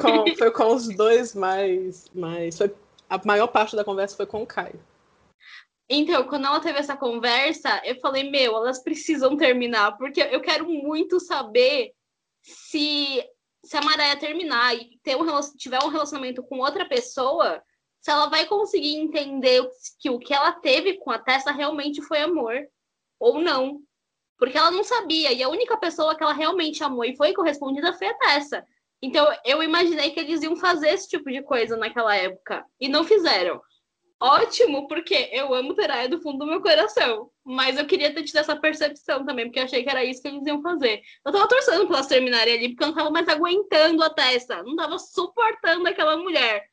Com, 0.00 0.36
foi 0.36 0.50
com 0.50 0.74
os 0.74 0.88
dois 0.96 1.34
mais. 1.34 2.10
mais 2.12 2.58
foi, 2.58 2.74
a 3.08 3.20
maior 3.24 3.46
parte 3.46 3.76
da 3.76 3.84
conversa 3.84 4.16
foi 4.16 4.26
com 4.26 4.42
o 4.42 4.46
Caio. 4.46 4.80
Então, 5.88 6.26
quando 6.26 6.46
ela 6.46 6.60
teve 6.60 6.78
essa 6.78 6.96
conversa, 6.96 7.80
eu 7.84 7.96
falei, 8.00 8.30
meu, 8.30 8.56
elas 8.56 8.82
precisam 8.82 9.36
terminar, 9.36 9.96
porque 9.98 10.20
eu 10.20 10.40
quero 10.40 10.66
muito 10.66 11.20
saber 11.20 11.92
se, 12.42 13.22
se 13.62 13.76
a 13.76 13.82
Maraia 13.82 14.16
terminar 14.16 14.74
e 14.74 14.98
ter 15.02 15.16
um, 15.16 15.26
tiver 15.56 15.82
um 15.84 15.88
relacionamento 15.88 16.42
com 16.42 16.58
outra 16.58 16.88
pessoa, 16.88 17.62
se 18.00 18.10
ela 18.10 18.28
vai 18.28 18.46
conseguir 18.46 18.96
entender 18.96 19.66
que 19.98 20.08
o 20.08 20.18
que 20.18 20.32
ela 20.32 20.52
teve 20.52 20.94
com 20.98 21.10
a 21.10 21.18
Tessa 21.18 21.52
realmente 21.52 22.00
foi 22.02 22.20
amor 22.20 22.66
ou 23.18 23.38
não. 23.38 23.80
Porque 24.38 24.58
ela 24.58 24.70
não 24.70 24.82
sabia, 24.82 25.32
e 25.32 25.42
a 25.42 25.48
única 25.48 25.76
pessoa 25.76 26.16
que 26.16 26.22
ela 26.22 26.32
realmente 26.32 26.82
amou 26.82 27.04
e 27.04 27.16
foi 27.16 27.32
correspondida 27.34 27.92
foi 27.92 28.08
a 28.08 28.14
Tessa. 28.14 28.66
Então, 29.02 29.26
eu 29.44 29.62
imaginei 29.62 30.10
que 30.10 30.20
eles 30.20 30.42
iam 30.42 30.56
fazer 30.56 30.88
esse 30.88 31.08
tipo 31.08 31.30
de 31.30 31.42
coisa 31.42 31.76
naquela 31.76 32.16
época, 32.16 32.64
e 32.80 32.88
não 32.88 33.04
fizeram 33.04 33.60
ótimo, 34.24 34.88
porque 34.88 35.28
eu 35.30 35.52
amo 35.52 35.74
Teraya 35.74 36.08
do 36.08 36.20
fundo 36.20 36.38
do 36.38 36.46
meu 36.46 36.62
coração. 36.62 37.30
Mas 37.44 37.76
eu 37.76 37.86
queria 37.86 38.14
ter 38.14 38.22
tido 38.22 38.38
essa 38.38 38.56
percepção 38.56 39.24
também, 39.24 39.46
porque 39.46 39.60
eu 39.60 39.64
achei 39.64 39.82
que 39.82 39.90
era 39.90 40.02
isso 40.02 40.22
que 40.22 40.28
eles 40.28 40.46
iam 40.46 40.62
fazer. 40.62 41.02
Eu 41.24 41.30
tava 41.30 41.46
torcendo 41.46 41.86
pra 41.86 41.96
elas 41.96 42.06
terminarem 42.06 42.54
ali, 42.54 42.68
porque 42.70 42.84
eu 42.84 42.88
não 42.88 42.94
tava 42.94 43.10
mais 43.10 43.28
aguentando 43.28 44.02
a 44.02 44.08
Tessa. 44.08 44.62
Não 44.62 44.76
tava 44.76 44.98
suportando 44.98 45.86
aquela 45.86 46.16
mulher. 46.16 46.68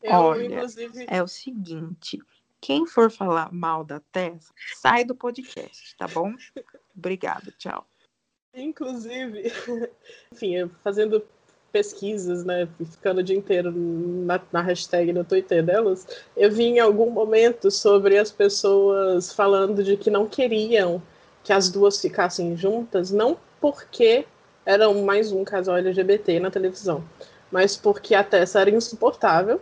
Eu, 0.00 0.12
Olha, 0.12 0.44
inclusive... 0.44 1.06
é 1.08 1.20
o 1.20 1.26
seguinte. 1.26 2.18
Quem 2.60 2.86
for 2.86 3.10
falar 3.10 3.52
mal 3.52 3.82
da 3.82 4.00
Tessa, 4.12 4.52
sai 4.76 5.04
do 5.04 5.14
podcast, 5.14 5.96
tá 5.96 6.06
bom? 6.06 6.32
Obrigada, 6.96 7.52
tchau. 7.58 7.86
Inclusive, 8.54 9.52
enfim, 10.32 10.68
fazendo 10.82 11.24
pesquisas, 11.72 12.44
né, 12.44 12.66
ficando 12.90 13.20
o 13.20 13.22
dia 13.22 13.36
inteiro 13.36 13.72
na, 13.72 14.40
na 14.50 14.62
hashtag 14.62 15.12
no 15.12 15.24
Twitter 15.24 15.62
delas, 15.62 16.06
eu 16.36 16.50
vi 16.50 16.64
em 16.64 16.80
algum 16.80 17.10
momento 17.10 17.70
sobre 17.70 18.18
as 18.18 18.30
pessoas 18.30 19.32
falando 19.32 19.82
de 19.84 19.96
que 19.96 20.10
não 20.10 20.26
queriam 20.26 21.02
que 21.44 21.52
as 21.52 21.70
duas 21.70 22.00
ficassem 22.00 22.56
juntas, 22.56 23.10
não 23.10 23.36
porque 23.60 24.24
eram 24.64 25.02
mais 25.02 25.32
um 25.32 25.44
casal 25.44 25.76
LGBT 25.76 26.40
na 26.40 26.50
televisão, 26.50 27.02
mas 27.50 27.76
porque 27.76 28.14
a 28.14 28.22
Tessa 28.22 28.60
era 28.60 28.70
insuportável 28.70 29.60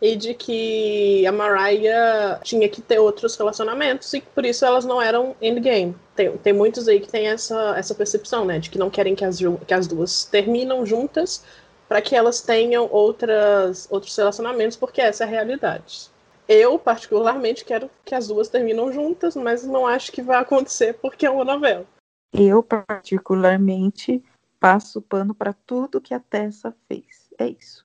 e 0.00 0.16
de 0.16 0.34
que 0.34 1.24
a 1.26 1.30
Mariah 1.30 2.40
tinha 2.42 2.68
que 2.68 2.82
ter 2.82 2.98
outros 2.98 3.36
relacionamentos 3.36 4.12
e 4.14 4.20
por 4.20 4.44
isso 4.44 4.64
elas 4.64 4.84
não 4.84 5.00
eram 5.00 5.36
endgame. 5.40 5.94
Tem, 6.14 6.36
tem 6.38 6.52
muitos 6.52 6.88
aí 6.88 7.00
que 7.00 7.10
tem 7.10 7.28
essa, 7.28 7.76
essa 7.76 7.94
percepção, 7.94 8.44
né, 8.44 8.58
de 8.58 8.68
que 8.68 8.78
não 8.78 8.90
querem 8.90 9.14
que 9.14 9.24
as, 9.24 9.38
que 9.66 9.74
as 9.74 9.86
duas 9.86 10.24
terminam 10.24 10.84
juntas 10.84 11.42
para 11.88 12.02
que 12.02 12.14
elas 12.14 12.40
tenham 12.40 12.88
outras, 12.90 13.86
outros 13.90 14.16
relacionamentos, 14.16 14.76
porque 14.76 15.00
essa 15.00 15.24
é 15.24 15.26
a 15.26 15.30
realidade. 15.30 16.10
Eu, 16.48 16.78
particularmente, 16.78 17.64
quero 17.64 17.90
que 18.04 18.14
as 18.14 18.28
duas 18.28 18.48
terminam 18.48 18.92
juntas, 18.92 19.36
mas 19.36 19.64
não 19.64 19.86
acho 19.86 20.10
que 20.12 20.22
vai 20.22 20.38
acontecer 20.38 20.94
porque 20.94 21.24
é 21.24 21.30
uma 21.30 21.44
novela. 21.44 21.86
Eu, 22.32 22.62
particularmente, 22.62 24.22
passo 24.58 25.00
pano 25.00 25.34
para 25.34 25.52
tudo 25.52 26.00
que 26.00 26.14
a 26.14 26.20
Tessa 26.20 26.74
fez. 26.88 27.30
É 27.38 27.46
isso. 27.46 27.84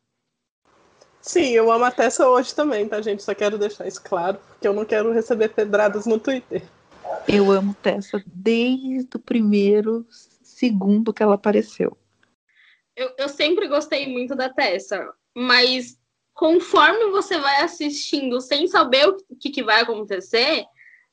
Sim, 1.22 1.50
eu 1.50 1.72
amo 1.72 1.84
a 1.84 1.92
Tessa 1.92 2.30
hoje 2.30 2.56
também, 2.56 2.88
tá, 2.88 3.02
gente? 3.02 3.22
Só 3.22 3.36
quero 3.36 3.58
deixar 3.58 3.86
isso 3.86 4.02
claro, 4.02 4.40
porque 4.48 4.68
eu 4.68 4.74
não 4.74 4.86
quero 4.86 5.12
receber 5.12 5.50
pedradas 5.50 6.06
no 6.06 6.18
Twitter. 6.18 6.64
Eu 7.28 7.52
amo 7.52 7.76
Tessa 7.82 8.24
desde 8.26 9.16
o 9.16 9.20
primeiro 9.20 10.06
segundo 10.42 11.14
que 11.14 11.22
ela 11.22 11.36
apareceu. 11.36 11.98
Eu, 12.96 13.12
eu 13.18 13.30
sempre 13.30 13.68
gostei 13.68 14.12
muito 14.12 14.36
da 14.36 14.50
Tessa, 14.50 15.14
mas 15.36 16.00
conforme 16.34 17.12
você 17.12 17.38
vai 17.38 17.62
assistindo 17.62 18.40
sem 18.42 18.68
saber 18.68 19.08
o 19.08 19.36
que, 19.40 19.50
que 19.50 19.64
vai 19.64 19.82
acontecer, 19.82 20.66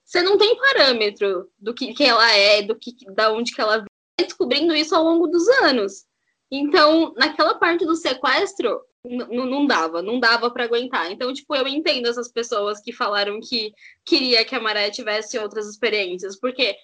você 0.04 0.22
não 0.22 0.36
tem 0.36 0.56
parâmetro 0.56 1.50
do 1.58 1.74
que, 1.74 1.94
que 1.94 2.04
ela 2.04 2.30
é, 2.30 2.62
do 2.62 2.76
que, 2.76 2.94
da 3.14 3.32
onde 3.32 3.54
que 3.54 3.60
ela 3.60 3.78
vai 3.78 3.86
descobrindo 4.18 4.74
isso 4.74 4.94
ao 4.94 5.02
longo 5.02 5.26
dos 5.26 5.48
anos. 5.62 6.04
Então, 6.50 7.12
naquela 7.16 7.54
parte 7.54 7.84
do 7.84 7.96
sequestro, 7.96 8.80
não 9.04 9.66
dava, 9.66 10.00
não 10.00 10.18
dava 10.18 10.50
para 10.50 10.64
aguentar. 10.64 11.10
Então, 11.10 11.32
tipo, 11.32 11.54
eu 11.54 11.68
entendo 11.68 12.08
essas 12.08 12.30
pessoas 12.30 12.80
que 12.80 12.92
falaram 12.92 13.38
que 13.40 13.72
queria 14.04 14.44
que 14.44 14.54
a 14.54 14.60
Maré 14.60 14.90
tivesse 14.90 15.38
outras 15.38 15.68
experiências, 15.68 16.38
porque 16.38 16.76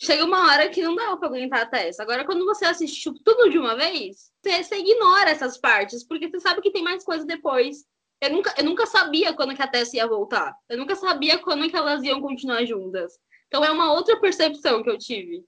chega 0.00 0.24
uma 0.24 0.46
hora 0.46 0.68
que 0.68 0.82
não 0.82 0.96
dava 0.96 1.16
para 1.16 1.28
aguentar 1.28 1.60
a 1.60 1.66
Tessa. 1.66 2.02
Agora, 2.02 2.24
quando 2.24 2.44
você 2.44 2.64
assiste 2.64 3.00
tipo, 3.00 3.22
tudo 3.22 3.50
de 3.50 3.58
uma 3.58 3.76
vez, 3.76 4.32
você, 4.42 4.62
você, 4.64 4.76
ignora 4.78 5.30
essas 5.30 5.58
partes, 5.58 6.04
porque 6.04 6.28
você 6.28 6.40
sabe 6.40 6.60
que 6.60 6.72
tem 6.72 6.82
mais 6.82 7.04
coisa 7.04 7.24
depois. 7.24 7.84
Eu 8.20 8.30
nunca, 8.30 8.54
eu 8.58 8.64
nunca 8.64 8.86
sabia 8.86 9.32
quando 9.32 9.54
que 9.54 9.62
a 9.62 9.68
Tessa 9.68 9.96
ia 9.96 10.06
voltar. 10.06 10.54
Eu 10.68 10.76
nunca 10.78 10.96
sabia 10.96 11.38
quando 11.38 11.68
que 11.70 11.76
elas 11.76 12.02
iam 12.02 12.20
continuar 12.20 12.64
juntas. 12.64 13.18
Então 13.46 13.64
é 13.64 13.70
uma 13.70 13.92
outra 13.92 14.18
percepção 14.20 14.82
que 14.82 14.90
eu 14.90 14.98
tive. 14.98 15.44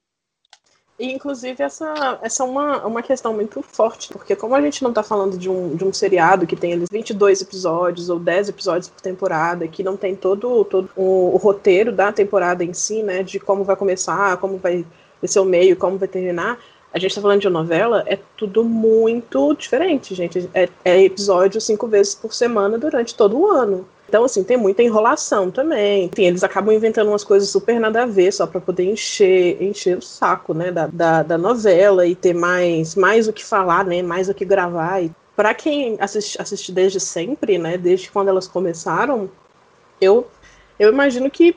E, 0.99 1.11
inclusive, 1.11 1.63
essa, 1.63 2.19
essa 2.21 2.43
é 2.43 2.45
uma, 2.45 2.85
uma 2.85 3.01
questão 3.01 3.33
muito 3.33 3.61
forte, 3.63 4.09
porque 4.09 4.35
como 4.35 4.53
a 4.53 4.61
gente 4.61 4.83
não 4.83 4.91
está 4.91 5.01
falando 5.01 5.37
de 5.37 5.49
um, 5.49 5.75
de 5.75 5.83
um 5.83 5.91
seriado 5.91 6.45
que 6.45 6.55
tem 6.55 6.71
eles 6.71 6.87
22 6.91 7.41
episódios 7.41 8.09
ou 8.09 8.19
10 8.19 8.49
episódios 8.49 8.89
por 8.89 9.01
temporada, 9.01 9.67
que 9.67 9.81
não 9.81 9.97
tem 9.97 10.15
todo, 10.15 10.63
todo 10.65 10.89
o, 10.95 11.33
o 11.33 11.37
roteiro 11.37 11.91
da 11.91 12.11
temporada 12.11 12.63
em 12.63 12.73
si, 12.73 13.01
né, 13.01 13.23
de 13.23 13.39
como 13.39 13.63
vai 13.63 13.75
começar, 13.75 14.37
como 14.37 14.57
vai 14.57 14.85
ser 15.25 15.39
o 15.39 15.45
meio, 15.45 15.75
como 15.75 15.97
vai 15.97 16.07
terminar, 16.07 16.59
a 16.93 16.99
gente 16.99 17.09
está 17.09 17.21
falando 17.21 17.41
de 17.41 17.47
uma 17.47 17.59
novela, 17.61 18.03
é 18.05 18.19
tudo 18.37 18.63
muito 18.63 19.55
diferente, 19.55 20.13
gente. 20.13 20.47
É, 20.53 20.69
é 20.85 21.03
episódio 21.03 21.59
cinco 21.59 21.87
vezes 21.87 22.13
por 22.13 22.31
semana 22.31 22.77
durante 22.77 23.15
todo 23.15 23.35
o 23.39 23.47
ano. 23.49 23.83
Então, 24.13 24.25
assim, 24.25 24.43
tem 24.43 24.57
muita 24.57 24.83
enrolação 24.83 25.49
também. 25.49 26.05
Enfim, 26.05 26.25
eles 26.25 26.43
acabam 26.43 26.71
inventando 26.71 27.07
umas 27.07 27.23
coisas 27.23 27.49
super 27.49 27.79
nada 27.79 28.03
a 28.03 28.05
ver, 28.05 28.31
só 28.31 28.45
para 28.45 28.61
poder 28.61 28.83
encher, 28.83 29.59
encher 29.59 29.97
o 29.97 30.03
saco, 30.03 30.53
né, 30.53 30.71
da, 30.71 30.85
da, 30.85 31.23
da, 31.23 31.35
novela 31.35 32.05
e 32.05 32.13
ter 32.13 32.31
mais, 32.31 32.93
mais 32.93 33.27
o 33.27 33.33
que 33.33 33.43
falar, 33.43 33.83
né, 33.83 34.03
mais 34.03 34.29
o 34.29 34.33
que 34.35 34.45
gravar. 34.45 35.01
E 35.01 35.11
para 35.35 35.51
quem 35.55 35.97
assiste, 35.99 36.39
assiste 36.39 36.71
desde 36.71 36.99
sempre, 36.99 37.57
né, 37.57 37.75
desde 37.75 38.11
quando 38.11 38.27
elas 38.27 38.47
começaram, 38.47 39.31
eu, 39.99 40.27
eu 40.77 40.91
imagino 40.91 41.27
que 41.31 41.55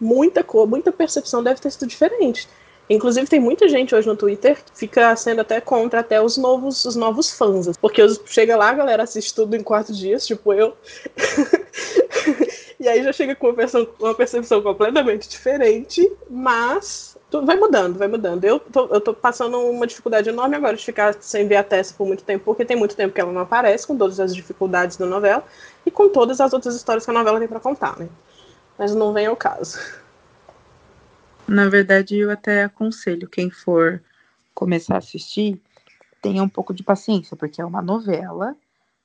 muita 0.00 0.42
muita 0.66 0.90
percepção 0.90 1.42
deve 1.42 1.60
ter 1.60 1.70
sido 1.70 1.86
diferente. 1.86 2.48
Inclusive, 2.90 3.26
tem 3.26 3.38
muita 3.38 3.68
gente 3.68 3.94
hoje 3.94 4.06
no 4.06 4.16
Twitter 4.16 4.56
que 4.56 4.78
fica 4.78 5.14
sendo 5.14 5.40
até 5.40 5.60
contra 5.60 6.00
até 6.00 6.20
os 6.20 6.36
novos, 6.38 6.84
os 6.84 6.96
novos 6.96 7.30
fãs. 7.30 7.76
Porque 7.76 8.02
chega 8.26 8.56
lá, 8.56 8.70
a 8.70 8.74
galera 8.74 9.02
assiste 9.02 9.34
tudo 9.34 9.54
em 9.54 9.62
quatro 9.62 9.92
dias, 9.92 10.26
tipo 10.26 10.54
eu. 10.54 10.74
e 12.80 12.88
aí 12.88 13.02
já 13.02 13.12
chega 13.12 13.34
com 13.34 13.48
uma 13.48 13.54
percepção, 13.54 13.94
uma 14.00 14.14
percepção 14.14 14.62
completamente 14.62 15.28
diferente, 15.28 16.10
mas 16.30 17.18
vai 17.30 17.56
mudando, 17.56 17.98
vai 17.98 18.08
mudando. 18.08 18.44
Eu 18.44 18.58
tô, 18.58 18.86
eu 18.86 19.00
tô 19.00 19.12
passando 19.12 19.58
uma 19.60 19.86
dificuldade 19.86 20.30
enorme 20.30 20.56
agora 20.56 20.76
de 20.76 20.84
ficar 20.84 21.14
sem 21.20 21.46
ver 21.46 21.56
a 21.56 21.62
Tessa 21.62 21.94
por 21.94 22.06
muito 22.06 22.24
tempo, 22.24 22.44
porque 22.44 22.64
tem 22.64 22.76
muito 22.76 22.96
tempo 22.96 23.14
que 23.14 23.20
ela 23.20 23.32
não 23.32 23.42
aparece, 23.42 23.86
com 23.86 23.96
todas 23.96 24.18
as 24.18 24.34
dificuldades 24.34 24.96
da 24.96 25.04
novela, 25.04 25.44
e 25.84 25.90
com 25.90 26.08
todas 26.08 26.40
as 26.40 26.54
outras 26.54 26.74
histórias 26.74 27.04
que 27.04 27.10
a 27.10 27.14
novela 27.14 27.38
tem 27.38 27.48
para 27.48 27.60
contar, 27.60 27.98
né? 27.98 28.08
Mas 28.78 28.94
não 28.94 29.12
vem 29.12 29.26
ao 29.26 29.36
caso. 29.36 29.78
Na 31.48 31.66
verdade, 31.66 32.14
eu 32.14 32.30
até 32.30 32.64
aconselho 32.64 33.26
quem 33.26 33.50
for 33.50 34.04
começar 34.54 34.96
a 34.96 34.98
assistir, 34.98 35.58
tenha 36.20 36.42
um 36.42 36.48
pouco 36.48 36.74
de 36.74 36.82
paciência, 36.82 37.34
porque 37.38 37.58
é 37.58 37.64
uma 37.64 37.80
novela, 37.80 38.54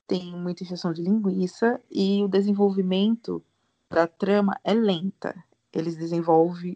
tem 0.05 0.35
muita 0.35 0.61
injeção 0.61 0.91
de 0.91 1.01
linguiça 1.01 1.79
e 1.89 2.21
o 2.21 2.27
desenvolvimento 2.27 3.41
da 3.89 4.07
trama 4.07 4.59
é 4.61 4.73
lenta. 4.73 5.33
Eles 5.71 5.95
desenvolvem 5.95 6.75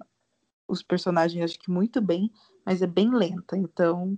os 0.70 0.82
personagens, 0.82 1.44
acho 1.44 1.60
que 1.60 1.70
muito 1.70 2.00
bem, 2.00 2.32
mas 2.66 2.82
é 2.82 2.88
bem 2.88 3.14
lenta. 3.14 3.58
Então, 3.58 4.18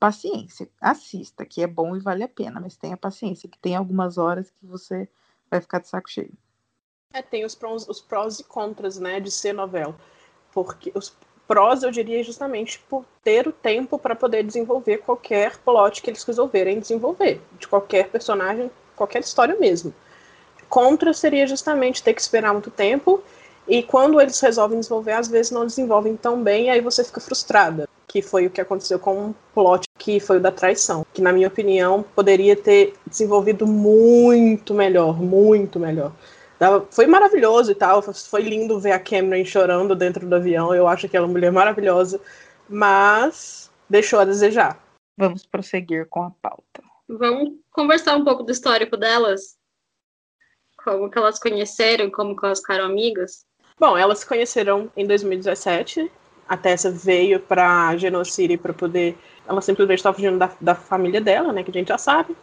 paciência, 0.00 0.68
assista, 0.80 1.46
que 1.46 1.62
é 1.62 1.66
bom 1.68 1.94
e 1.94 2.00
vale 2.00 2.24
a 2.24 2.28
pena, 2.28 2.60
mas 2.60 2.76
tenha 2.76 2.96
paciência, 2.96 3.48
que 3.48 3.58
tem 3.58 3.76
algumas 3.76 4.18
horas 4.18 4.50
que 4.50 4.66
você 4.66 5.08
vai 5.48 5.60
ficar 5.60 5.78
de 5.78 5.86
saco 5.86 6.10
cheio. 6.10 6.36
É, 7.12 7.22
tem 7.22 7.44
os 7.44 7.54
prós, 7.54 7.88
os 7.88 8.00
prós 8.00 8.40
e 8.40 8.44
contras, 8.44 8.98
né, 8.98 9.20
de 9.20 9.30
ser 9.30 9.52
novela 9.52 9.96
porque 10.52 10.92
os 10.94 11.12
prós 11.48 11.82
eu 11.82 11.90
diria 11.90 12.22
justamente 12.22 12.78
por 12.90 13.04
ter 13.24 13.48
o 13.48 13.52
tempo 13.52 13.98
para 13.98 14.14
poder 14.14 14.44
desenvolver 14.44 14.98
qualquer 14.98 15.56
plot 15.56 16.02
que 16.02 16.10
eles 16.10 16.22
resolverem 16.22 16.78
desenvolver, 16.78 17.40
de 17.58 17.66
qualquer 17.66 18.08
personagem, 18.08 18.70
qualquer 18.94 19.20
história 19.20 19.56
mesmo. 19.58 19.92
Contra 20.68 21.14
seria 21.14 21.46
justamente 21.46 22.02
ter 22.02 22.12
que 22.12 22.20
esperar 22.20 22.52
muito 22.52 22.70
tempo 22.70 23.22
e 23.66 23.82
quando 23.82 24.20
eles 24.20 24.38
resolvem 24.38 24.78
desenvolver, 24.78 25.12
às 25.12 25.28
vezes 25.28 25.50
não 25.50 25.66
desenvolvem 25.66 26.14
tão 26.16 26.42
bem 26.42 26.66
e 26.66 26.70
aí 26.70 26.80
você 26.82 27.02
fica 27.02 27.20
frustrada, 27.20 27.88
que 28.06 28.20
foi 28.20 28.46
o 28.46 28.50
que 28.50 28.60
aconteceu 28.60 28.98
com 28.98 29.18
um 29.18 29.34
plot 29.54 29.88
que 29.96 30.20
foi 30.20 30.36
o 30.36 30.40
da 30.40 30.52
traição, 30.52 31.06
que 31.14 31.22
na 31.22 31.32
minha 31.32 31.48
opinião 31.48 32.04
poderia 32.14 32.54
ter 32.54 32.92
desenvolvido 33.06 33.66
muito 33.66 34.74
melhor, 34.74 35.18
muito 35.18 35.80
melhor 35.80 36.12
foi 36.90 37.06
maravilhoso 37.06 37.70
e 37.70 37.74
tal. 37.74 38.02
Foi 38.02 38.42
lindo 38.42 38.80
ver 38.80 38.92
a 38.92 38.98
Cameron 38.98 39.44
chorando 39.44 39.94
dentro 39.94 40.26
do 40.26 40.34
avião. 40.34 40.74
Eu 40.74 40.88
acho 40.88 41.06
aquela 41.06 41.26
mulher 41.26 41.52
maravilhosa, 41.52 42.20
mas 42.68 43.70
deixou 43.88 44.18
a 44.18 44.24
desejar. 44.24 44.78
Vamos 45.16 45.46
prosseguir 45.46 46.06
com 46.08 46.22
a 46.22 46.30
pauta. 46.30 46.82
Vamos 47.08 47.54
conversar 47.72 48.16
um 48.16 48.24
pouco 48.24 48.42
do 48.42 48.52
histórico 48.52 48.96
delas? 48.96 49.56
Como 50.84 51.10
que 51.10 51.18
elas 51.18 51.38
conheceram, 51.38 52.10
como 52.10 52.36
que 52.36 52.44
elas 52.44 52.60
ficaram 52.60 52.84
amigas? 52.84 53.46
Bom, 53.78 53.96
elas 53.96 54.20
se 54.20 54.26
conheceram 54.26 54.90
em 54.96 55.06
2017. 55.06 56.10
A 56.48 56.56
Tessa 56.56 56.90
veio 56.90 57.40
para 57.40 57.96
Genocity 57.96 58.56
para 58.56 58.72
poder. 58.72 59.16
Ela 59.46 59.60
simplesmente 59.60 59.98
estava 59.98 60.16
fugindo 60.16 60.38
da, 60.38 60.50
da 60.60 60.74
família 60.74 61.20
dela, 61.20 61.52
né? 61.52 61.62
Que 61.62 61.70
a 61.70 61.74
gente 61.74 61.88
já 61.88 61.98
sabe. 61.98 62.36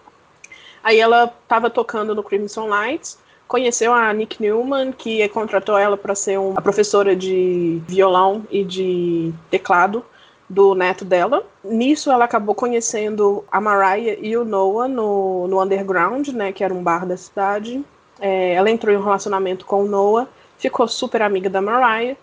Aí 0.84 0.99
ela 0.99 1.26
estava 1.26 1.70
tocando 1.70 2.13
no 2.13 2.24
Crimson 2.24 2.68
Lights, 2.68 3.18
conheceu 3.47 3.93
a 3.93 4.11
Nick 4.13 4.41
Newman, 4.41 4.91
que 4.91 5.27
contratou 5.29 5.77
ela 5.77 5.97
para 5.97 6.15
ser 6.15 6.39
uma 6.39 6.61
professora 6.61 7.15
de 7.15 7.81
violão 7.87 8.43
e 8.49 8.63
de 8.63 9.33
teclado 9.49 10.03
do 10.49 10.75
neto 10.75 11.03
dela. 11.03 11.43
Nisso 11.63 12.11
ela 12.11 12.25
acabou 12.25 12.53
conhecendo 12.53 13.43
a 13.51 13.59
Mariah 13.59 14.17
e 14.21 14.37
o 14.37 14.45
Noah 14.45 14.87
no, 14.87 15.47
no 15.47 15.61
Underground, 15.61 16.27
né, 16.29 16.51
que 16.51 16.63
era 16.63 16.73
um 16.73 16.83
bar 16.83 17.05
da 17.05 17.17
cidade. 17.17 17.83
É, 18.19 18.53
ela 18.53 18.69
entrou 18.69 18.93
em 18.93 18.97
um 18.97 19.03
relacionamento 19.03 19.65
com 19.65 19.83
o 19.83 19.87
Noah, 19.87 20.27
ficou 20.57 20.87
super 20.87 21.21
amiga 21.21 21.49
da 21.49 21.61
Mariah 21.61 22.17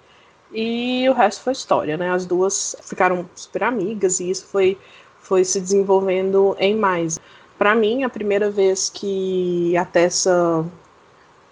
e 0.52 1.08
o 1.08 1.12
resto 1.12 1.42
foi 1.42 1.52
história, 1.52 1.96
né? 1.96 2.10
As 2.10 2.26
duas 2.26 2.76
ficaram 2.82 3.28
super 3.34 3.64
amigas 3.64 4.20
e 4.20 4.30
isso 4.30 4.46
foi, 4.46 4.78
foi 5.20 5.44
se 5.44 5.60
desenvolvendo 5.60 6.54
em 6.58 6.76
mais. 6.76 7.18
Para 7.58 7.74
mim, 7.74 8.04
a 8.04 8.08
primeira 8.08 8.50
vez 8.50 8.90
que 8.90 9.76
a 9.76 9.84
Tessa 9.84 10.64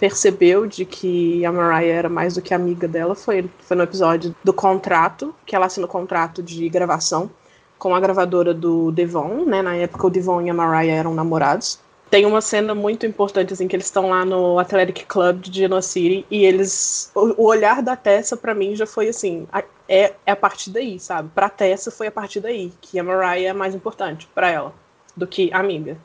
percebeu 0.00 0.66
de 0.66 0.86
que 0.86 1.44
a 1.44 1.52
Mariah 1.52 1.94
era 1.94 2.08
mais 2.08 2.34
do 2.34 2.40
que 2.40 2.54
amiga 2.54 2.88
dela 2.88 3.14
foi, 3.14 3.48
foi 3.60 3.76
no 3.76 3.82
episódio 3.82 4.34
do 4.42 4.52
contrato, 4.52 5.34
que 5.44 5.54
ela 5.54 5.66
assina 5.66 5.84
o 5.84 5.88
contrato 5.88 6.42
de 6.42 6.66
gravação 6.70 7.30
com 7.78 7.94
a 7.94 8.00
gravadora 8.00 8.54
do 8.54 8.90
Devon, 8.90 9.44
né? 9.44 9.60
Na 9.60 9.76
época 9.76 10.06
o 10.06 10.10
Devon 10.10 10.40
e 10.40 10.48
a 10.48 10.54
Mariah 10.54 10.96
eram 10.96 11.14
namorados. 11.14 11.78
Tem 12.08 12.26
uma 12.26 12.40
cena 12.40 12.74
muito 12.74 13.06
importante, 13.06 13.52
assim, 13.52 13.68
que 13.68 13.76
eles 13.76 13.86
estão 13.86 14.08
lá 14.08 14.24
no 14.24 14.58
Athletic 14.58 15.06
Club 15.06 15.42
de 15.42 15.60
Genocity 15.60 16.26
e 16.30 16.44
eles. 16.44 17.12
O, 17.14 17.44
olhar 17.44 17.82
da 17.82 17.94
Tessa, 17.94 18.36
para 18.36 18.54
mim, 18.54 18.74
já 18.74 18.86
foi 18.86 19.08
assim. 19.08 19.46
A, 19.52 19.62
é, 19.88 20.14
é 20.26 20.32
a 20.32 20.36
partir 20.36 20.70
daí, 20.70 20.98
sabe? 20.98 21.30
Pra 21.34 21.48
Tessa 21.48 21.90
foi 21.90 22.08
a 22.08 22.10
partir 22.10 22.40
daí, 22.40 22.72
que 22.80 22.98
a 22.98 23.04
Mariah 23.04 23.50
é 23.50 23.52
mais 23.52 23.74
importante 23.74 24.28
para 24.34 24.50
ela 24.50 24.74
do 25.16 25.26
que 25.26 25.52
amiga. 25.52 25.96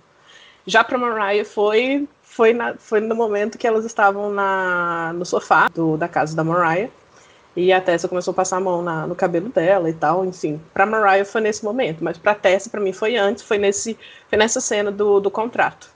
Já 0.68 0.84
pra 0.84 0.98
Mariah 0.98 1.46
foi 1.46 2.08
foi, 2.36 2.54
na, 2.54 2.76
foi 2.78 3.00
no 3.00 3.16
momento 3.16 3.58
que 3.58 3.66
elas 3.66 3.86
estavam 3.86 4.30
na, 4.30 5.14
no 5.14 5.26
sofá 5.26 5.70
do, 5.74 5.96
da 5.96 6.08
casa 6.08 6.36
da 6.36 6.44
Mariah. 6.44 6.90
E 7.56 7.72
a 7.72 7.80
Tessa 7.80 8.10
começou 8.10 8.34
a 8.34 8.36
passar 8.36 8.58
a 8.58 8.60
mão 8.60 8.82
na, 8.82 9.08
no 9.08 9.16
cabelo 9.16 9.48
dela 9.48 9.90
e 9.90 9.94
tal, 9.94 10.26
enfim. 10.26 10.60
Pra 10.74 10.86
Mariah 10.86 11.24
foi 11.24 11.40
nesse 11.40 11.64
momento, 11.64 12.04
mas 12.04 12.18
pra 12.18 12.36
Tessa, 12.36 12.70
pra 12.70 12.82
mim, 12.82 12.92
foi 12.92 13.16
antes, 13.16 13.42
foi, 13.42 13.58
nesse, 13.58 13.98
foi 14.28 14.38
nessa 14.38 14.60
cena 14.60 14.92
do, 14.92 15.22
do 15.22 15.32
contrato. 15.32 15.90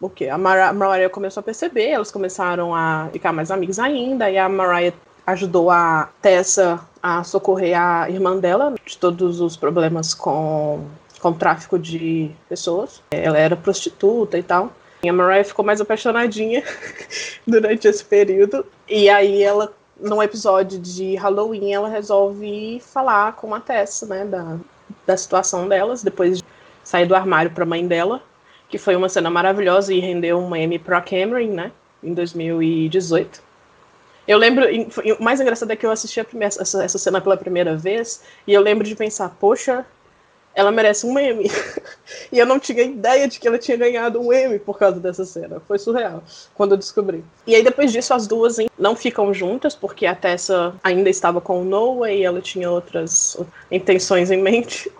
Porque 0.00 0.26
a, 0.26 0.38
Mar 0.38 0.58
a 0.58 0.72
Mariah 0.72 1.10
começou 1.10 1.42
a 1.42 1.44
perceber, 1.44 1.90
elas 1.90 2.10
começaram 2.10 2.74
a 2.74 3.10
ficar 3.12 3.32
mais 3.34 3.50
amigas 3.50 3.78
ainda, 3.78 4.30
e 4.30 4.38
a 4.38 4.48
Mariah 4.48 4.94
ajudou 5.26 5.70
a 5.70 6.08
Tessa 6.22 6.80
a 7.02 7.22
socorrer 7.22 7.78
a 7.78 8.08
irmã 8.08 8.38
dela 8.38 8.74
de 8.86 8.96
todos 8.96 9.38
os 9.42 9.54
problemas 9.54 10.14
com 10.14 10.82
com 11.20 11.32
tráfico 11.32 11.78
de 11.78 12.30
pessoas. 12.50 13.02
Ela 13.10 13.38
era 13.38 13.56
prostituta 13.56 14.36
e 14.36 14.42
tal. 14.42 14.70
A 15.08 15.12
Mariah 15.12 15.44
ficou 15.44 15.64
mais 15.64 15.80
apaixonadinha 15.80 16.62
durante 17.46 17.88
esse 17.88 18.04
período. 18.04 18.66
E 18.88 19.08
aí 19.08 19.42
ela, 19.42 19.72
num 20.00 20.22
episódio 20.22 20.78
de 20.78 21.16
Halloween, 21.16 21.72
ela 21.72 21.88
resolve 21.88 22.80
falar 22.80 23.34
com 23.34 23.54
a 23.54 23.60
Tessa, 23.60 24.06
né, 24.06 24.24
da, 24.24 24.58
da 25.06 25.16
situação 25.16 25.68
delas, 25.68 26.02
depois 26.02 26.38
de 26.38 26.44
sair 26.82 27.06
do 27.06 27.14
armário 27.14 27.50
para 27.50 27.64
mãe 27.64 27.86
dela, 27.86 28.22
que 28.68 28.78
foi 28.78 28.96
uma 28.96 29.08
cena 29.08 29.30
maravilhosa 29.30 29.92
e 29.92 30.00
rendeu 30.00 30.38
uma 30.38 30.58
Emmy 30.58 30.78
pra 30.78 31.00
Cameron, 31.00 31.52
né, 31.52 31.72
em 32.02 32.12
2018. 32.12 33.42
Eu 34.26 34.38
lembro, 34.38 34.64
o 35.18 35.22
mais 35.22 35.40
engraçado 35.40 35.70
é 35.70 35.76
que 35.76 35.84
eu 35.84 35.90
assisti 35.90 36.22
primeira, 36.24 36.54
essa, 36.58 36.82
essa 36.82 36.98
cena 36.98 37.20
pela 37.20 37.36
primeira 37.36 37.76
vez 37.76 38.22
e 38.46 38.54
eu 38.54 38.62
lembro 38.62 38.86
de 38.86 38.96
pensar, 38.96 39.28
poxa, 39.38 39.84
ela 40.54 40.70
merece 40.70 41.06
um 41.06 41.18
Emmy. 41.18 41.50
e 42.30 42.38
eu 42.38 42.46
não 42.46 42.58
tinha 42.58 42.82
ideia 42.82 43.26
de 43.26 43.38
que 43.40 43.48
ela 43.48 43.58
tinha 43.58 43.76
ganhado 43.76 44.20
um 44.20 44.32
Emmy 44.32 44.58
por 44.58 44.78
causa 44.78 45.00
dessa 45.00 45.24
cena. 45.24 45.60
Foi 45.66 45.78
surreal 45.78 46.22
quando 46.54 46.72
eu 46.72 46.78
descobri. 46.78 47.24
E 47.46 47.54
aí 47.54 47.62
depois 47.62 47.92
disso 47.92 48.14
as 48.14 48.26
duas 48.26 48.56
não 48.78 48.94
ficam 48.94 49.34
juntas 49.34 49.74
porque 49.74 50.06
a 50.06 50.14
Tessa 50.14 50.74
ainda 50.82 51.10
estava 51.10 51.40
com 51.40 51.60
o 51.60 51.64
Noah 51.64 52.12
e 52.12 52.22
ela 52.22 52.40
tinha 52.40 52.70
outras 52.70 53.36
intenções 53.70 54.30
em 54.30 54.40
mente. 54.40 54.90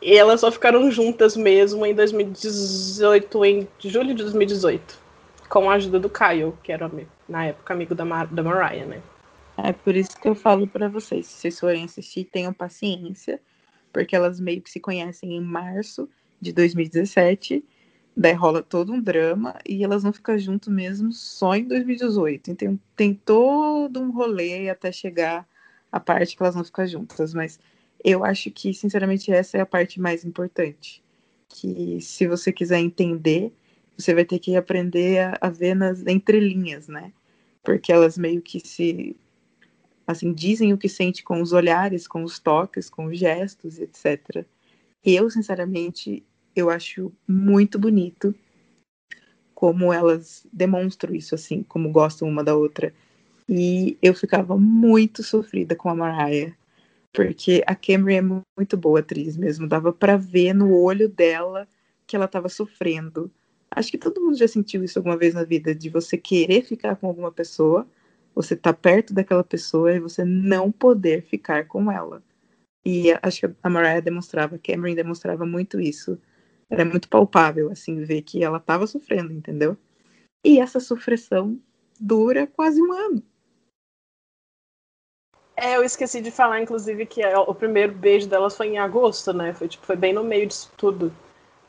E 0.00 0.16
elas 0.16 0.40
só 0.40 0.52
ficaram 0.52 0.90
juntas 0.90 1.34
mesmo 1.34 1.84
em 1.86 1.94
2018, 1.94 3.44
em 3.44 3.68
julho 3.80 4.14
de 4.14 4.22
2018, 4.22 4.98
com 5.48 5.70
a 5.70 5.74
ajuda 5.74 5.98
do 5.98 6.10
Kyle, 6.10 6.52
que 6.62 6.70
era 6.70 6.90
na 7.26 7.46
época 7.46 7.72
amigo 7.72 7.94
da, 7.94 8.04
Mar 8.04 8.26
da 8.26 8.42
Mariah, 8.42 8.84
né? 8.84 9.00
É 9.56 9.72
por 9.72 9.96
isso 9.96 10.20
que 10.20 10.28
eu 10.28 10.34
falo 10.34 10.66
para 10.66 10.88
vocês, 10.88 11.26
se 11.26 11.40
vocês 11.40 11.58
forem 11.58 11.84
assistir, 11.84 12.24
tenham 12.24 12.52
paciência 12.52 13.40
porque 13.94 14.16
elas 14.16 14.40
meio 14.40 14.60
que 14.60 14.70
se 14.70 14.80
conhecem 14.80 15.36
em 15.36 15.40
março 15.40 16.08
de 16.40 16.52
2017, 16.52 17.64
daí 18.16 18.32
rola 18.32 18.60
todo 18.60 18.92
um 18.92 19.00
drama 19.00 19.56
e 19.66 19.84
elas 19.84 20.02
vão 20.02 20.12
ficar 20.12 20.36
juntas 20.36 20.68
mesmo 20.68 21.12
só 21.12 21.54
em 21.54 21.64
2018. 21.64 22.50
Então 22.50 22.78
tem 22.96 23.14
todo 23.14 24.00
um 24.00 24.10
rolê 24.10 24.68
até 24.68 24.90
chegar 24.90 25.48
a 25.92 26.00
parte 26.00 26.36
que 26.36 26.42
elas 26.42 26.56
vão 26.56 26.64
ficar 26.64 26.86
juntas, 26.86 27.32
mas 27.32 27.60
eu 28.04 28.24
acho 28.24 28.50
que, 28.50 28.74
sinceramente, 28.74 29.32
essa 29.32 29.56
é 29.56 29.60
a 29.60 29.66
parte 29.66 30.00
mais 30.00 30.24
importante. 30.24 31.02
Que 31.48 32.00
se 32.00 32.26
você 32.26 32.52
quiser 32.52 32.80
entender, 32.80 33.52
você 33.96 34.12
vai 34.12 34.24
ter 34.24 34.40
que 34.40 34.56
aprender 34.56 35.20
a, 35.20 35.38
a 35.40 35.48
ver 35.48 35.74
nas 35.74 36.04
entrelinhas, 36.04 36.88
né? 36.88 37.12
Porque 37.62 37.92
elas 37.92 38.18
meio 38.18 38.42
que 38.42 38.58
se 38.60 39.16
assim, 40.06 40.32
dizem 40.32 40.72
o 40.72 40.78
que 40.78 40.88
sente 40.88 41.22
com 41.22 41.40
os 41.40 41.52
olhares, 41.52 42.06
com 42.06 42.22
os 42.22 42.38
toques, 42.38 42.90
com 42.90 43.06
os 43.06 43.18
gestos, 43.18 43.78
etc. 43.78 44.44
Eu, 45.04 45.30
sinceramente, 45.30 46.24
eu 46.54 46.70
acho 46.70 47.12
muito 47.26 47.78
bonito 47.78 48.34
como 49.54 49.92
elas 49.92 50.46
demonstram 50.52 51.14
isso, 51.14 51.34
assim, 51.34 51.62
como 51.62 51.90
gostam 51.90 52.28
uma 52.28 52.44
da 52.44 52.54
outra. 52.54 52.92
E 53.48 53.96
eu 54.02 54.14
ficava 54.14 54.56
muito 54.56 55.22
sofrida 55.22 55.76
com 55.76 55.88
a 55.88 55.94
Mariah, 55.94 56.54
porque 57.12 57.62
a 57.66 57.74
Cameron 57.74 58.38
é 58.38 58.42
muito 58.58 58.76
boa 58.76 59.00
atriz 59.00 59.36
mesmo, 59.36 59.68
dava 59.68 59.92
para 59.92 60.16
ver 60.16 60.52
no 60.52 60.74
olho 60.74 61.08
dela 61.08 61.68
que 62.06 62.16
ela 62.16 62.24
estava 62.24 62.48
sofrendo. 62.48 63.30
Acho 63.70 63.90
que 63.90 63.98
todo 63.98 64.20
mundo 64.20 64.36
já 64.36 64.48
sentiu 64.48 64.84
isso 64.84 64.98
alguma 64.98 65.16
vez 65.16 65.34
na 65.34 65.44
vida, 65.44 65.74
de 65.74 65.88
você 65.88 66.16
querer 66.16 66.62
ficar 66.62 66.96
com 66.96 67.06
alguma 67.06 67.32
pessoa, 67.32 67.86
você 68.34 68.56
tá 68.56 68.72
perto 68.72 69.14
daquela 69.14 69.44
pessoa 69.44 69.92
e 69.92 70.00
você 70.00 70.24
não 70.24 70.72
poder 70.72 71.22
ficar 71.22 71.66
com 71.66 71.90
ela. 71.90 72.22
E 72.84 73.06
acho 73.22 73.40
que 73.40 73.54
a 73.62 73.70
Mariah 73.70 74.00
demonstrava, 74.00 74.56
a 74.56 74.58
Cameron 74.58 74.94
demonstrava 74.94 75.46
muito 75.46 75.80
isso. 75.80 76.20
Era 76.68 76.84
muito 76.84 77.08
palpável, 77.08 77.70
assim, 77.70 78.02
ver 78.04 78.22
que 78.22 78.42
ela 78.42 78.58
estava 78.58 78.86
sofrendo, 78.86 79.32
entendeu? 79.32 79.76
E 80.44 80.58
essa 80.58 80.80
sofreção 80.80 81.58
dura 81.98 82.46
quase 82.46 82.82
um 82.82 82.92
ano. 82.92 83.22
É, 85.56 85.76
eu 85.76 85.84
esqueci 85.84 86.20
de 86.20 86.30
falar, 86.30 86.60
inclusive, 86.60 87.06
que 87.06 87.24
o 87.24 87.54
primeiro 87.54 87.94
beijo 87.94 88.28
delas 88.28 88.56
foi 88.56 88.68
em 88.68 88.78
agosto, 88.78 89.32
né? 89.32 89.54
Foi, 89.54 89.68
tipo, 89.68 89.86
foi 89.86 89.96
bem 89.96 90.12
no 90.12 90.24
meio 90.24 90.46
disso 90.46 90.70
tudo. 90.76 91.14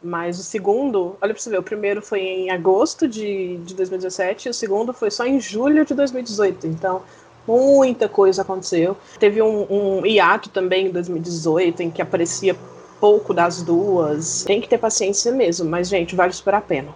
Mas 0.06 0.38
o 0.38 0.44
segundo, 0.44 1.18
olha 1.20 1.34
pra 1.34 1.42
você 1.42 1.50
ver, 1.50 1.58
o 1.58 1.64
primeiro 1.64 2.00
foi 2.00 2.20
em 2.20 2.52
agosto 2.52 3.08
de, 3.08 3.58
de 3.58 3.74
2017 3.74 4.48
e 4.48 4.52
o 4.52 4.54
segundo 4.54 4.94
foi 4.94 5.10
só 5.10 5.26
em 5.26 5.40
julho 5.40 5.84
de 5.84 5.96
2018. 5.96 6.68
Então, 6.68 7.02
muita 7.48 8.08
coisa 8.08 8.44
aconteceu. 8.44 8.96
Teve 9.20 9.42
um, 9.42 9.66
um 9.68 10.06
hiato 10.06 10.50
também 10.50 10.86
em 10.86 10.92
2018 10.92 11.82
em 11.82 11.90
que 11.90 12.04
aparecia 12.04 12.56
pouco 13.00 13.34
das 13.34 13.64
duas. 13.64 14.44
Tem 14.44 14.62
que 14.62 14.70
ter 14.70 14.78
paciência 14.78 15.32
mesmo, 15.32 15.68
mas, 15.68 15.90
gente, 15.90 16.16
vale 16.16 16.34
super 16.34 16.54
a 16.54 16.62
pena. 16.62 16.94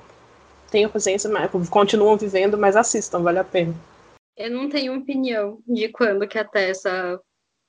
Tenham 0.69 0.91
paciência, 0.91 1.27
mas 1.31 1.49
continuam 1.67 2.15
vivendo, 2.15 2.59
mas 2.59 2.75
assistam, 2.75 3.23
vale 3.23 3.39
a 3.39 3.43
pena. 3.43 3.73
Eu 4.37 4.51
não 4.51 4.69
tenho 4.69 4.95
opinião 4.95 5.57
de 5.67 5.89
quando 5.89 6.27
que 6.27 6.37
a 6.37 6.45
Tessa 6.45 7.19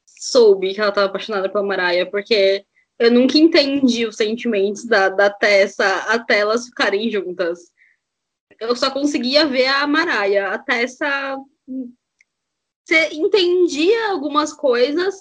soube 0.07 0.75
que 0.75 0.81
ela 0.81 0.91
estava 0.91 1.07
apaixonada 1.07 1.49
pela 1.49 1.65
Mariah, 1.65 2.11
porque 2.11 2.67
eu 3.01 3.11
nunca 3.11 3.39
entendi 3.39 4.07
os 4.07 4.17
sentimentos 4.17 4.85
da, 4.85 5.09
da 5.09 5.31
Tessa 5.31 5.87
até 6.13 6.41
elas 6.41 6.67
ficarem 6.67 7.11
juntas. 7.11 7.73
Eu 8.61 8.77
só 8.77 8.91
conseguia 8.91 9.47
ver 9.47 9.69
a 9.69 9.87
Maraia. 9.87 10.49
A 10.51 10.59
Tessa. 10.59 11.39
Você 12.85 13.09
entendia 13.15 14.11
algumas 14.11 14.53
coisas, 14.53 15.15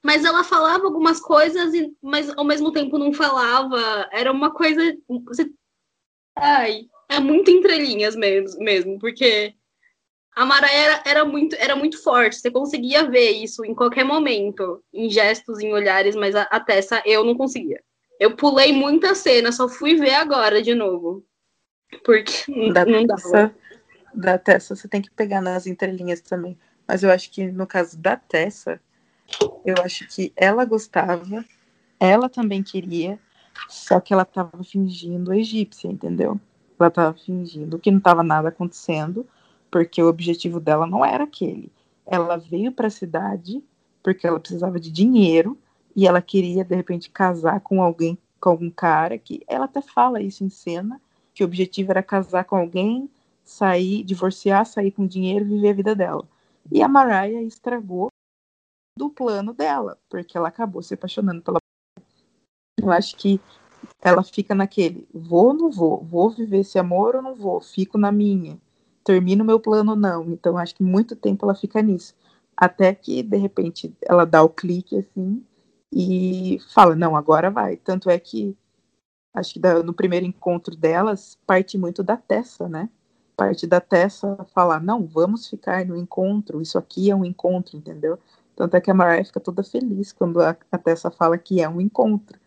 mas 0.00 0.24
ela 0.24 0.44
falava 0.44 0.84
algumas 0.84 1.20
coisas, 1.20 1.72
mas 2.00 2.30
ao 2.38 2.44
mesmo 2.44 2.70
tempo 2.70 2.98
não 2.98 3.12
falava. 3.12 4.08
Era 4.12 4.30
uma 4.30 4.54
coisa. 4.54 4.80
Você... 5.26 5.50
Ai, 6.36 6.86
é 7.08 7.18
muito 7.18 7.50
entrelinhas 7.50 8.14
mesmo, 8.14 8.62
mesmo 8.62 8.96
porque 9.00 9.56
a 10.34 10.44
Mara 10.44 10.70
era, 10.70 11.02
era, 11.06 11.24
muito, 11.24 11.54
era 11.56 11.76
muito 11.76 12.02
forte, 12.02 12.36
você 12.36 12.50
conseguia 12.50 13.08
ver 13.08 13.30
isso 13.30 13.64
em 13.64 13.74
qualquer 13.74 14.04
momento, 14.04 14.82
em 14.92 15.08
gestos, 15.08 15.60
em 15.60 15.72
olhares, 15.72 16.16
mas 16.16 16.34
a, 16.34 16.42
a 16.42 16.58
Tessa 16.58 17.02
eu 17.04 17.24
não 17.24 17.36
conseguia. 17.36 17.80
Eu 18.18 18.36
pulei 18.36 18.72
muita 18.72 19.14
cena, 19.14 19.52
só 19.52 19.68
fui 19.68 19.94
ver 19.96 20.14
agora 20.14 20.60
de 20.60 20.74
novo. 20.74 21.24
Porque 22.04 22.32
Da 22.72 22.84
não. 22.84 23.06
Tessa, 23.06 23.54
da 24.12 24.38
Tessa, 24.38 24.74
você 24.74 24.88
tem 24.88 25.00
que 25.00 25.10
pegar 25.10 25.40
nas 25.40 25.66
entrelinhas 25.66 26.20
também. 26.20 26.58
Mas 26.86 27.02
eu 27.02 27.10
acho 27.10 27.30
que 27.30 27.46
no 27.46 27.66
caso 27.66 27.96
da 27.96 28.16
Tessa, 28.16 28.80
eu 29.64 29.76
acho 29.82 30.06
que 30.08 30.32
ela 30.36 30.64
gostava, 30.64 31.44
ela 31.98 32.28
também 32.28 32.62
queria, 32.62 33.18
só 33.68 34.00
que 34.00 34.12
ela 34.12 34.24
tava 34.24 34.62
fingindo 34.64 35.32
egípcia, 35.32 35.88
entendeu? 35.88 36.40
Ela 36.78 36.90
tava 36.90 37.16
fingindo 37.16 37.78
que 37.78 37.90
não 37.90 38.00
tava 38.00 38.22
nada 38.22 38.48
acontecendo, 38.48 39.26
porque 39.74 40.00
o 40.00 40.08
objetivo 40.08 40.60
dela 40.60 40.86
não 40.86 41.04
era 41.04 41.24
aquele. 41.24 41.72
Ela 42.06 42.36
veio 42.36 42.70
para 42.70 42.86
a 42.86 42.90
cidade 42.90 43.60
porque 44.04 44.24
ela 44.24 44.38
precisava 44.38 44.78
de 44.78 44.88
dinheiro 44.88 45.58
e 45.96 46.06
ela 46.06 46.22
queria 46.22 46.64
de 46.64 46.76
repente 46.76 47.10
casar 47.10 47.58
com 47.58 47.82
alguém, 47.82 48.16
com 48.40 48.50
algum 48.50 48.70
cara 48.70 49.18
que 49.18 49.42
ela 49.48 49.64
até 49.64 49.82
fala 49.82 50.22
isso 50.22 50.44
em 50.44 50.48
cena, 50.48 51.00
que 51.34 51.42
o 51.42 51.46
objetivo 51.46 51.90
era 51.90 52.04
casar 52.04 52.44
com 52.44 52.54
alguém, 52.54 53.10
sair, 53.42 54.04
divorciar, 54.04 54.64
sair 54.64 54.92
com 54.92 55.08
dinheiro 55.08 55.44
viver 55.44 55.70
a 55.70 55.74
vida 55.74 55.94
dela. 55.96 56.24
E 56.70 56.80
a 56.80 56.86
Mariah 56.86 57.42
estragou 57.42 58.06
do 58.96 59.10
plano 59.10 59.52
dela, 59.52 59.98
porque 60.08 60.38
ela 60.38 60.50
acabou 60.50 60.84
se 60.84 60.94
apaixonando 60.94 61.42
pela. 61.42 61.58
Eu 62.80 62.92
acho 62.92 63.16
que 63.16 63.40
ela 64.00 64.22
fica 64.22 64.54
naquele: 64.54 65.08
vou 65.12 65.46
ou 65.46 65.52
não 65.52 65.68
vou? 65.68 66.00
Vou 66.04 66.30
viver 66.30 66.58
esse 66.58 66.78
amor 66.78 67.16
ou 67.16 67.22
não 67.22 67.34
vou? 67.34 67.60
Fico 67.60 67.98
na 67.98 68.12
minha. 68.12 68.56
Termino 69.04 69.44
meu 69.44 69.60
plano 69.60 69.94
não. 69.94 70.24
Então, 70.32 70.56
acho 70.58 70.74
que 70.74 70.82
muito 70.82 71.14
tempo 71.14 71.44
ela 71.44 71.54
fica 71.54 71.82
nisso. 71.82 72.14
Até 72.56 72.94
que, 72.94 73.22
de 73.22 73.36
repente, 73.36 73.94
ela 74.02 74.24
dá 74.24 74.42
o 74.42 74.48
clique 74.48 74.96
assim 74.96 75.44
e 75.92 76.58
fala: 76.74 76.94
não, 76.96 77.16
agora 77.16 77.50
vai. 77.50 77.76
Tanto 77.76 78.10
é 78.10 78.18
que 78.18 78.56
acho 79.34 79.54
que 79.54 79.60
no 79.84 79.92
primeiro 79.92 80.26
encontro 80.26 80.76
delas 80.76 81.38
parte 81.46 81.76
muito 81.78 82.02
da 82.02 82.16
Tessa, 82.16 82.68
né? 82.68 82.88
Parte 83.36 83.66
da 83.66 83.80
Tessa 83.80 84.36
falar: 84.54 84.80
não, 84.82 85.06
vamos 85.06 85.48
ficar 85.48 85.84
no 85.84 85.96
encontro, 85.96 86.62
isso 86.62 86.78
aqui 86.78 87.10
é 87.10 87.16
um 87.16 87.24
encontro, 87.24 87.76
entendeu? 87.76 88.18
Tanto 88.56 88.76
é 88.76 88.80
que 88.80 88.90
a 88.90 88.94
Mariah 88.94 89.24
fica 89.24 89.40
toda 89.40 89.62
feliz 89.64 90.12
quando 90.12 90.40
a, 90.40 90.56
a 90.70 90.78
Tessa 90.78 91.10
fala 91.10 91.36
que 91.38 91.60
é 91.60 91.68
um 91.68 91.80
encontro. 91.80 92.38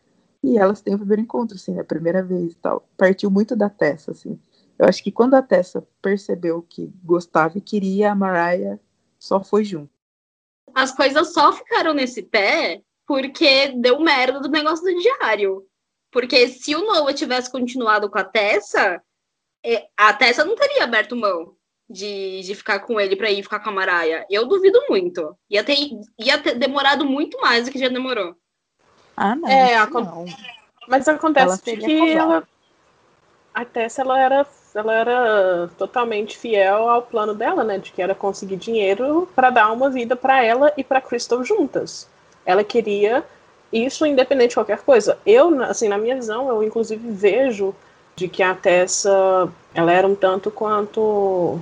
E 0.43 0.57
elas 0.57 0.81
têm 0.81 0.95
o 0.95 0.99
primeiro 0.99 1.21
encontro, 1.21 1.55
assim, 1.55 1.79
a 1.79 1.83
primeira 1.83 2.23
vez 2.23 2.53
e 2.53 2.55
tal. 2.55 2.87
Partiu 2.97 3.29
muito 3.29 3.55
da 3.55 3.69
Tessa, 3.69 4.11
assim. 4.11 4.39
Eu 4.77 4.87
acho 4.87 5.03
que 5.03 5.11
quando 5.11 5.33
a 5.33 5.41
Tessa 5.41 5.87
percebeu 6.01 6.61
que 6.61 6.91
gostava 7.03 7.57
e 7.57 7.61
queria, 7.61 8.11
a 8.11 8.15
Mariah 8.15 8.79
só 9.17 9.43
foi 9.43 9.63
junto. 9.63 9.91
As 10.73 10.91
coisas 10.91 11.33
só 11.33 11.51
ficaram 11.51 11.93
nesse 11.93 12.21
pé 12.21 12.81
porque 13.05 13.69
deu 13.69 13.99
merda 13.99 14.39
do 14.39 14.49
negócio 14.49 14.83
do 14.85 15.01
diário. 15.01 15.65
Porque 16.11 16.47
se 16.49 16.75
o 16.75 16.85
Noah 16.85 17.13
tivesse 17.13 17.51
continuado 17.51 18.09
com 18.09 18.19
a 18.19 18.23
Tessa, 18.23 19.01
é, 19.65 19.87
a 19.97 20.13
Tessa 20.13 20.45
não 20.45 20.55
teria 20.55 20.83
aberto 20.83 21.15
mão 21.15 21.55
de, 21.89 22.41
de 22.41 22.53
ficar 22.53 22.79
com 22.81 22.99
ele 22.99 23.15
pra 23.15 23.31
ir 23.31 23.43
ficar 23.43 23.59
com 23.59 23.69
a 23.69 23.73
Mariah. 23.73 24.25
Eu 24.29 24.45
duvido 24.45 24.79
muito. 24.89 25.35
Ia 25.49 25.63
ter, 25.63 25.77
ia 26.19 26.37
ter 26.37 26.55
demorado 26.55 27.05
muito 27.05 27.39
mais 27.39 27.65
do 27.65 27.71
que 27.71 27.79
já 27.79 27.87
demorou. 27.87 28.35
Ah, 29.15 29.35
não. 29.35 29.49
É, 29.49 29.87
não. 29.89 30.25
Mas 30.87 31.07
acontece 31.07 31.71
Ela 31.71 31.79
que 31.79 32.11
ela. 32.11 32.47
A 33.53 33.65
Tessa 33.65 34.01
ela 34.01 34.19
era, 34.19 34.47
ela 34.77 34.93
era 34.93 35.69
totalmente 35.77 36.37
fiel 36.37 36.89
ao 36.89 37.01
plano 37.01 37.33
dela, 37.33 37.63
né? 37.63 37.77
De 37.77 37.91
que 37.91 38.01
era 38.01 38.13
conseguir 38.13 38.57
dinheiro 38.57 39.27
para 39.35 39.49
dar 39.49 39.71
uma 39.71 39.89
vida 39.89 40.15
para 40.15 40.43
ela 40.43 40.71
e 40.77 40.83
para 40.83 41.01
Crystal 41.01 41.43
juntas. 41.43 42.07
Ela 42.45 42.63
queria 42.63 43.23
isso 43.71 44.05
independente 44.05 44.49
de 44.49 44.55
qualquer 44.55 44.79
coisa. 44.79 45.17
Eu, 45.25 45.61
assim, 45.63 45.87
na 45.87 45.97
minha 45.97 46.15
visão, 46.15 46.49
eu 46.49 46.63
inclusive 46.63 47.11
vejo 47.11 47.75
de 48.15 48.27
que 48.27 48.41
a 48.41 48.55
Tessa 48.55 49.51
ela 49.73 49.91
era 49.91 50.07
um 50.07 50.15
tanto 50.15 50.49
quanto 50.49 51.59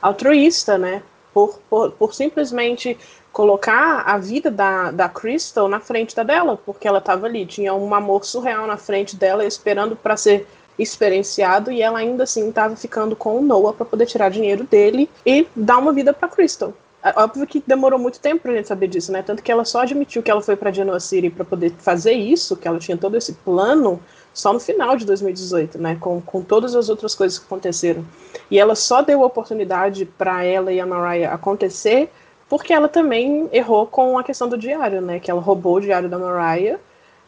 altruísta, 0.00 0.78
né? 0.78 1.02
Por, 1.32 1.58
por, 1.68 1.92
por 1.92 2.14
simplesmente 2.14 2.96
colocar 3.32 4.02
a 4.06 4.16
vida 4.16 4.50
da, 4.50 4.92
da 4.92 5.08
Crystal 5.08 5.68
na 5.68 5.80
frente 5.80 6.14
da 6.14 6.22
dela, 6.22 6.56
porque 6.56 6.86
ela 6.86 6.98
estava 6.98 7.26
ali, 7.26 7.44
tinha 7.44 7.74
um 7.74 7.92
amor 7.92 8.24
surreal 8.24 8.66
na 8.66 8.76
frente 8.76 9.16
dela, 9.16 9.44
esperando 9.44 9.96
para 9.96 10.16
ser 10.16 10.46
experienciado, 10.78 11.70
e 11.70 11.82
ela 11.82 11.98
ainda 11.98 12.24
assim 12.24 12.48
estava 12.48 12.76
ficando 12.76 13.14
com 13.14 13.38
o 13.38 13.42
Noah 13.42 13.72
para 13.72 13.86
poder 13.86 14.06
tirar 14.06 14.30
dinheiro 14.30 14.64
dele 14.64 15.08
e 15.24 15.46
dar 15.54 15.78
uma 15.78 15.92
vida 15.92 16.12
para 16.12 16.28
Crystal. 16.28 16.72
É 17.02 17.12
Óbvio 17.20 17.46
que 17.46 17.62
demorou 17.66 17.98
muito 17.98 18.18
tempo 18.18 18.42
pra 18.42 18.54
gente 18.54 18.66
saber 18.66 18.88
disso, 18.88 19.12
né? 19.12 19.22
Tanto 19.22 19.42
que 19.42 19.52
ela 19.52 19.64
só 19.64 19.82
admitiu 19.82 20.22
que 20.22 20.30
ela 20.30 20.40
foi 20.40 20.56
pra 20.56 20.72
Genoa 20.72 20.98
City 20.98 21.28
para 21.28 21.44
poder 21.44 21.70
fazer 21.78 22.12
isso, 22.12 22.56
que 22.56 22.66
ela 22.66 22.78
tinha 22.78 22.96
todo 22.96 23.14
esse 23.14 23.34
plano, 23.34 24.00
só 24.32 24.54
no 24.54 24.58
final 24.58 24.96
de 24.96 25.04
2018, 25.04 25.78
né? 25.78 25.98
Com, 26.00 26.22
com 26.22 26.42
todas 26.42 26.74
as 26.74 26.88
outras 26.88 27.14
coisas 27.14 27.38
que 27.38 27.44
aconteceram. 27.44 28.04
E 28.50 28.58
ela 28.58 28.74
só 28.74 29.02
deu 29.02 29.20
oportunidade 29.20 30.06
para 30.06 30.44
ela 30.44 30.72
e 30.72 30.80
a 30.80 30.86
Mariah 30.86 31.34
acontecer 31.34 32.10
porque 32.48 32.72
ela 32.72 32.88
também 32.88 33.48
errou 33.52 33.86
com 33.86 34.18
a 34.18 34.24
questão 34.24 34.48
do 34.48 34.56
diário, 34.56 35.00
né? 35.00 35.18
Que 35.18 35.30
ela 35.30 35.40
roubou 35.40 35.76
o 35.76 35.80
diário 35.80 36.08
da 36.08 36.18
Mariah, 36.18 36.78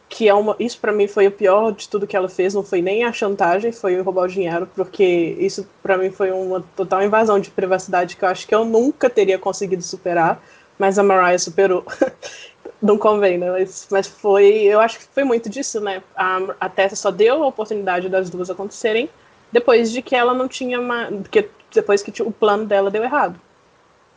que 0.09 0.27
é 0.27 0.33
uma. 0.33 0.55
Isso 0.59 0.79
para 0.79 0.91
mim 0.91 1.07
foi 1.07 1.27
o 1.27 1.31
pior 1.31 1.71
de 1.71 1.87
tudo 1.89 2.07
que 2.07 2.15
ela 2.15 2.29
fez. 2.29 2.53
Não 2.53 2.63
foi 2.63 2.81
nem 2.81 3.03
a 3.03 3.11
chantagem, 3.11 3.71
foi 3.71 3.99
roubar 4.01 4.23
o 4.23 4.27
dinheiro, 4.27 4.67
porque 4.75 5.03
isso 5.39 5.67
para 5.83 5.97
mim 5.97 6.11
foi 6.11 6.31
uma 6.31 6.63
total 6.75 7.03
invasão 7.03 7.39
de 7.39 7.51
privacidade 7.51 8.15
que 8.15 8.23
eu 8.23 8.29
acho 8.29 8.47
que 8.47 8.55
eu 8.55 8.63
nunca 8.63 9.09
teria 9.09 9.37
conseguido 9.37 9.83
superar. 9.83 10.41
Mas 10.79 10.99
a 10.99 11.03
Mariah 11.03 11.39
superou. 11.39 11.85
Não 12.81 12.97
convém, 12.97 13.37
né? 13.39 13.49
Mas, 13.51 13.87
mas 13.89 14.07
foi. 14.07 14.45
Eu 14.45 14.79
acho 14.79 14.99
que 14.99 15.05
foi 15.05 15.23
muito 15.23 15.49
disso, 15.49 15.81
né? 15.81 16.03
A, 16.15 16.39
a 16.59 16.69
Tessa 16.69 16.95
só 16.95 17.09
deu 17.09 17.43
a 17.43 17.47
oportunidade 17.47 18.07
das 18.07 18.29
duas 18.29 18.49
acontecerem 18.51 19.09
depois 19.51 19.91
de 19.91 20.01
que 20.01 20.15
ela 20.15 20.33
não 20.33 20.47
tinha. 20.47 20.79
Porque 21.23 21.49
depois 21.73 22.03
que 22.03 22.21
o 22.21 22.31
plano 22.31 22.65
dela 22.65 22.91
deu 22.91 23.03
errado. 23.03 23.39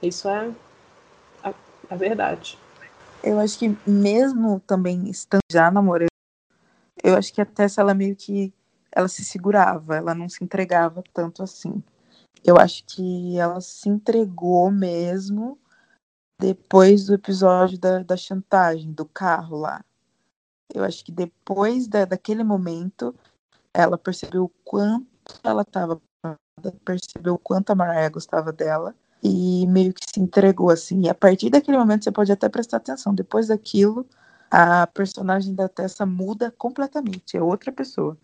Isso 0.03 0.28
é 0.28 0.51
a, 1.43 1.55
a 1.88 1.97
verdade. 1.97 2.59
Eu 3.23 3.39
acho 3.39 3.59
que 3.59 3.77
mesmo 3.87 4.61
também 4.61 5.09
estando 5.11 5.43
já 5.51 5.71
namorando, 5.71 6.09
eu 7.03 7.16
acho 7.16 7.33
que 7.33 7.41
a 7.41 7.47
Tessa, 7.47 7.81
ela 7.83 7.95
meio 7.95 8.16
que 8.16 8.53
ela 8.91 9.09
se 9.09 9.25
segurava, 9.25 9.97
ela 9.97 10.14
não 10.14 10.29
se 10.29 10.43
entregava 10.43 11.03
tanto 11.12 11.43
assim. 11.43 11.83
Eu 12.43 12.57
acho 12.57 12.85
que 12.87 13.39
ela 13.39 13.61
se 13.61 13.89
entregou 13.89 14.71
mesmo 14.71 15.59
depois 16.41 17.05
do 17.07 17.14
episódio 17.14 17.79
da, 17.79 18.03
da 18.03 18.16
chantagem, 18.16 18.93
do 18.93 19.05
carro 19.05 19.59
lá. 19.59 19.85
Eu 20.75 20.83
acho 20.83 21.05
que 21.05 21.12
depois 21.12 21.87
da, 21.87 22.07
daquele 22.07 22.43
momento, 22.43 23.14
ela 23.75 23.99
percebeu 23.99 24.45
o 24.45 24.53
quanto 24.64 25.07
ela 25.45 25.62
estava 25.62 26.01
percebeu 26.85 27.35
o 27.35 27.39
quanto 27.39 27.71
a 27.71 27.75
Mariah 27.75 28.11
gostava 28.11 28.53
dela 28.53 28.95
e 29.23 29.66
meio 29.66 29.93
que 29.93 30.05
se 30.09 30.21
entregou 30.21 30.71
assim. 30.71 31.03
E 31.03 31.09
a 31.09 31.14
partir 31.14 31.51
daquele 31.51 31.77
momento 31.77 32.05
você 32.05 32.11
pode 32.11 32.33
até 32.33 32.49
prestar 32.49 32.79
atenção. 32.79 33.14
Depois 33.14 33.49
daquilo, 33.49 34.07
a 34.51 34.87
personagem 34.87 35.55
da 35.55 35.68
Tessa 35.68 36.05
muda 36.07 36.53
completamente, 36.57 37.37
é 37.37 37.43
outra 37.43 37.71
pessoa. 37.71 38.16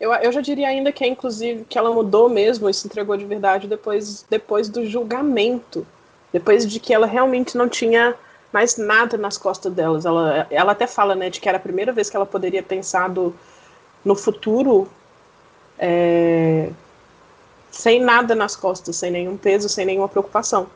Eu, 0.00 0.12
eu 0.12 0.32
já 0.32 0.40
diria 0.40 0.68
ainda 0.68 0.90
que 0.90 1.04
é, 1.04 1.08
inclusive, 1.08 1.64
que 1.64 1.78
ela 1.78 1.92
mudou 1.92 2.28
mesmo 2.28 2.68
e 2.68 2.74
se 2.74 2.86
entregou 2.86 3.16
de 3.16 3.24
verdade 3.24 3.68
depois, 3.68 4.26
depois 4.28 4.68
do 4.68 4.84
julgamento. 4.84 5.86
Depois 6.32 6.66
de 6.66 6.80
que 6.80 6.92
ela 6.92 7.06
realmente 7.06 7.56
não 7.56 7.68
tinha 7.68 8.14
mais 8.52 8.76
nada 8.76 9.16
nas 9.16 9.38
costas 9.38 9.72
delas. 9.72 10.04
Ela, 10.04 10.46
ela 10.50 10.72
até 10.72 10.86
fala, 10.86 11.14
né, 11.14 11.30
de 11.30 11.40
que 11.40 11.48
era 11.48 11.58
a 11.58 11.60
primeira 11.60 11.92
vez 11.92 12.10
que 12.10 12.16
ela 12.16 12.26
poderia 12.26 12.62
pensar 12.62 13.08
do, 13.08 13.34
no 14.04 14.14
futuro 14.14 14.88
é, 15.78 16.70
sem 17.78 18.02
nada 18.02 18.34
nas 18.34 18.56
costas, 18.56 18.96
sem 18.96 19.08
nenhum 19.08 19.36
peso, 19.36 19.68
sem 19.68 19.86
nenhuma 19.86 20.08
preocupação. 20.08 20.66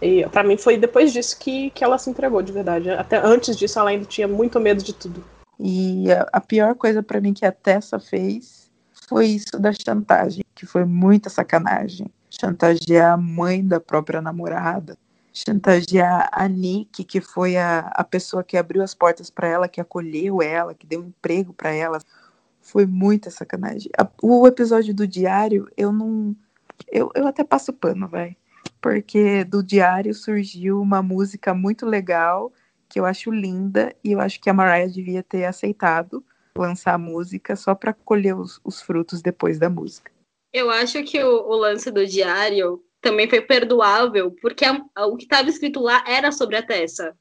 E 0.00 0.26
para 0.28 0.42
mim 0.42 0.56
foi 0.56 0.78
depois 0.78 1.12
disso 1.12 1.38
que, 1.38 1.68
que 1.70 1.84
ela 1.84 1.98
se 1.98 2.08
entregou 2.08 2.40
de 2.40 2.50
verdade. 2.50 2.88
Até 2.88 3.18
antes 3.18 3.54
disso 3.58 3.78
ela 3.78 3.90
ainda 3.90 4.06
tinha 4.06 4.26
muito 4.26 4.58
medo 4.58 4.82
de 4.82 4.94
tudo. 4.94 5.22
E 5.60 6.10
a, 6.10 6.26
a 6.32 6.40
pior 6.40 6.74
coisa 6.76 7.02
para 7.02 7.20
mim 7.20 7.34
que 7.34 7.44
a 7.44 7.52
Tessa 7.52 8.00
fez 8.00 8.70
foi 9.06 9.26
isso 9.26 9.58
da 9.60 9.70
chantagem, 9.70 10.42
que 10.54 10.64
foi 10.64 10.86
muita 10.86 11.28
sacanagem. 11.28 12.06
Chantagear 12.30 13.12
a 13.12 13.16
mãe 13.18 13.62
da 13.62 13.78
própria 13.78 14.22
namorada, 14.22 14.96
chantagear 15.30 16.30
a 16.32 16.48
Nick, 16.48 17.04
que 17.04 17.20
foi 17.20 17.58
a, 17.58 17.80
a 17.94 18.02
pessoa 18.02 18.42
que 18.42 18.56
abriu 18.56 18.82
as 18.82 18.94
portas 18.94 19.28
para 19.28 19.46
ela, 19.46 19.68
que 19.68 19.80
acolheu 19.80 20.40
ela, 20.40 20.72
que 20.72 20.86
deu 20.86 21.02
emprego 21.02 21.52
para 21.52 21.70
ela. 21.70 21.98
Foi 22.66 22.84
muita 22.84 23.30
sacanagem. 23.30 23.92
O 24.20 24.44
episódio 24.44 24.92
do 24.92 25.06
diário, 25.06 25.70
eu 25.76 25.92
não. 25.92 26.34
Eu, 26.90 27.12
eu 27.14 27.24
até 27.28 27.44
passo 27.44 27.72
pano, 27.72 28.08
vai. 28.08 28.36
Porque 28.80 29.44
do 29.44 29.62
diário 29.62 30.12
surgiu 30.12 30.80
uma 30.80 31.00
música 31.00 31.54
muito 31.54 31.86
legal 31.86 32.52
que 32.88 32.98
eu 32.98 33.06
acho 33.06 33.30
linda 33.30 33.94
e 34.02 34.10
eu 34.12 34.20
acho 34.20 34.40
que 34.40 34.50
a 34.50 34.52
Mariah 34.52 34.92
devia 34.92 35.22
ter 35.22 35.44
aceitado 35.44 36.24
lançar 36.56 36.94
a 36.94 36.98
música 36.98 37.54
só 37.54 37.72
para 37.72 37.94
colher 37.94 38.36
os, 38.36 38.60
os, 38.64 38.82
frutos 38.82 39.22
depois 39.22 39.60
da 39.60 39.70
música. 39.70 40.10
Eu 40.52 40.68
acho 40.68 41.04
que 41.04 41.22
o, 41.22 41.46
o 41.46 41.54
lance 41.54 41.88
do 41.90 42.04
diário 42.04 42.82
também 43.00 43.30
foi 43.30 43.40
perdoável, 43.40 44.34
porque 44.42 44.64
a, 44.64 44.84
a, 44.92 45.06
o 45.06 45.16
que 45.16 45.24
estava 45.24 45.48
escrito 45.48 45.78
lá 45.78 46.02
era 46.04 46.32
sobre 46.32 46.56
a 46.56 46.62
Tessa. 46.66 47.16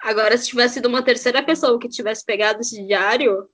Agora, 0.00 0.38
se 0.38 0.48
tivesse 0.48 0.74
sido 0.74 0.88
uma 0.88 1.02
terceira 1.02 1.42
pessoa 1.42 1.78
que 1.78 1.88
tivesse 1.88 2.24
pegado 2.24 2.60
esse 2.60 2.82
diário, 2.86 3.48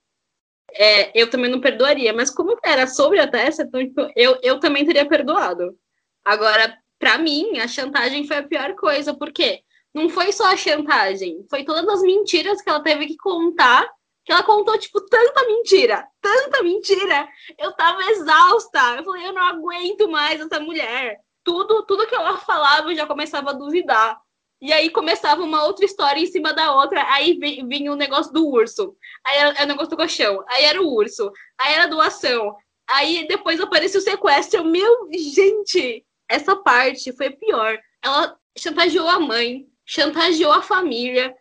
é, 0.73 1.19
eu 1.19 1.31
também 1.31 1.51
não 1.51 1.61
perdoaria. 1.61 2.13
Mas 2.13 2.31
como 2.31 2.57
era 2.63 2.87
sobre 2.87 3.19
a 3.19 3.27
Tessa, 3.27 3.63
então, 3.63 3.81
tipo, 3.81 4.11
eu, 4.17 4.39
eu 4.43 4.61
também 4.61 4.85
teria 4.85 5.07
perdoado. 5.07 5.77
Agora, 6.25 6.77
para 6.99 7.19
mim, 7.19 7.59
a 7.59 7.69
chantagem 7.69 8.27
foi 8.27 8.37
a 8.39 8.43
pior 8.43 8.75
coisa, 8.75 9.15
porque 9.15 9.63
não 9.95 10.09
foi 10.09 10.33
só 10.33 10.47
a 10.47 10.57
chantagem, 10.57 11.47
foi 11.49 11.65
todas 11.65 11.89
as 11.89 12.03
mentiras 12.03 12.61
que 12.61 12.69
ela 12.69 12.83
teve 12.83 13.07
que 13.07 13.17
contar, 13.17 13.89
que 14.25 14.33
ela 14.33 14.43
contou, 14.43 14.79
tipo, 14.79 15.01
tanta 15.01 15.47
mentira, 15.47 16.07
tanta 16.21 16.63
mentira. 16.63 17.27
Eu 17.57 17.73
tava 17.73 18.03
exausta. 18.11 18.97
Eu 18.97 19.05
falei, 19.05 19.27
eu 19.27 19.33
não 19.33 19.43
aguento 19.43 20.09
mais 20.09 20.39
essa 20.41 20.61
mulher. 20.61 21.19
Tudo, 21.43 21.87
tudo 21.87 22.07
que 22.07 22.15
ela 22.15 22.37
falava 22.37 22.91
eu 22.91 22.97
já 22.97 23.07
começava 23.07 23.51
a 23.51 23.55
duvidar. 23.55 24.21
E 24.61 24.73
aí 24.73 24.91
começava 24.91 25.43
uma 25.43 25.65
outra 25.65 25.85
história 25.85 26.21
em 26.21 26.27
cima 26.27 26.53
da 26.53 26.75
outra. 26.75 27.05
Aí 27.13 27.39
vinha 27.39 27.93
o 27.93 27.97
negócio 27.97 28.33
do 28.33 28.47
urso. 28.49 28.97
Aí 29.25 29.39
era, 29.39 29.51
era 29.51 29.65
o 29.65 29.69
negócio 29.69 29.91
do 29.91 29.97
colchão. 29.97 30.45
Aí 30.49 30.65
era 30.65 30.83
o 30.83 30.93
urso. 30.93 31.31
Aí 31.57 31.75
era 31.75 31.85
a 31.85 31.89
doação. 31.89 32.57
Aí 32.89 33.27
depois 33.29 33.61
apareceu 33.61 34.01
o 34.01 34.05
sequestro. 34.05 34.65
Meu, 34.65 35.09
gente, 35.13 36.05
essa 36.29 36.57
parte 36.57 37.13
foi 37.13 37.31
pior. 37.31 37.79
Ela 38.03 38.37
chantageou 38.57 39.07
a 39.09 39.21
mãe, 39.21 39.69
chantageou 39.87 40.53
a 40.53 40.63
família, 40.63 41.33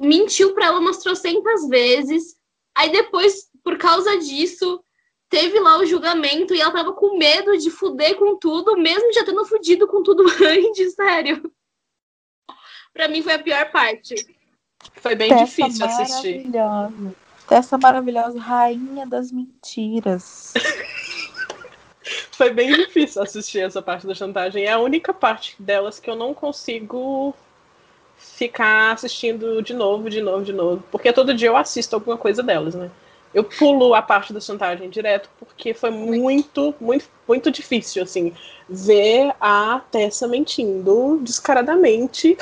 mentiu 0.00 0.54
para 0.54 0.66
ela 0.66 0.80
umas 0.80 0.98
trocentas 0.98 1.68
vezes. 1.68 2.36
Aí 2.76 2.90
depois, 2.90 3.48
por 3.62 3.78
causa 3.78 4.18
disso, 4.18 4.82
teve 5.28 5.60
lá 5.60 5.78
o 5.78 5.86
julgamento 5.86 6.54
e 6.54 6.60
ela 6.60 6.72
tava 6.72 6.92
com 6.92 7.16
medo 7.16 7.56
de 7.56 7.70
fuder 7.70 8.16
com 8.16 8.36
tudo, 8.36 8.76
mesmo 8.76 9.12
já 9.12 9.24
tendo 9.24 9.44
fudido 9.44 9.86
com 9.86 10.02
tudo 10.02 10.24
antes, 10.42 10.94
sério 10.94 11.40
para 12.98 13.06
mim 13.06 13.22
foi 13.22 13.34
a 13.34 13.38
pior 13.38 13.70
parte. 13.70 14.26
Foi 14.96 15.14
bem 15.14 15.28
Tessa 15.28 15.44
difícil 15.44 15.86
assistir. 15.86 16.48
Maravilhosa. 16.48 17.14
Tessa 17.48 17.78
maravilhosa, 17.78 18.40
rainha 18.40 19.06
das 19.06 19.30
mentiras. 19.30 20.52
foi 22.32 22.50
bem 22.50 22.72
difícil 22.74 23.22
assistir 23.22 23.60
essa 23.60 23.80
parte 23.80 24.04
da 24.04 24.16
chantagem. 24.16 24.64
É 24.64 24.72
a 24.72 24.80
única 24.80 25.14
parte 25.14 25.54
delas 25.60 26.00
que 26.00 26.10
eu 26.10 26.16
não 26.16 26.34
consigo 26.34 27.32
ficar 28.16 28.94
assistindo 28.94 29.62
de 29.62 29.74
novo, 29.74 30.10
de 30.10 30.20
novo, 30.20 30.44
de 30.44 30.52
novo. 30.52 30.82
Porque 30.90 31.12
todo 31.12 31.32
dia 31.32 31.48
eu 31.48 31.56
assisto 31.56 31.94
alguma 31.94 32.16
coisa 32.16 32.42
delas, 32.42 32.74
né? 32.74 32.90
Eu 33.32 33.44
pulo 33.44 33.94
a 33.94 34.02
parte 34.02 34.32
da 34.32 34.40
chantagem 34.40 34.90
direto 34.90 35.30
porque 35.38 35.72
foi 35.72 35.90
muito, 35.90 36.74
muito, 36.80 37.08
muito 37.28 37.48
difícil, 37.48 38.02
assim, 38.02 38.32
ver 38.68 39.32
a 39.40 39.82
Tessa 39.92 40.26
mentindo 40.26 41.20
descaradamente 41.22 42.36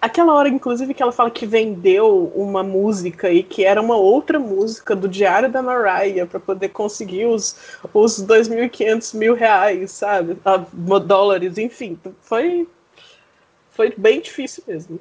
Aquela 0.00 0.34
hora, 0.34 0.48
inclusive, 0.48 0.92
que 0.92 1.02
ela 1.02 1.10
fala 1.10 1.30
que 1.30 1.46
vendeu 1.46 2.30
uma 2.34 2.62
música 2.62 3.30
e 3.30 3.42
que 3.42 3.64
era 3.64 3.80
uma 3.80 3.96
outra 3.96 4.38
música 4.38 4.94
do 4.94 5.08
Diário 5.08 5.50
da 5.50 5.62
Mariah 5.62 6.26
para 6.26 6.38
poder 6.38 6.68
conseguir 6.68 7.26
os, 7.26 7.78
os 7.92 8.22
2.500 8.24 9.16
mil 9.16 9.34
reais, 9.34 9.90
sabe? 9.92 10.36
Ah, 10.44 10.58
dólares, 10.98 11.56
enfim. 11.56 11.98
Foi, 12.20 12.68
foi 13.70 13.94
bem 13.96 14.20
difícil 14.20 14.62
mesmo. 14.66 15.00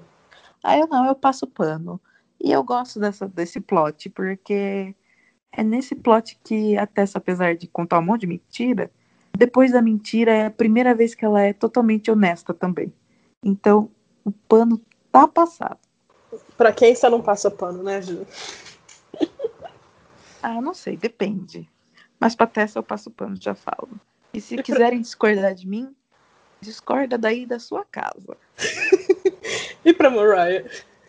Ah, 0.64 0.78
eu 0.78 0.88
não, 0.88 1.06
eu 1.06 1.14
passo 1.14 1.46
pano. 1.46 2.00
E 2.42 2.52
eu 2.52 2.64
gosto 2.64 3.00
dessa, 3.00 3.28
desse 3.28 3.60
plot, 3.60 4.10
porque 4.10 4.96
é 5.52 5.64
nesse 5.64 5.94
plot 5.94 6.40
que 6.44 6.78
a 6.78 6.88
Tessa, 6.88 7.18
apesar 7.18 7.56
de 7.56 7.68
contar 7.68 8.00
um 8.00 8.04
monte 8.04 8.22
de 8.22 8.28
mentira, 8.28 8.90
depois 9.38 9.72
da 9.72 9.82
mentira 9.82 10.32
é 10.32 10.46
a 10.46 10.52
primeira 10.52 10.96
vez 10.96 11.14
que 11.14 11.26
ela 11.26 11.42
é 11.42 11.54
totalmente 11.54 12.10
honesta 12.10 12.54
também. 12.54 12.92
Então, 13.44 13.90
o 14.26 14.32
pano 14.32 14.82
tá 15.12 15.28
passado. 15.28 15.80
Pra 16.58 16.74
quem 16.74 16.94
você 16.96 17.08
não 17.08 17.22
passa 17.22 17.52
pano, 17.52 17.84
né, 17.84 18.02
Ju? 18.02 18.26
ah, 20.42 20.60
não 20.60 20.74
sei, 20.74 20.98
depende. 20.98 21.70
Mas 22.20 22.36
pra 22.36 22.48
Tessa 22.48 22.80
eu 22.80 22.84
passo 22.84 23.12
pano, 23.12 23.38
já 23.40 23.54
falo. 23.54 23.90
E 24.34 24.42
se 24.42 24.58
quiserem 24.64 25.00
discordar 25.00 25.54
de 25.54 25.68
mim, 25.68 25.96
discorda 26.60 27.18
daí 27.18 27.46
da 27.46 27.60
sua 27.60 27.86
casa. 27.86 28.36
e 29.86 29.94
pra 29.94 30.10
Mariah? 30.10 30.68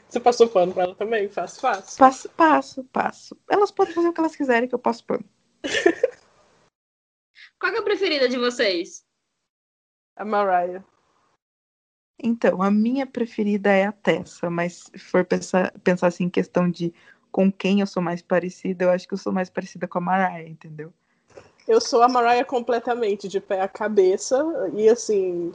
Você 0.09 0.21
passou 0.21 0.49
pano 0.49 0.73
pra 0.73 0.85
ela 0.85 0.95
também? 0.95 1.29
Faço, 1.29 1.61
faço. 1.61 1.99
Passo, 1.99 2.29
passo, 2.31 2.85
passo. 2.85 3.37
Elas 3.51 3.73
podem 3.73 3.93
fazer 3.95 4.09
o 4.09 4.12
que 4.12 4.21
elas 4.21 4.37
quiserem 4.37 4.69
que 4.69 4.75
eu 4.75 4.79
passo 4.79 5.05
pano. 5.05 5.25
Qual 7.59 7.73
é 7.73 7.79
a 7.79 7.83
preferida 7.83 8.29
de 8.29 8.37
vocês? 8.37 9.05
A 10.14 10.25
Mariah. 10.25 10.85
Então, 12.19 12.62
a 12.62 12.71
minha 12.71 13.07
preferida 13.07 13.71
é 13.71 13.85
a 13.85 13.93
Tessa, 13.93 14.49
mas 14.49 14.85
se 14.95 14.99
for 14.99 15.25
pensar, 15.25 15.73
pensar 15.85 16.07
assim 16.07 16.25
em 16.25 16.31
questão 16.31 16.71
de 16.71 16.93
com 17.31 17.53
quem 17.53 17.81
eu 17.81 17.87
sou 17.87 18.03
mais 18.03 18.23
parecida, 18.23 18.85
eu 18.85 18.91
acho 18.91 19.07
que 19.07 19.12
eu 19.12 19.19
sou 19.19 19.33
mais 19.33 19.51
parecida 19.51 19.87
com 19.87 19.99
a 19.99 20.01
Mariah, 20.01 20.49
entendeu? 20.49 20.91
Eu 21.69 21.81
sou 21.81 22.03
a 22.03 22.09
Mariah 22.09 22.45
completamente, 22.45 23.29
de 23.29 23.41
pé 23.41 23.61
à 23.61 23.69
cabeça, 23.69 24.43
e 24.75 24.89
assim, 24.89 25.53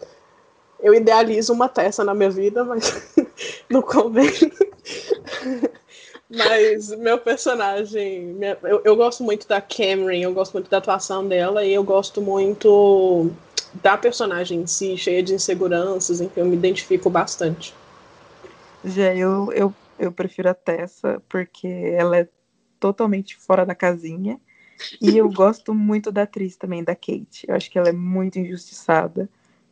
eu 0.80 0.94
idealizo 0.94 1.54
uma 1.54 1.68
Tessa 1.68 2.04
na 2.04 2.14
minha 2.14 2.30
vida, 2.30 2.64
mas 2.64 3.16
não 3.68 3.82
convém. 3.82 4.30
mas 6.30 6.90
meu 6.98 7.18
personagem, 7.18 8.26
minha, 8.26 8.58
eu, 8.62 8.82
eu 8.86 8.96
gosto 8.96 9.24
muito 9.24 9.48
da 9.48 9.60
Cameron, 9.60 10.12
eu 10.12 10.34
gosto 10.34 10.54
muito 10.54 10.70
da 10.70 10.78
atuação 10.78 11.28
dela, 11.28 11.66
e 11.66 11.74
eu 11.74 11.84
gosto 11.84 12.22
muito 12.22 13.32
da 13.74 13.98
personagem 13.98 14.62
em 14.62 14.68
si, 14.68 14.98
cheia 14.98 15.24
de 15.24 15.34
inseguranças, 15.34 16.22
em 16.22 16.28
que 16.28 16.40
eu 16.40 16.46
me 16.46 16.56
identifico 16.56 17.10
bastante. 17.10 17.74
Já 18.84 19.14
eu, 19.16 19.52
eu, 19.54 19.74
eu 20.00 20.12
prefiro 20.12 20.50
a 20.50 20.54
Tessa, 20.54 21.22
porque 21.30 21.68
ela 21.68 22.18
é 22.18 22.28
totalmente 22.80 23.38
fora 23.38 23.66
da 23.66 23.76
casinha. 23.76 24.40
E 25.00 25.16
eu 25.18 25.30
gosto 25.32 25.74
muito 25.74 26.12
da 26.12 26.24
atriz 26.24 26.58
também, 26.58 26.84
da 26.84 26.96
Kate. 26.96 27.46
Eu 27.48 27.56
acho 27.56 27.70
que 27.70 27.78
ela 27.78 27.90
é 27.90 27.94
muito 27.94 28.40
injustiçada. 28.40 29.30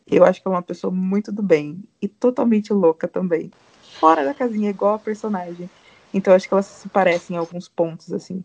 Eu 0.10 0.24
acho 0.24 0.42
que 0.42 0.48
ela 0.48 0.56
é 0.56 0.60
uma 0.60 0.64
pessoa 0.64 0.92
muito 0.92 1.32
do 1.32 1.42
bem. 1.42 1.84
E 2.02 2.08
totalmente 2.08 2.72
louca 2.72 3.08
também. 3.08 3.52
Fora 4.00 4.24
da 4.24 4.34
casinha, 4.34 4.70
igual 4.70 4.96
a 4.96 5.00
personagem. 5.00 5.70
Então 6.14 6.32
eu 6.32 6.36
acho 6.36 6.48
que 6.48 6.54
elas 6.54 6.66
se 6.66 6.88
parecem 6.90 7.36
em 7.36 7.40
alguns 7.40 7.68
pontos, 7.68 8.14
assim. 8.14 8.44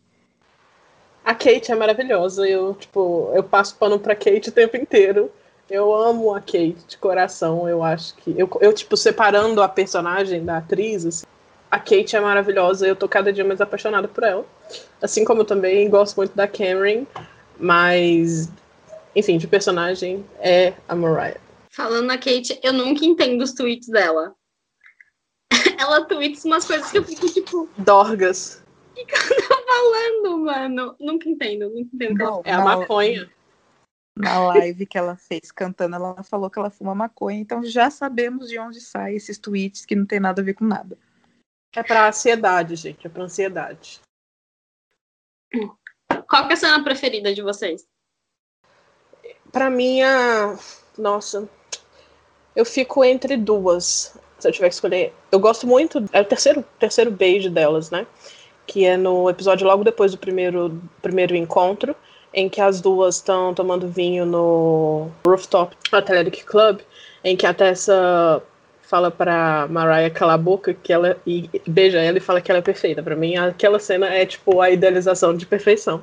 A 1.25 1.35
Kate 1.35 1.73
é 1.73 1.75
maravilhosa. 1.75 2.47
Eu, 2.47 2.75
tipo, 2.75 3.31
eu 3.35 3.43
passo 3.43 3.77
pano 3.77 3.99
pra 3.99 4.15
Kate 4.15 4.49
o 4.49 4.53
tempo 4.53 4.77
inteiro. 4.77 5.31
Eu 5.69 5.95
amo 5.95 6.35
a 6.35 6.41
Kate 6.41 6.77
de 6.87 6.99
coração. 6.99 7.69
Eu 7.69 7.83
acho 7.83 8.15
que. 8.17 8.35
Eu, 8.39 8.49
eu 8.61 8.73
tipo, 8.73 8.97
separando 8.97 9.63
a 9.63 9.69
personagem 9.69 10.45
da 10.45 10.59
atriz, 10.59 11.07
assim, 11.07 11.27
a 11.71 11.79
Kate 11.79 12.17
é 12.17 12.21
maravilhosa. 12.21 12.87
Eu 12.87 12.97
tô 12.97 13.09
cada 13.09 13.33
dia 13.33 13.45
mais 13.45 13.61
apaixonada 13.61 14.07
por 14.07 14.25
ela. 14.25 14.47
Assim 15.01 15.25
como 15.25 15.41
eu 15.41 15.45
também 15.45 15.89
gosto 15.89 16.17
muito 16.17 16.35
da 16.35 16.47
Cameron. 16.47 17.07
Mas, 17.59 18.51
enfim, 19.15 19.39
de 19.39 19.47
personagem 19.47 20.25
é 20.41 20.75
a 20.89 20.95
Mariah. 20.95 21.41
Falando 21.71 22.07
na 22.07 22.19
Kate, 22.19 22.59
eu 22.63 22.73
nunca 22.73 23.05
entendo 23.05 23.43
os 23.43 23.53
tweets 23.53 23.89
dela. 23.89 24.35
ela 25.79 26.05
tweets 26.05 26.45
umas 26.45 26.65
coisas 26.65 26.91
que 26.91 26.99
eu 26.99 27.05
fico 27.05 27.27
tipo. 27.29 27.69
Dorgas. 27.79 28.63
O 28.93 28.95
que, 28.95 29.05
que 29.07 29.15
ela 29.15 29.43
tá 29.49 29.63
falando, 29.67 30.39
mano? 30.39 30.97
Nunca 31.01 31.29
entendo, 31.29 31.71
nunca 31.71 31.91
entendo. 31.95 32.19
Não, 32.19 32.43
é 32.45 32.53
a 32.53 32.61
maconha 32.61 33.29
na 34.17 34.39
live 34.47 34.87
que 34.87 34.97
ela 34.97 35.17
fez 35.17 35.51
cantando, 35.51 35.97
ela 35.97 36.23
falou 36.23 36.49
que 36.49 36.59
ela 36.59 36.71
fuma 36.71 36.95
maconha, 36.95 37.41
então 37.41 37.65
já 37.65 37.91
sabemos 37.91 38.49
de 38.49 38.59
onde 38.59 38.81
saem 38.81 39.17
esses 39.17 39.39
tweets 39.39 39.85
que 39.85 39.97
não 39.97 40.07
tem 40.07 40.21
nada 40.21 40.41
a 40.41 40.45
ver 40.45 40.55
com 40.55 40.65
nada. 40.65 40.97
É 41.75 41.83
pra 41.83 42.09
ansiedade, 42.09 42.77
gente, 42.77 43.07
é 43.07 43.11
pra 43.11 43.25
ansiedade. 43.25 44.01
Qual 46.29 46.47
que 46.47 46.53
é 46.53 46.55
a 46.55 46.57
cena 46.57 46.85
preferida 46.85 47.35
de 47.35 47.43
vocês? 47.43 47.87
Pra 49.51 49.69
mim, 49.69 50.01
a... 50.03 50.57
nossa, 50.97 51.49
eu 52.55 52.65
fico 52.65 53.05
entre 53.05 53.37
duas, 53.37 54.17
se 54.39 54.49
eu 54.49 54.53
tiver 54.53 54.69
que 54.69 54.75
escolher. 54.75 55.13
Eu 55.33 55.41
gosto 55.41 55.67
muito, 55.67 56.05
é 56.13 56.21
o 56.21 56.25
terceiro, 56.25 56.63
terceiro 56.79 57.11
beijo 57.11 57.51
delas, 57.51 57.91
né? 57.91 58.07
Que 58.67 58.85
é 58.85 58.97
no 58.97 59.29
episódio 59.29 59.67
logo 59.67 59.83
depois 59.83 60.13
do 60.13 60.19
primeiro, 60.19 60.81
primeiro 61.03 61.35
encontro 61.35 61.97
em 62.35 62.49
que 62.49 62.61
as 62.61 62.81
duas 62.81 63.17
estão 63.17 63.55
tomando 63.55 63.89
vinho 63.89 64.27
no 64.27 65.09
Rooftop 65.27 65.75
Athletic 65.93 66.45
Club, 66.45 66.81
em 67.23 67.37
que 67.37 67.47
a 67.47 67.55
Tessa 67.55 68.43
fala 68.83 69.11
para 69.11 69.67
Mariah 69.71 70.11
calar 70.11 70.35
a 70.35 70.39
boca 70.39 70.75
que 70.75 70.93
ela 70.93 71.17
e 71.27 71.49
beija 71.67 72.01
ela 72.01 72.19
e 72.19 72.21
fala 72.21 72.41
que 72.41 72.51
ela 72.51 72.59
é 72.59 72.63
perfeita. 72.63 73.03
Para 73.03 73.17
mim, 73.17 73.37
aquela 73.37 73.79
cena 73.79 74.07
é 74.09 74.27
tipo 74.27 74.61
a 74.61 74.71
idealização 74.71 75.35
de 75.35 75.47
perfeição. 75.47 76.03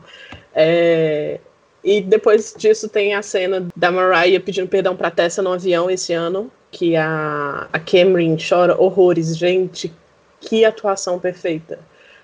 É... 0.56 1.40
E 1.84 2.00
depois 2.02 2.54
disso 2.58 2.88
tem 2.88 3.14
a 3.14 3.22
cena 3.22 3.68
da 3.76 3.92
Mariah 3.92 4.40
pedindo 4.40 4.68
perdão 4.68 4.96
para 4.96 5.12
Tessa 5.12 5.42
no 5.42 5.52
avião 5.52 5.90
esse 5.90 6.14
ano, 6.14 6.52
que 6.72 6.96
a, 6.96 7.68
a 7.72 7.80
Cameron 7.80 8.38
chora 8.38 8.80
horrores. 8.80 9.36
Gente, 9.36 9.92
que 10.40 10.64
atuação 10.64 11.20
perfeita. 11.20 11.80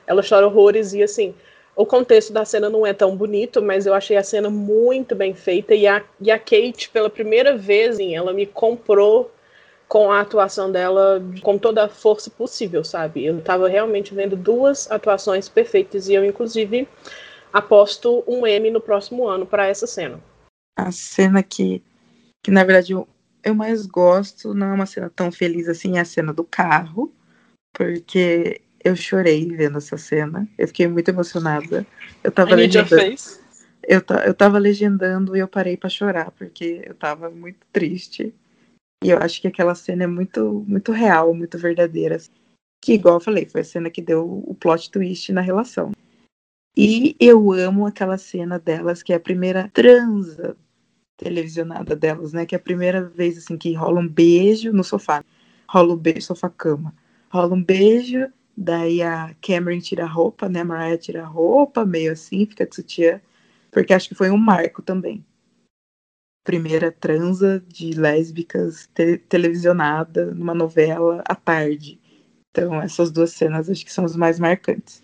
Ela 0.05 0.23
chora 0.27 0.47
horrores 0.47 0.93
e 0.93 1.03
assim, 1.03 1.33
o 1.78 1.86
contexto 1.86 2.34
da 2.34 2.43
cena 2.43 2.71
não 2.71 2.88
é 2.88 2.91
tão 2.91 3.15
bonito, 3.15 3.61
mas 3.61 3.86
eu 3.86 3.93
achei 3.93 4.17
a 4.17 4.23
cena 4.23 4.49
muito 4.49 5.15
bem 5.15 5.36
feita. 5.36 5.75
E 5.75 5.86
a, 5.86 6.03
e 6.19 6.32
a 6.32 6.39
Kate, 6.39 6.89
pela 6.91 7.07
primeira 7.07 7.55
vez, 7.55 7.99
ela 7.99 8.34
me 8.34 8.47
comprou 8.47 9.32
com 9.88 10.11
a 10.11 10.19
atuação 10.19 10.71
dela 10.71 11.21
com 11.43 11.55
toda 11.55 11.86
a 11.86 11.88
força 11.88 12.32
possível, 12.32 12.84
sabe? 12.84 13.23
Eu 13.23 13.39
tava 13.41 13.69
realmente 13.69 14.11
vendo 14.11 14.36
duas 14.36 14.89
atuações 14.89 15.47
perfeitas 15.47 16.09
e 16.09 16.15
eu, 16.15 16.25
inclusive, 16.25 16.88
aposto 17.53 18.23
um 18.28 18.47
M 18.47 18.71
no 18.71 18.82
próximo 18.82 19.28
ano 19.28 19.45
para 19.45 19.67
essa 19.67 19.86
cena. 19.86 20.19
A 20.75 20.91
cena 20.91 21.43
que, 21.43 21.84
que 22.43 22.49
na 22.49 22.63
verdade, 22.63 22.93
eu, 22.93 23.07
eu 23.43 23.53
mais 23.53 23.86
gosto, 23.86 24.51
não 24.51 24.71
é 24.71 24.73
uma 24.73 24.88
cena 24.88 25.11
tão 25.15 25.32
feliz 25.32 25.69
assim, 25.69 25.99
é 25.99 26.01
a 26.01 26.05
cena 26.05 26.34
do 26.34 26.43
carro, 26.43 27.13
porque 27.71 28.61
eu 28.84 28.95
chorei 28.95 29.45
vendo 29.47 29.78
essa 29.78 29.97
cena. 29.97 30.47
Eu 30.57 30.67
fiquei 30.67 30.88
muito 30.88 31.09
emocionada. 31.09 31.86
Eu 32.23 32.32
tava 32.32 32.55
legendando. 32.55 33.15
Eu, 33.84 34.01
eu 34.25 34.34
tava 34.34 34.57
legendando 34.57 35.36
e 35.36 35.39
eu 35.39 35.47
parei 35.47 35.78
para 35.78 35.89
chorar, 35.89 36.32
porque 36.32 36.82
eu 36.86 36.93
tava 36.93 37.30
muito 37.30 37.65
triste. 37.71 38.34
E 39.03 39.09
eu 39.09 39.17
acho 39.19 39.39
que 39.41 39.47
aquela 39.47 39.75
cena 39.75 40.03
é 40.03 40.07
muito, 40.07 40.65
muito 40.67 40.91
real, 40.91 41.34
muito 41.34 41.57
verdadeira. 41.57 42.17
Que, 42.84 42.93
igual 42.93 43.15
eu 43.15 43.21
falei, 43.21 43.45
foi 43.45 43.61
a 43.61 43.65
cena 43.65 43.89
que 43.89 44.01
deu 44.01 44.43
o 44.45 44.55
plot 44.55 44.91
twist 44.91 45.32
na 45.32 45.41
relação. 45.41 45.91
E 46.75 47.15
eu 47.19 47.51
amo 47.51 47.88
aquela 47.88 48.17
cena 48.17 48.59
delas, 48.59 49.01
que 49.01 49.13
é 49.13 49.15
a 49.15 49.19
primeira 49.19 49.69
transa 49.73 50.55
televisionada 51.17 51.95
delas, 51.95 52.34
né? 52.34 52.45
Que 52.45 52.53
é 52.53 52.57
a 52.57 52.61
primeira 52.61 53.01
vez 53.01 53.38
assim 53.38 53.57
que 53.57 53.73
rola 53.73 53.99
um 53.99 54.07
beijo 54.07 54.71
no 54.71 54.84
sofá. 54.84 55.23
Rola 55.67 55.93
um 55.93 55.97
beijo 55.97 56.21
sofá-cama. 56.21 56.93
Rola 57.30 57.55
um 57.55 57.63
beijo, 57.63 58.28
daí 58.57 59.03
a 59.03 59.35
Cameron 59.41 59.79
tira 59.79 60.05
a 60.05 60.07
roupa, 60.07 60.49
né? 60.49 60.61
A 60.61 60.65
Mariah 60.65 60.97
tira 60.97 61.23
a 61.23 61.27
roupa, 61.27 61.85
meio 61.85 62.11
assim, 62.11 62.45
fica 62.45 62.65
de 62.65 62.75
sutiã. 62.75 63.21
Porque 63.71 63.93
acho 63.93 64.09
que 64.09 64.15
foi 64.15 64.31
um 64.31 64.37
marco 64.37 64.81
também. 64.81 65.23
Primeira 66.43 66.91
transa 66.91 67.63
de 67.67 67.91
lésbicas 67.91 68.89
te 68.93 69.17
televisionada 69.17 70.33
numa 70.33 70.55
novela 70.55 71.23
à 71.27 71.35
tarde. 71.35 71.99
Então, 72.49 72.81
essas 72.81 73.11
duas 73.11 73.31
cenas 73.31 73.69
acho 73.69 73.85
que 73.85 73.93
são 73.93 74.05
as 74.05 74.15
mais 74.15 74.39
marcantes. 74.39 75.03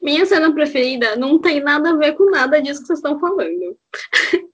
Minha 0.00 0.26
cena 0.26 0.52
preferida 0.52 1.16
não 1.16 1.38
tem 1.38 1.60
nada 1.60 1.90
a 1.90 1.96
ver 1.96 2.12
com 2.12 2.30
nada 2.30 2.60
disso 2.60 2.80
que 2.80 2.88
vocês 2.88 2.98
estão 2.98 3.18
falando. 3.18 3.78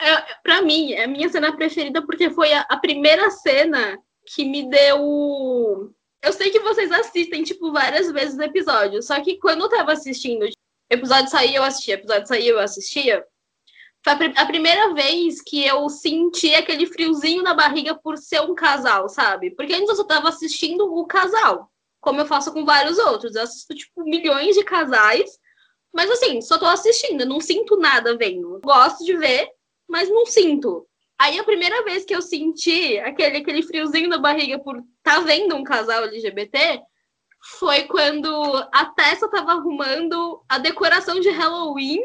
é, 0.00 0.34
para 0.42 0.62
mim, 0.62 0.92
é 0.92 1.04
a 1.04 1.08
minha 1.08 1.28
cena 1.28 1.54
preferida 1.54 2.04
porque 2.04 2.30
foi 2.30 2.52
a, 2.52 2.62
a, 2.62 2.76
primeira 2.76 3.30
cena 3.30 3.98
que 4.34 4.44
me 4.44 4.68
deu. 4.68 5.94
Eu 6.26 6.32
sei 6.32 6.50
que 6.50 6.58
vocês 6.58 6.90
assistem, 6.90 7.44
tipo, 7.44 7.70
várias 7.70 8.10
vezes 8.10 8.36
o 8.36 8.42
episódio, 8.42 9.00
só 9.00 9.22
que 9.22 9.38
quando 9.38 9.62
eu 9.62 9.68
tava 9.68 9.92
assistindo, 9.92 10.44
episódio 10.90 11.30
saía, 11.30 11.58
eu 11.58 11.62
assistia, 11.62 11.94
episódio 11.94 12.26
saía, 12.26 12.50
eu 12.50 12.58
assistia. 12.58 13.24
Foi 14.02 14.12
a, 14.12 14.42
a 14.42 14.46
primeira 14.46 14.92
vez 14.92 15.40
que 15.40 15.64
eu 15.64 15.88
senti 15.88 16.52
aquele 16.52 16.84
friozinho 16.86 17.44
na 17.44 17.54
barriga 17.54 17.94
por 17.94 18.18
ser 18.18 18.40
um 18.40 18.56
casal, 18.56 19.08
sabe? 19.08 19.52
Porque 19.52 19.72
antes 19.72 19.88
eu 19.88 19.94
só 19.94 20.02
tava 20.02 20.28
assistindo 20.28 20.92
o 20.92 21.06
casal 21.06 21.70
como 22.00 22.20
eu 22.20 22.26
faço 22.26 22.52
com 22.52 22.64
vários 22.64 22.98
outros. 22.98 23.34
Eu 23.34 23.42
assisto, 23.42 23.74
tipo, 23.74 24.02
milhões 24.02 24.56
de 24.56 24.64
casais, 24.64 25.38
mas 25.92 26.10
assim, 26.10 26.40
só 26.40 26.58
tô 26.58 26.66
assistindo, 26.66 27.24
não 27.24 27.40
sinto 27.40 27.76
nada 27.76 28.16
vendo. 28.16 28.60
Gosto 28.64 29.04
de 29.04 29.16
ver, 29.16 29.48
mas 29.88 30.08
não 30.08 30.26
sinto. 30.26 30.86
Aí 31.18 31.38
a 31.38 31.44
primeira 31.44 31.82
vez 31.84 32.04
que 32.04 32.14
eu 32.14 32.20
senti 32.20 32.98
aquele, 32.98 33.38
aquele 33.38 33.62
friozinho 33.62 34.08
na 34.08 34.18
barriga 34.18 34.58
por 34.58 34.82
tá 35.02 35.20
vendo 35.20 35.56
um 35.56 35.64
casal 35.64 36.04
LGBT 36.04 36.82
foi 37.58 37.84
quando 37.84 38.28
a 38.72 38.86
Tessa 38.86 39.30
tava 39.30 39.52
arrumando 39.52 40.42
a 40.48 40.58
decoração 40.58 41.20
de 41.20 41.30
Halloween 41.30 42.02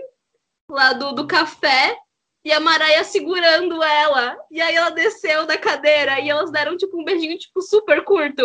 lá 0.69 0.93
do, 0.93 1.11
do 1.11 1.27
café 1.27 1.97
e 2.43 2.51
a 2.51 2.59
Maraia 2.59 3.03
segurando 3.03 3.83
ela. 3.83 4.37
E 4.49 4.61
aí 4.61 4.75
ela 4.75 4.89
desceu 4.89 5.45
da 5.45 5.57
cadeira 5.57 6.19
e 6.19 6.29
elas 6.29 6.51
deram 6.51 6.77
tipo 6.77 6.99
um 6.99 7.03
beijinho 7.03 7.37
tipo 7.37 7.61
super 7.61 8.03
curto. 8.03 8.43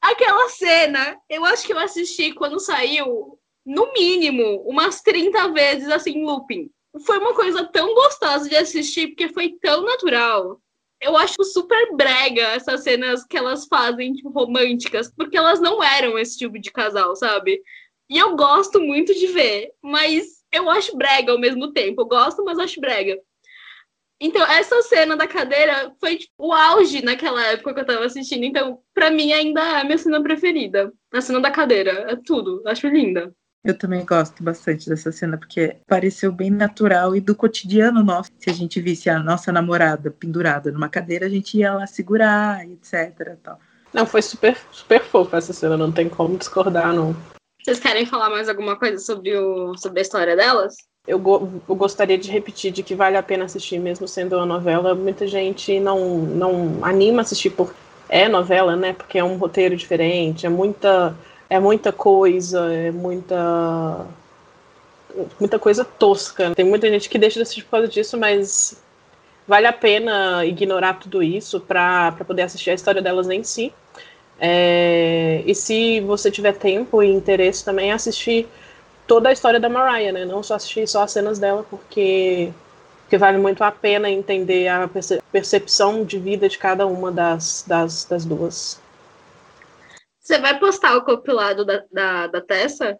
Aquela 0.00 0.48
cena, 0.50 1.18
eu 1.28 1.44
acho 1.44 1.66
que 1.66 1.72
eu 1.72 1.78
assisti 1.78 2.32
quando 2.32 2.60
saiu, 2.60 3.38
no 3.64 3.92
mínimo, 3.92 4.62
umas 4.66 5.00
30 5.00 5.48
vezes 5.48 5.88
assim, 5.88 6.24
looping. 6.24 6.70
Foi 7.04 7.18
uma 7.18 7.34
coisa 7.34 7.64
tão 7.66 7.94
gostosa 7.94 8.48
de 8.48 8.56
assistir, 8.56 9.08
porque 9.08 9.28
foi 9.28 9.56
tão 9.60 9.82
natural. 9.82 10.60
Eu 11.00 11.16
acho 11.16 11.44
super 11.44 11.94
brega 11.94 12.42
essas 12.42 12.82
cenas 12.82 13.24
que 13.24 13.36
elas 13.36 13.66
fazem, 13.66 14.14
tipo, 14.14 14.30
românticas, 14.30 15.12
porque 15.14 15.36
elas 15.36 15.60
não 15.60 15.82
eram 15.82 16.18
esse 16.18 16.38
tipo 16.38 16.58
de 16.58 16.70
casal, 16.70 17.14
sabe? 17.14 17.62
E 18.08 18.16
eu 18.18 18.36
gosto 18.36 18.80
muito 18.80 19.14
de 19.14 19.26
ver, 19.26 19.72
mas 19.82 20.44
eu 20.52 20.70
acho 20.70 20.96
brega 20.96 21.32
ao 21.32 21.38
mesmo 21.38 21.72
tempo. 21.72 22.02
Eu 22.02 22.06
gosto, 22.06 22.44
mas 22.44 22.58
acho 22.58 22.80
brega. 22.80 23.18
Então, 24.18 24.42
essa 24.50 24.80
cena 24.82 25.14
da 25.16 25.28
cadeira 25.28 25.94
foi 26.00 26.16
tipo, 26.16 26.32
o 26.38 26.52
auge 26.52 27.04
naquela 27.04 27.44
época 27.48 27.74
que 27.74 27.80
eu 27.80 27.86
tava 27.86 28.04
assistindo. 28.06 28.44
Então, 28.44 28.80
pra 28.94 29.10
mim, 29.10 29.32
ainda 29.32 29.60
é 29.60 29.80
a 29.80 29.84
minha 29.84 29.98
cena 29.98 30.22
preferida. 30.22 30.90
A 31.12 31.20
cena 31.20 31.40
da 31.40 31.50
cadeira. 31.50 31.90
É 32.10 32.16
tudo. 32.16 32.62
Acho 32.66 32.88
linda. 32.88 33.34
Eu 33.66 33.76
também 33.76 34.04
gosto 34.04 34.44
bastante 34.44 34.88
dessa 34.88 35.10
cena, 35.10 35.36
porque 35.36 35.76
pareceu 35.88 36.30
bem 36.30 36.50
natural 36.50 37.16
e 37.16 37.20
do 37.20 37.34
cotidiano 37.34 38.04
nosso. 38.04 38.30
Se 38.38 38.48
a 38.48 38.52
gente 38.52 38.80
visse 38.80 39.10
a 39.10 39.18
nossa 39.18 39.50
namorada 39.50 40.08
pendurada 40.08 40.70
numa 40.70 40.88
cadeira, 40.88 41.26
a 41.26 41.28
gente 41.28 41.58
ia 41.58 41.74
lá 41.74 41.86
segurar, 41.86 42.64
etc. 42.64 43.36
Tal. 43.42 43.58
Não, 43.92 44.06
foi 44.06 44.22
super, 44.22 44.56
super 44.70 45.02
fofa 45.02 45.38
essa 45.38 45.52
cena, 45.52 45.76
não 45.76 45.90
tem 45.90 46.08
como 46.08 46.38
discordar, 46.38 46.92
não. 46.94 47.16
Vocês 47.60 47.80
querem 47.80 48.06
falar 48.06 48.30
mais 48.30 48.48
alguma 48.48 48.76
coisa 48.76 48.98
sobre, 48.98 49.36
o, 49.36 49.76
sobre 49.76 49.98
a 49.98 50.02
história 50.02 50.36
delas? 50.36 50.76
eu, 51.06 51.18
go 51.18 51.62
eu, 51.68 51.74
gostaria 51.74 52.18
de 52.18 52.30
repetir 52.30 52.72
de 52.72 52.82
que 52.82 52.94
vale 52.94 53.16
a 53.16 53.22
pena 53.22 53.44
assistir, 53.44 53.78
mesmo 53.78 54.08
sendo 54.08 54.36
uma 54.36 54.46
novela. 54.46 54.94
Muita 54.94 55.26
gente 55.26 55.78
não, 55.78 56.18
não 56.18 56.84
anima 56.84 57.22
assistir 57.22 57.50
por 57.50 57.74
é 58.08 58.28
novela, 58.28 58.76
né? 58.76 58.92
Porque 58.92 59.18
é 59.18 59.24
um 59.24 59.36
roteiro 59.36 59.76
diferente, 59.76 60.46
é 60.46 60.48
muita, 60.48 61.16
é 61.48 61.58
muita 61.58 61.92
coisa, 61.92 62.72
é 62.72 62.90
muita 62.90 64.06
muita 65.40 65.58
coisa 65.58 65.84
tosca. 65.84 66.54
Tem 66.54 66.64
muita 66.64 66.88
gente 66.88 67.08
que 67.08 67.18
deixa 67.18 67.38
de 67.38 67.42
assistir 67.42 67.62
por 67.64 67.70
causa 67.72 67.88
disso, 67.88 68.18
mas 68.18 68.80
vale 69.46 69.66
a 69.66 69.72
pena 69.72 70.44
ignorar 70.44 70.94
tudo 70.94 71.22
isso 71.22 71.60
para 71.60 72.12
poder 72.26 72.42
assistir 72.42 72.70
a 72.70 72.74
história 72.74 73.00
delas 73.00 73.28
em 73.30 73.42
si. 73.42 73.72
É, 74.38 75.42
e 75.46 75.54
se 75.54 76.00
você 76.00 76.30
tiver 76.30 76.52
tempo 76.52 77.02
e 77.02 77.10
interesse 77.10 77.64
também, 77.64 77.92
assistir 77.92 78.46
toda 79.06 79.28
a 79.28 79.32
história 79.32 79.58
da 79.58 79.68
Mariah, 79.68 80.12
né? 80.12 80.24
Não 80.24 80.42
só 80.42 80.56
assistir 80.56 80.86
só 80.86 81.02
as 81.02 81.12
cenas 81.12 81.38
dela, 81.38 81.64
porque, 81.70 82.52
porque 83.02 83.16
vale 83.16 83.38
muito 83.38 83.62
a 83.62 83.72
pena 83.72 84.10
entender 84.10 84.68
a 84.68 84.88
percepção 85.32 86.04
de 86.04 86.18
vida 86.18 86.48
de 86.48 86.58
cada 86.58 86.86
uma 86.86 87.10
das, 87.10 87.64
das, 87.66 88.04
das 88.04 88.24
duas. 88.24 88.78
Você 90.26 90.38
vai 90.38 90.58
postar 90.58 90.96
o 90.96 91.04
compilado 91.04 91.64
da, 91.64 91.84
da, 91.92 92.26
da 92.26 92.40
Tessa? 92.40 92.98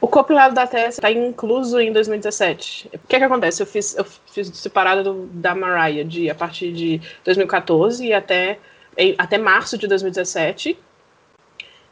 O 0.00 0.06
compilado 0.06 0.54
da 0.54 0.68
Tessa 0.68 1.00
está 1.00 1.10
incluso 1.10 1.80
em 1.80 1.92
2017. 1.92 2.90
O 2.94 3.08
que, 3.08 3.16
é 3.16 3.18
que 3.18 3.24
acontece? 3.24 3.60
Eu 3.60 3.66
fiz, 3.66 3.96
eu 3.96 4.04
fiz 4.04 4.56
separado 4.56 5.02
do, 5.02 5.26
da 5.26 5.52
Mariah 5.52 6.04
de, 6.04 6.30
a 6.30 6.34
partir 6.34 6.72
de 6.72 7.00
2014 7.24 8.06
e 8.06 8.12
até, 8.12 8.60
até 9.18 9.36
março 9.36 9.76
de 9.76 9.88
2017. 9.88 10.78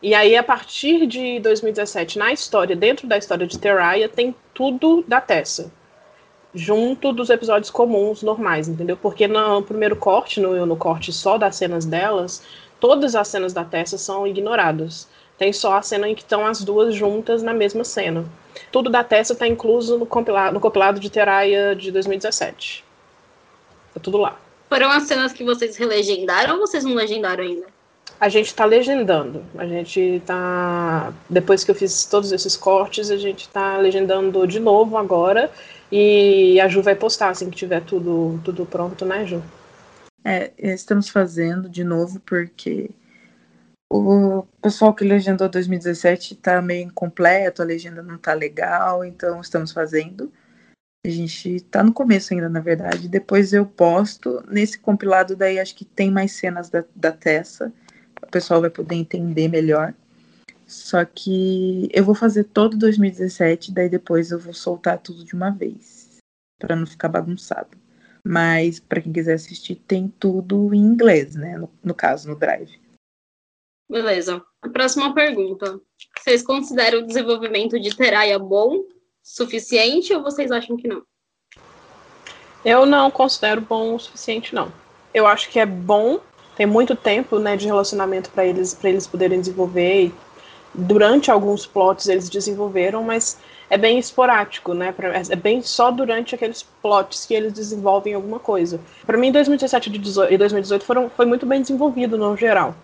E 0.00 0.14
aí, 0.14 0.36
a 0.36 0.44
partir 0.44 1.04
de 1.08 1.40
2017, 1.40 2.20
na 2.20 2.32
história, 2.32 2.76
dentro 2.76 3.08
da 3.08 3.18
história 3.18 3.48
de 3.48 3.58
Terraia, 3.58 4.08
tem 4.08 4.32
tudo 4.54 5.04
da 5.08 5.20
Tessa. 5.20 5.72
Junto 6.54 7.12
dos 7.12 7.30
episódios 7.30 7.70
comuns, 7.70 8.22
normais, 8.22 8.68
entendeu? 8.68 8.96
Porque 8.96 9.26
no 9.26 9.60
primeiro 9.62 9.96
corte, 9.96 10.38
no, 10.38 10.64
no 10.66 10.76
corte 10.76 11.12
só 11.12 11.36
das 11.36 11.56
cenas 11.56 11.84
delas, 11.84 12.44
todas 12.82 13.14
as 13.14 13.28
cenas 13.28 13.52
da 13.52 13.64
Tessa 13.64 13.96
são 13.96 14.26
ignoradas. 14.26 15.06
Tem 15.38 15.52
só 15.52 15.76
a 15.76 15.82
cena 15.82 16.08
em 16.08 16.16
que 16.16 16.22
estão 16.22 16.44
as 16.44 16.64
duas 16.64 16.92
juntas 16.92 17.40
na 17.40 17.54
mesma 17.54 17.84
cena. 17.84 18.24
Tudo 18.72 18.90
da 18.90 19.04
Tessa 19.04 19.34
está 19.34 19.46
incluso 19.46 19.96
no 19.96 20.04
compilado, 20.04 20.52
no 20.52 20.58
compilado 20.58 20.98
de 20.98 21.08
Terraia 21.08 21.76
de 21.76 21.92
2017. 21.92 22.84
Tá 23.94 24.00
tudo 24.00 24.18
lá. 24.18 24.36
Foram 24.68 24.90
as 24.90 25.04
cenas 25.04 25.32
que 25.32 25.44
vocês 25.44 25.76
relegendaram 25.76 26.54
ou 26.54 26.60
vocês 26.66 26.82
não 26.82 26.94
legendaram 26.94 27.44
ainda? 27.44 27.66
A 28.18 28.28
gente 28.28 28.46
está 28.46 28.64
legendando. 28.64 29.44
A 29.56 29.64
gente 29.64 30.00
está. 30.00 31.12
Depois 31.30 31.62
que 31.62 31.70
eu 31.70 31.76
fiz 31.76 32.04
todos 32.04 32.32
esses 32.32 32.56
cortes, 32.56 33.12
a 33.12 33.16
gente 33.16 33.42
está 33.42 33.76
legendando 33.76 34.44
de 34.44 34.58
novo 34.58 34.96
agora. 34.96 35.52
E 35.90 36.60
a 36.60 36.66
Ju 36.66 36.82
vai 36.82 36.96
postar 36.96 37.28
assim 37.28 37.48
que 37.48 37.56
tiver 37.56 37.82
tudo, 37.82 38.40
tudo 38.44 38.66
pronto, 38.66 39.04
né, 39.04 39.24
Ju? 39.24 39.40
É, 40.24 40.52
estamos 40.58 41.08
fazendo 41.08 41.68
de 41.68 41.84
novo 41.84 42.20
porque 42.20 42.90
o 43.92 44.46
pessoal 44.62 44.94
que 44.94 45.04
legendou 45.04 45.48
2017 45.48 46.34
está 46.34 46.62
meio 46.62 46.86
incompleto, 46.86 47.60
a 47.60 47.64
legenda 47.64 48.02
não 48.02 48.16
está 48.16 48.32
legal, 48.32 49.04
então 49.04 49.40
estamos 49.40 49.72
fazendo. 49.72 50.32
A 51.04 51.10
gente 51.10 51.56
está 51.56 51.82
no 51.82 51.92
começo 51.92 52.32
ainda, 52.32 52.48
na 52.48 52.60
verdade. 52.60 53.08
Depois 53.08 53.52
eu 53.52 53.66
posto. 53.66 54.42
Nesse 54.48 54.78
compilado 54.78 55.34
daí 55.34 55.58
acho 55.58 55.74
que 55.74 55.84
tem 55.84 56.10
mais 56.10 56.32
cenas 56.32 56.70
da, 56.70 56.84
da 56.94 57.10
Tessa 57.10 57.72
o 58.22 58.26
pessoal 58.30 58.60
vai 58.60 58.70
poder 58.70 58.94
entender 58.94 59.48
melhor. 59.48 59.94
Só 60.66 61.04
que 61.04 61.88
eu 61.92 62.04
vou 62.04 62.14
fazer 62.14 62.44
todo 62.44 62.78
2017, 62.78 63.72
daí 63.72 63.88
depois 63.88 64.30
eu 64.30 64.38
vou 64.38 64.54
soltar 64.54 64.98
tudo 64.98 65.24
de 65.24 65.34
uma 65.34 65.50
vez, 65.50 66.18
para 66.58 66.74
não 66.74 66.86
ficar 66.86 67.08
bagunçado. 67.08 67.76
Mas 68.24 68.78
para 68.78 69.00
quem 69.00 69.12
quiser 69.12 69.34
assistir, 69.34 69.76
tem 69.76 70.08
tudo 70.08 70.72
em 70.72 70.78
inglês, 70.78 71.34
né? 71.34 71.58
No, 71.58 71.70
no 71.82 71.94
caso, 71.94 72.28
no 72.28 72.36
Drive. 72.36 72.80
Beleza. 73.90 74.42
A 74.62 74.68
próxima 74.68 75.12
pergunta. 75.12 75.80
Vocês 76.18 76.42
consideram 76.42 77.00
o 77.00 77.06
desenvolvimento 77.06 77.80
de 77.80 77.94
Teraya 77.94 78.38
bom, 78.38 78.84
suficiente, 79.22 80.14
ou 80.14 80.22
vocês 80.22 80.50
acham 80.50 80.76
que 80.76 80.86
não? 80.86 81.02
Eu 82.64 82.86
não 82.86 83.10
considero 83.10 83.60
bom 83.60 83.94
o 83.94 83.98
suficiente, 83.98 84.54
não. 84.54 84.72
Eu 85.12 85.26
acho 85.26 85.50
que 85.50 85.58
é 85.58 85.66
bom, 85.66 86.20
tem 86.56 86.64
muito 86.64 86.94
tempo 86.94 87.38
né, 87.38 87.56
de 87.56 87.66
relacionamento 87.66 88.30
para 88.30 88.46
eles, 88.46 88.78
eles 88.84 89.06
poderem 89.06 89.40
desenvolver. 89.40 90.06
E 90.06 90.14
durante 90.72 91.30
alguns 91.30 91.66
plots 91.66 92.08
eles 92.08 92.30
desenvolveram, 92.30 93.02
mas 93.02 93.38
é 93.70 93.78
bem 93.78 93.98
esporádico, 93.98 94.74
né? 94.74 94.94
É 95.30 95.36
bem 95.36 95.62
só 95.62 95.90
durante 95.90 96.34
aqueles 96.34 96.62
plots 96.82 97.24
que 97.24 97.34
eles 97.34 97.52
desenvolvem 97.52 98.14
alguma 98.14 98.38
coisa. 98.38 98.80
Para 99.06 99.16
mim, 99.16 99.32
2017 99.32 99.90
e 100.30 100.38
2018 100.38 100.84
foram, 100.84 101.10
foi 101.10 101.26
muito 101.26 101.46
bem 101.46 101.60
desenvolvido 101.60 102.18
no 102.18 102.36
geral 102.36 102.74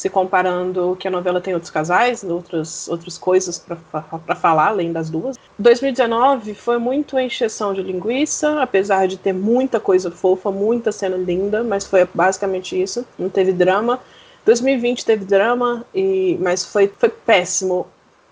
se 0.00 0.08
comparando 0.08 0.96
que 0.98 1.06
a 1.06 1.10
novela 1.10 1.42
tem 1.42 1.52
outros 1.52 1.70
casais, 1.70 2.24
outras, 2.24 2.88
outras 2.88 3.18
coisas 3.18 3.58
para 3.58 4.34
falar, 4.34 4.68
além 4.68 4.92
das 4.92 5.10
duas. 5.10 5.36
2019 5.58 6.54
foi 6.54 6.78
muito 6.78 7.18
encheção 7.18 7.74
de 7.74 7.82
linguiça, 7.82 8.62
apesar 8.62 9.06
de 9.06 9.18
ter 9.18 9.34
muita 9.34 9.78
coisa 9.78 10.10
fofa, 10.10 10.50
muita 10.50 10.90
cena 10.90 11.18
linda, 11.18 11.62
mas 11.62 11.86
foi 11.86 12.08
basicamente 12.14 12.80
isso, 12.80 13.04
não 13.18 13.28
teve 13.28 13.52
drama. 13.52 14.00
2020 14.46 15.04
teve 15.04 15.26
drama, 15.26 15.84
e, 15.94 16.38
mas 16.40 16.64
foi, 16.64 16.90
foi 16.98 17.10
péssimo 17.10 17.86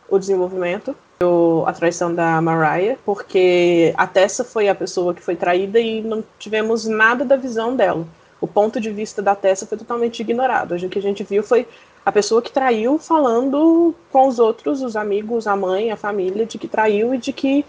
o 0.09 0.19
desenvolvimento. 0.19 0.97
A 1.67 1.73
traição 1.73 2.15
da 2.15 2.41
Mariah, 2.41 2.97
porque 3.05 3.93
a 3.97 4.07
Tessa 4.07 4.45
foi 4.45 4.69
a 4.69 4.75
pessoa 4.75 5.13
que 5.13 5.23
foi 5.23 5.35
traída 5.35 5.81
e 5.81 6.01
não 6.01 6.23
tivemos 6.39 6.87
nada 6.87 7.25
da 7.25 7.37
visão 7.37 7.75
dela 7.75 8.07
o 8.41 8.47
ponto 8.47 8.81
de 8.81 8.91
vista 8.91 9.21
da 9.21 9.35
Tessa 9.35 9.67
foi 9.67 9.77
totalmente 9.79 10.21
ignorado. 10.21 10.75
O 10.75 10.89
que 10.89 10.99
a 10.99 11.03
gente 11.03 11.25
viu 11.25 11.43
foi 11.43 11.67
a 12.05 12.13
pessoa 12.13 12.41
que 12.41 12.53
traiu 12.53 12.99
falando 12.99 13.95
com 14.11 14.29
os 14.29 14.39
outros, 14.39 14.81
os 14.83 14.97
amigos, 14.97 15.47
a 15.47 15.57
mãe, 15.57 15.91
a 15.91 15.97
família, 15.97 16.47
de 16.47 16.59
que 16.59 16.69
traiu 16.69 17.15
e 17.15 17.19
de 17.19 17.33
que 17.33 17.65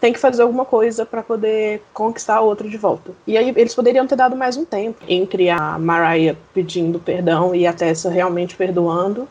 tem 0.00 0.12
que 0.12 0.18
fazer 0.18 0.42
alguma 0.42 0.64
coisa 0.64 1.06
para 1.06 1.22
poder 1.22 1.82
conquistar 1.92 2.36
a 2.36 2.40
outra 2.40 2.68
de 2.68 2.76
volta. 2.76 3.12
E 3.26 3.38
aí 3.38 3.52
eles 3.56 3.74
poderiam 3.74 4.06
ter 4.06 4.16
dado 4.16 4.36
mais 4.36 4.56
um 4.56 4.64
tempo 4.64 5.02
entre 5.08 5.48
a 5.48 5.78
Mariah 5.78 6.36
pedindo 6.52 6.98
perdão 6.98 7.54
e 7.54 7.66
a 7.66 7.72
Tessa 7.72 8.10
realmente 8.10 8.56
perdoando. 8.56 9.28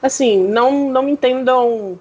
Assim, 0.00 0.40
não, 0.46 0.90
não 0.90 1.02
me 1.02 1.12
entendam 1.12 1.98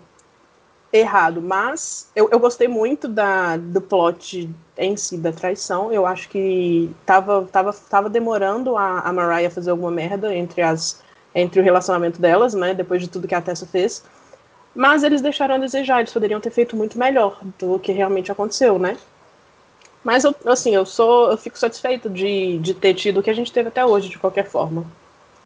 errado, 0.92 1.42
mas 1.42 2.10
eu, 2.16 2.30
eu 2.32 2.40
gostei 2.40 2.68
muito 2.68 3.08
da, 3.08 3.58
do 3.58 3.82
plot 3.82 4.50
em 4.78 4.96
si 4.96 5.18
da 5.18 5.32
traição. 5.32 5.92
Eu 5.92 6.06
acho 6.06 6.30
que 6.30 6.90
tava, 7.06 7.48
tava, 7.52 7.74
tava 7.74 8.10
demorando 8.10 8.78
a, 8.78 9.00
a 9.00 9.12
Mariah 9.12 9.50
fazer 9.50 9.72
alguma 9.72 9.92
merda 9.92 10.34
entre, 10.34 10.62
as, 10.62 11.04
entre 11.36 11.60
o 11.60 11.64
relacionamento 11.64 12.22
delas, 12.22 12.54
né? 12.54 12.74
Depois 12.74 13.02
de 13.02 13.10
tudo 13.10 13.28
que 13.28 13.36
a 13.36 13.42
Tessa 13.42 13.66
fez. 13.66 14.04
Mas 14.74 15.04
eles 15.04 15.22
deixaram 15.22 15.56
a 15.56 15.58
desejar, 15.58 16.00
eles 16.00 16.14
poderiam 16.14 16.40
ter 16.40 16.52
feito 16.52 16.76
muito 16.76 16.98
melhor 17.00 17.40
do 17.58 17.80
que 17.80 17.92
realmente 17.92 18.32
aconteceu, 18.32 18.78
né? 18.78 18.96
Mas 20.04 20.24
eu, 20.24 20.34
assim, 20.46 20.74
eu 20.74 20.86
sou. 20.86 21.32
Eu 21.32 21.38
fico 21.38 21.58
satisfeito 21.58 22.10
de, 22.10 22.60
de 22.60 22.74
ter 22.74 22.94
tido 22.94 23.20
o 23.20 23.24
que 23.24 23.30
a 23.30 23.34
gente 23.34 23.52
teve 23.52 23.70
até 23.70 23.86
hoje, 23.86 24.08
de 24.08 24.18
qualquer 24.20 24.46
forma. 24.46 24.86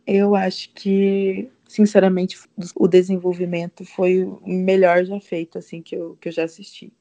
Eu 0.05 0.35
acho 0.35 0.69
que, 0.73 1.49
sinceramente, 1.71 2.37
o 2.75 2.87
desenvolvimento 2.87 3.85
foi 3.85 4.23
o 4.25 4.41
melhor 4.45 5.05
já 5.05 5.19
feito, 5.19 5.57
assim, 5.57 5.81
que 5.81 5.95
eu, 5.95 6.17
que 6.17 6.29
eu 6.29 6.33
já 6.33 6.43
assisti. 6.43 6.93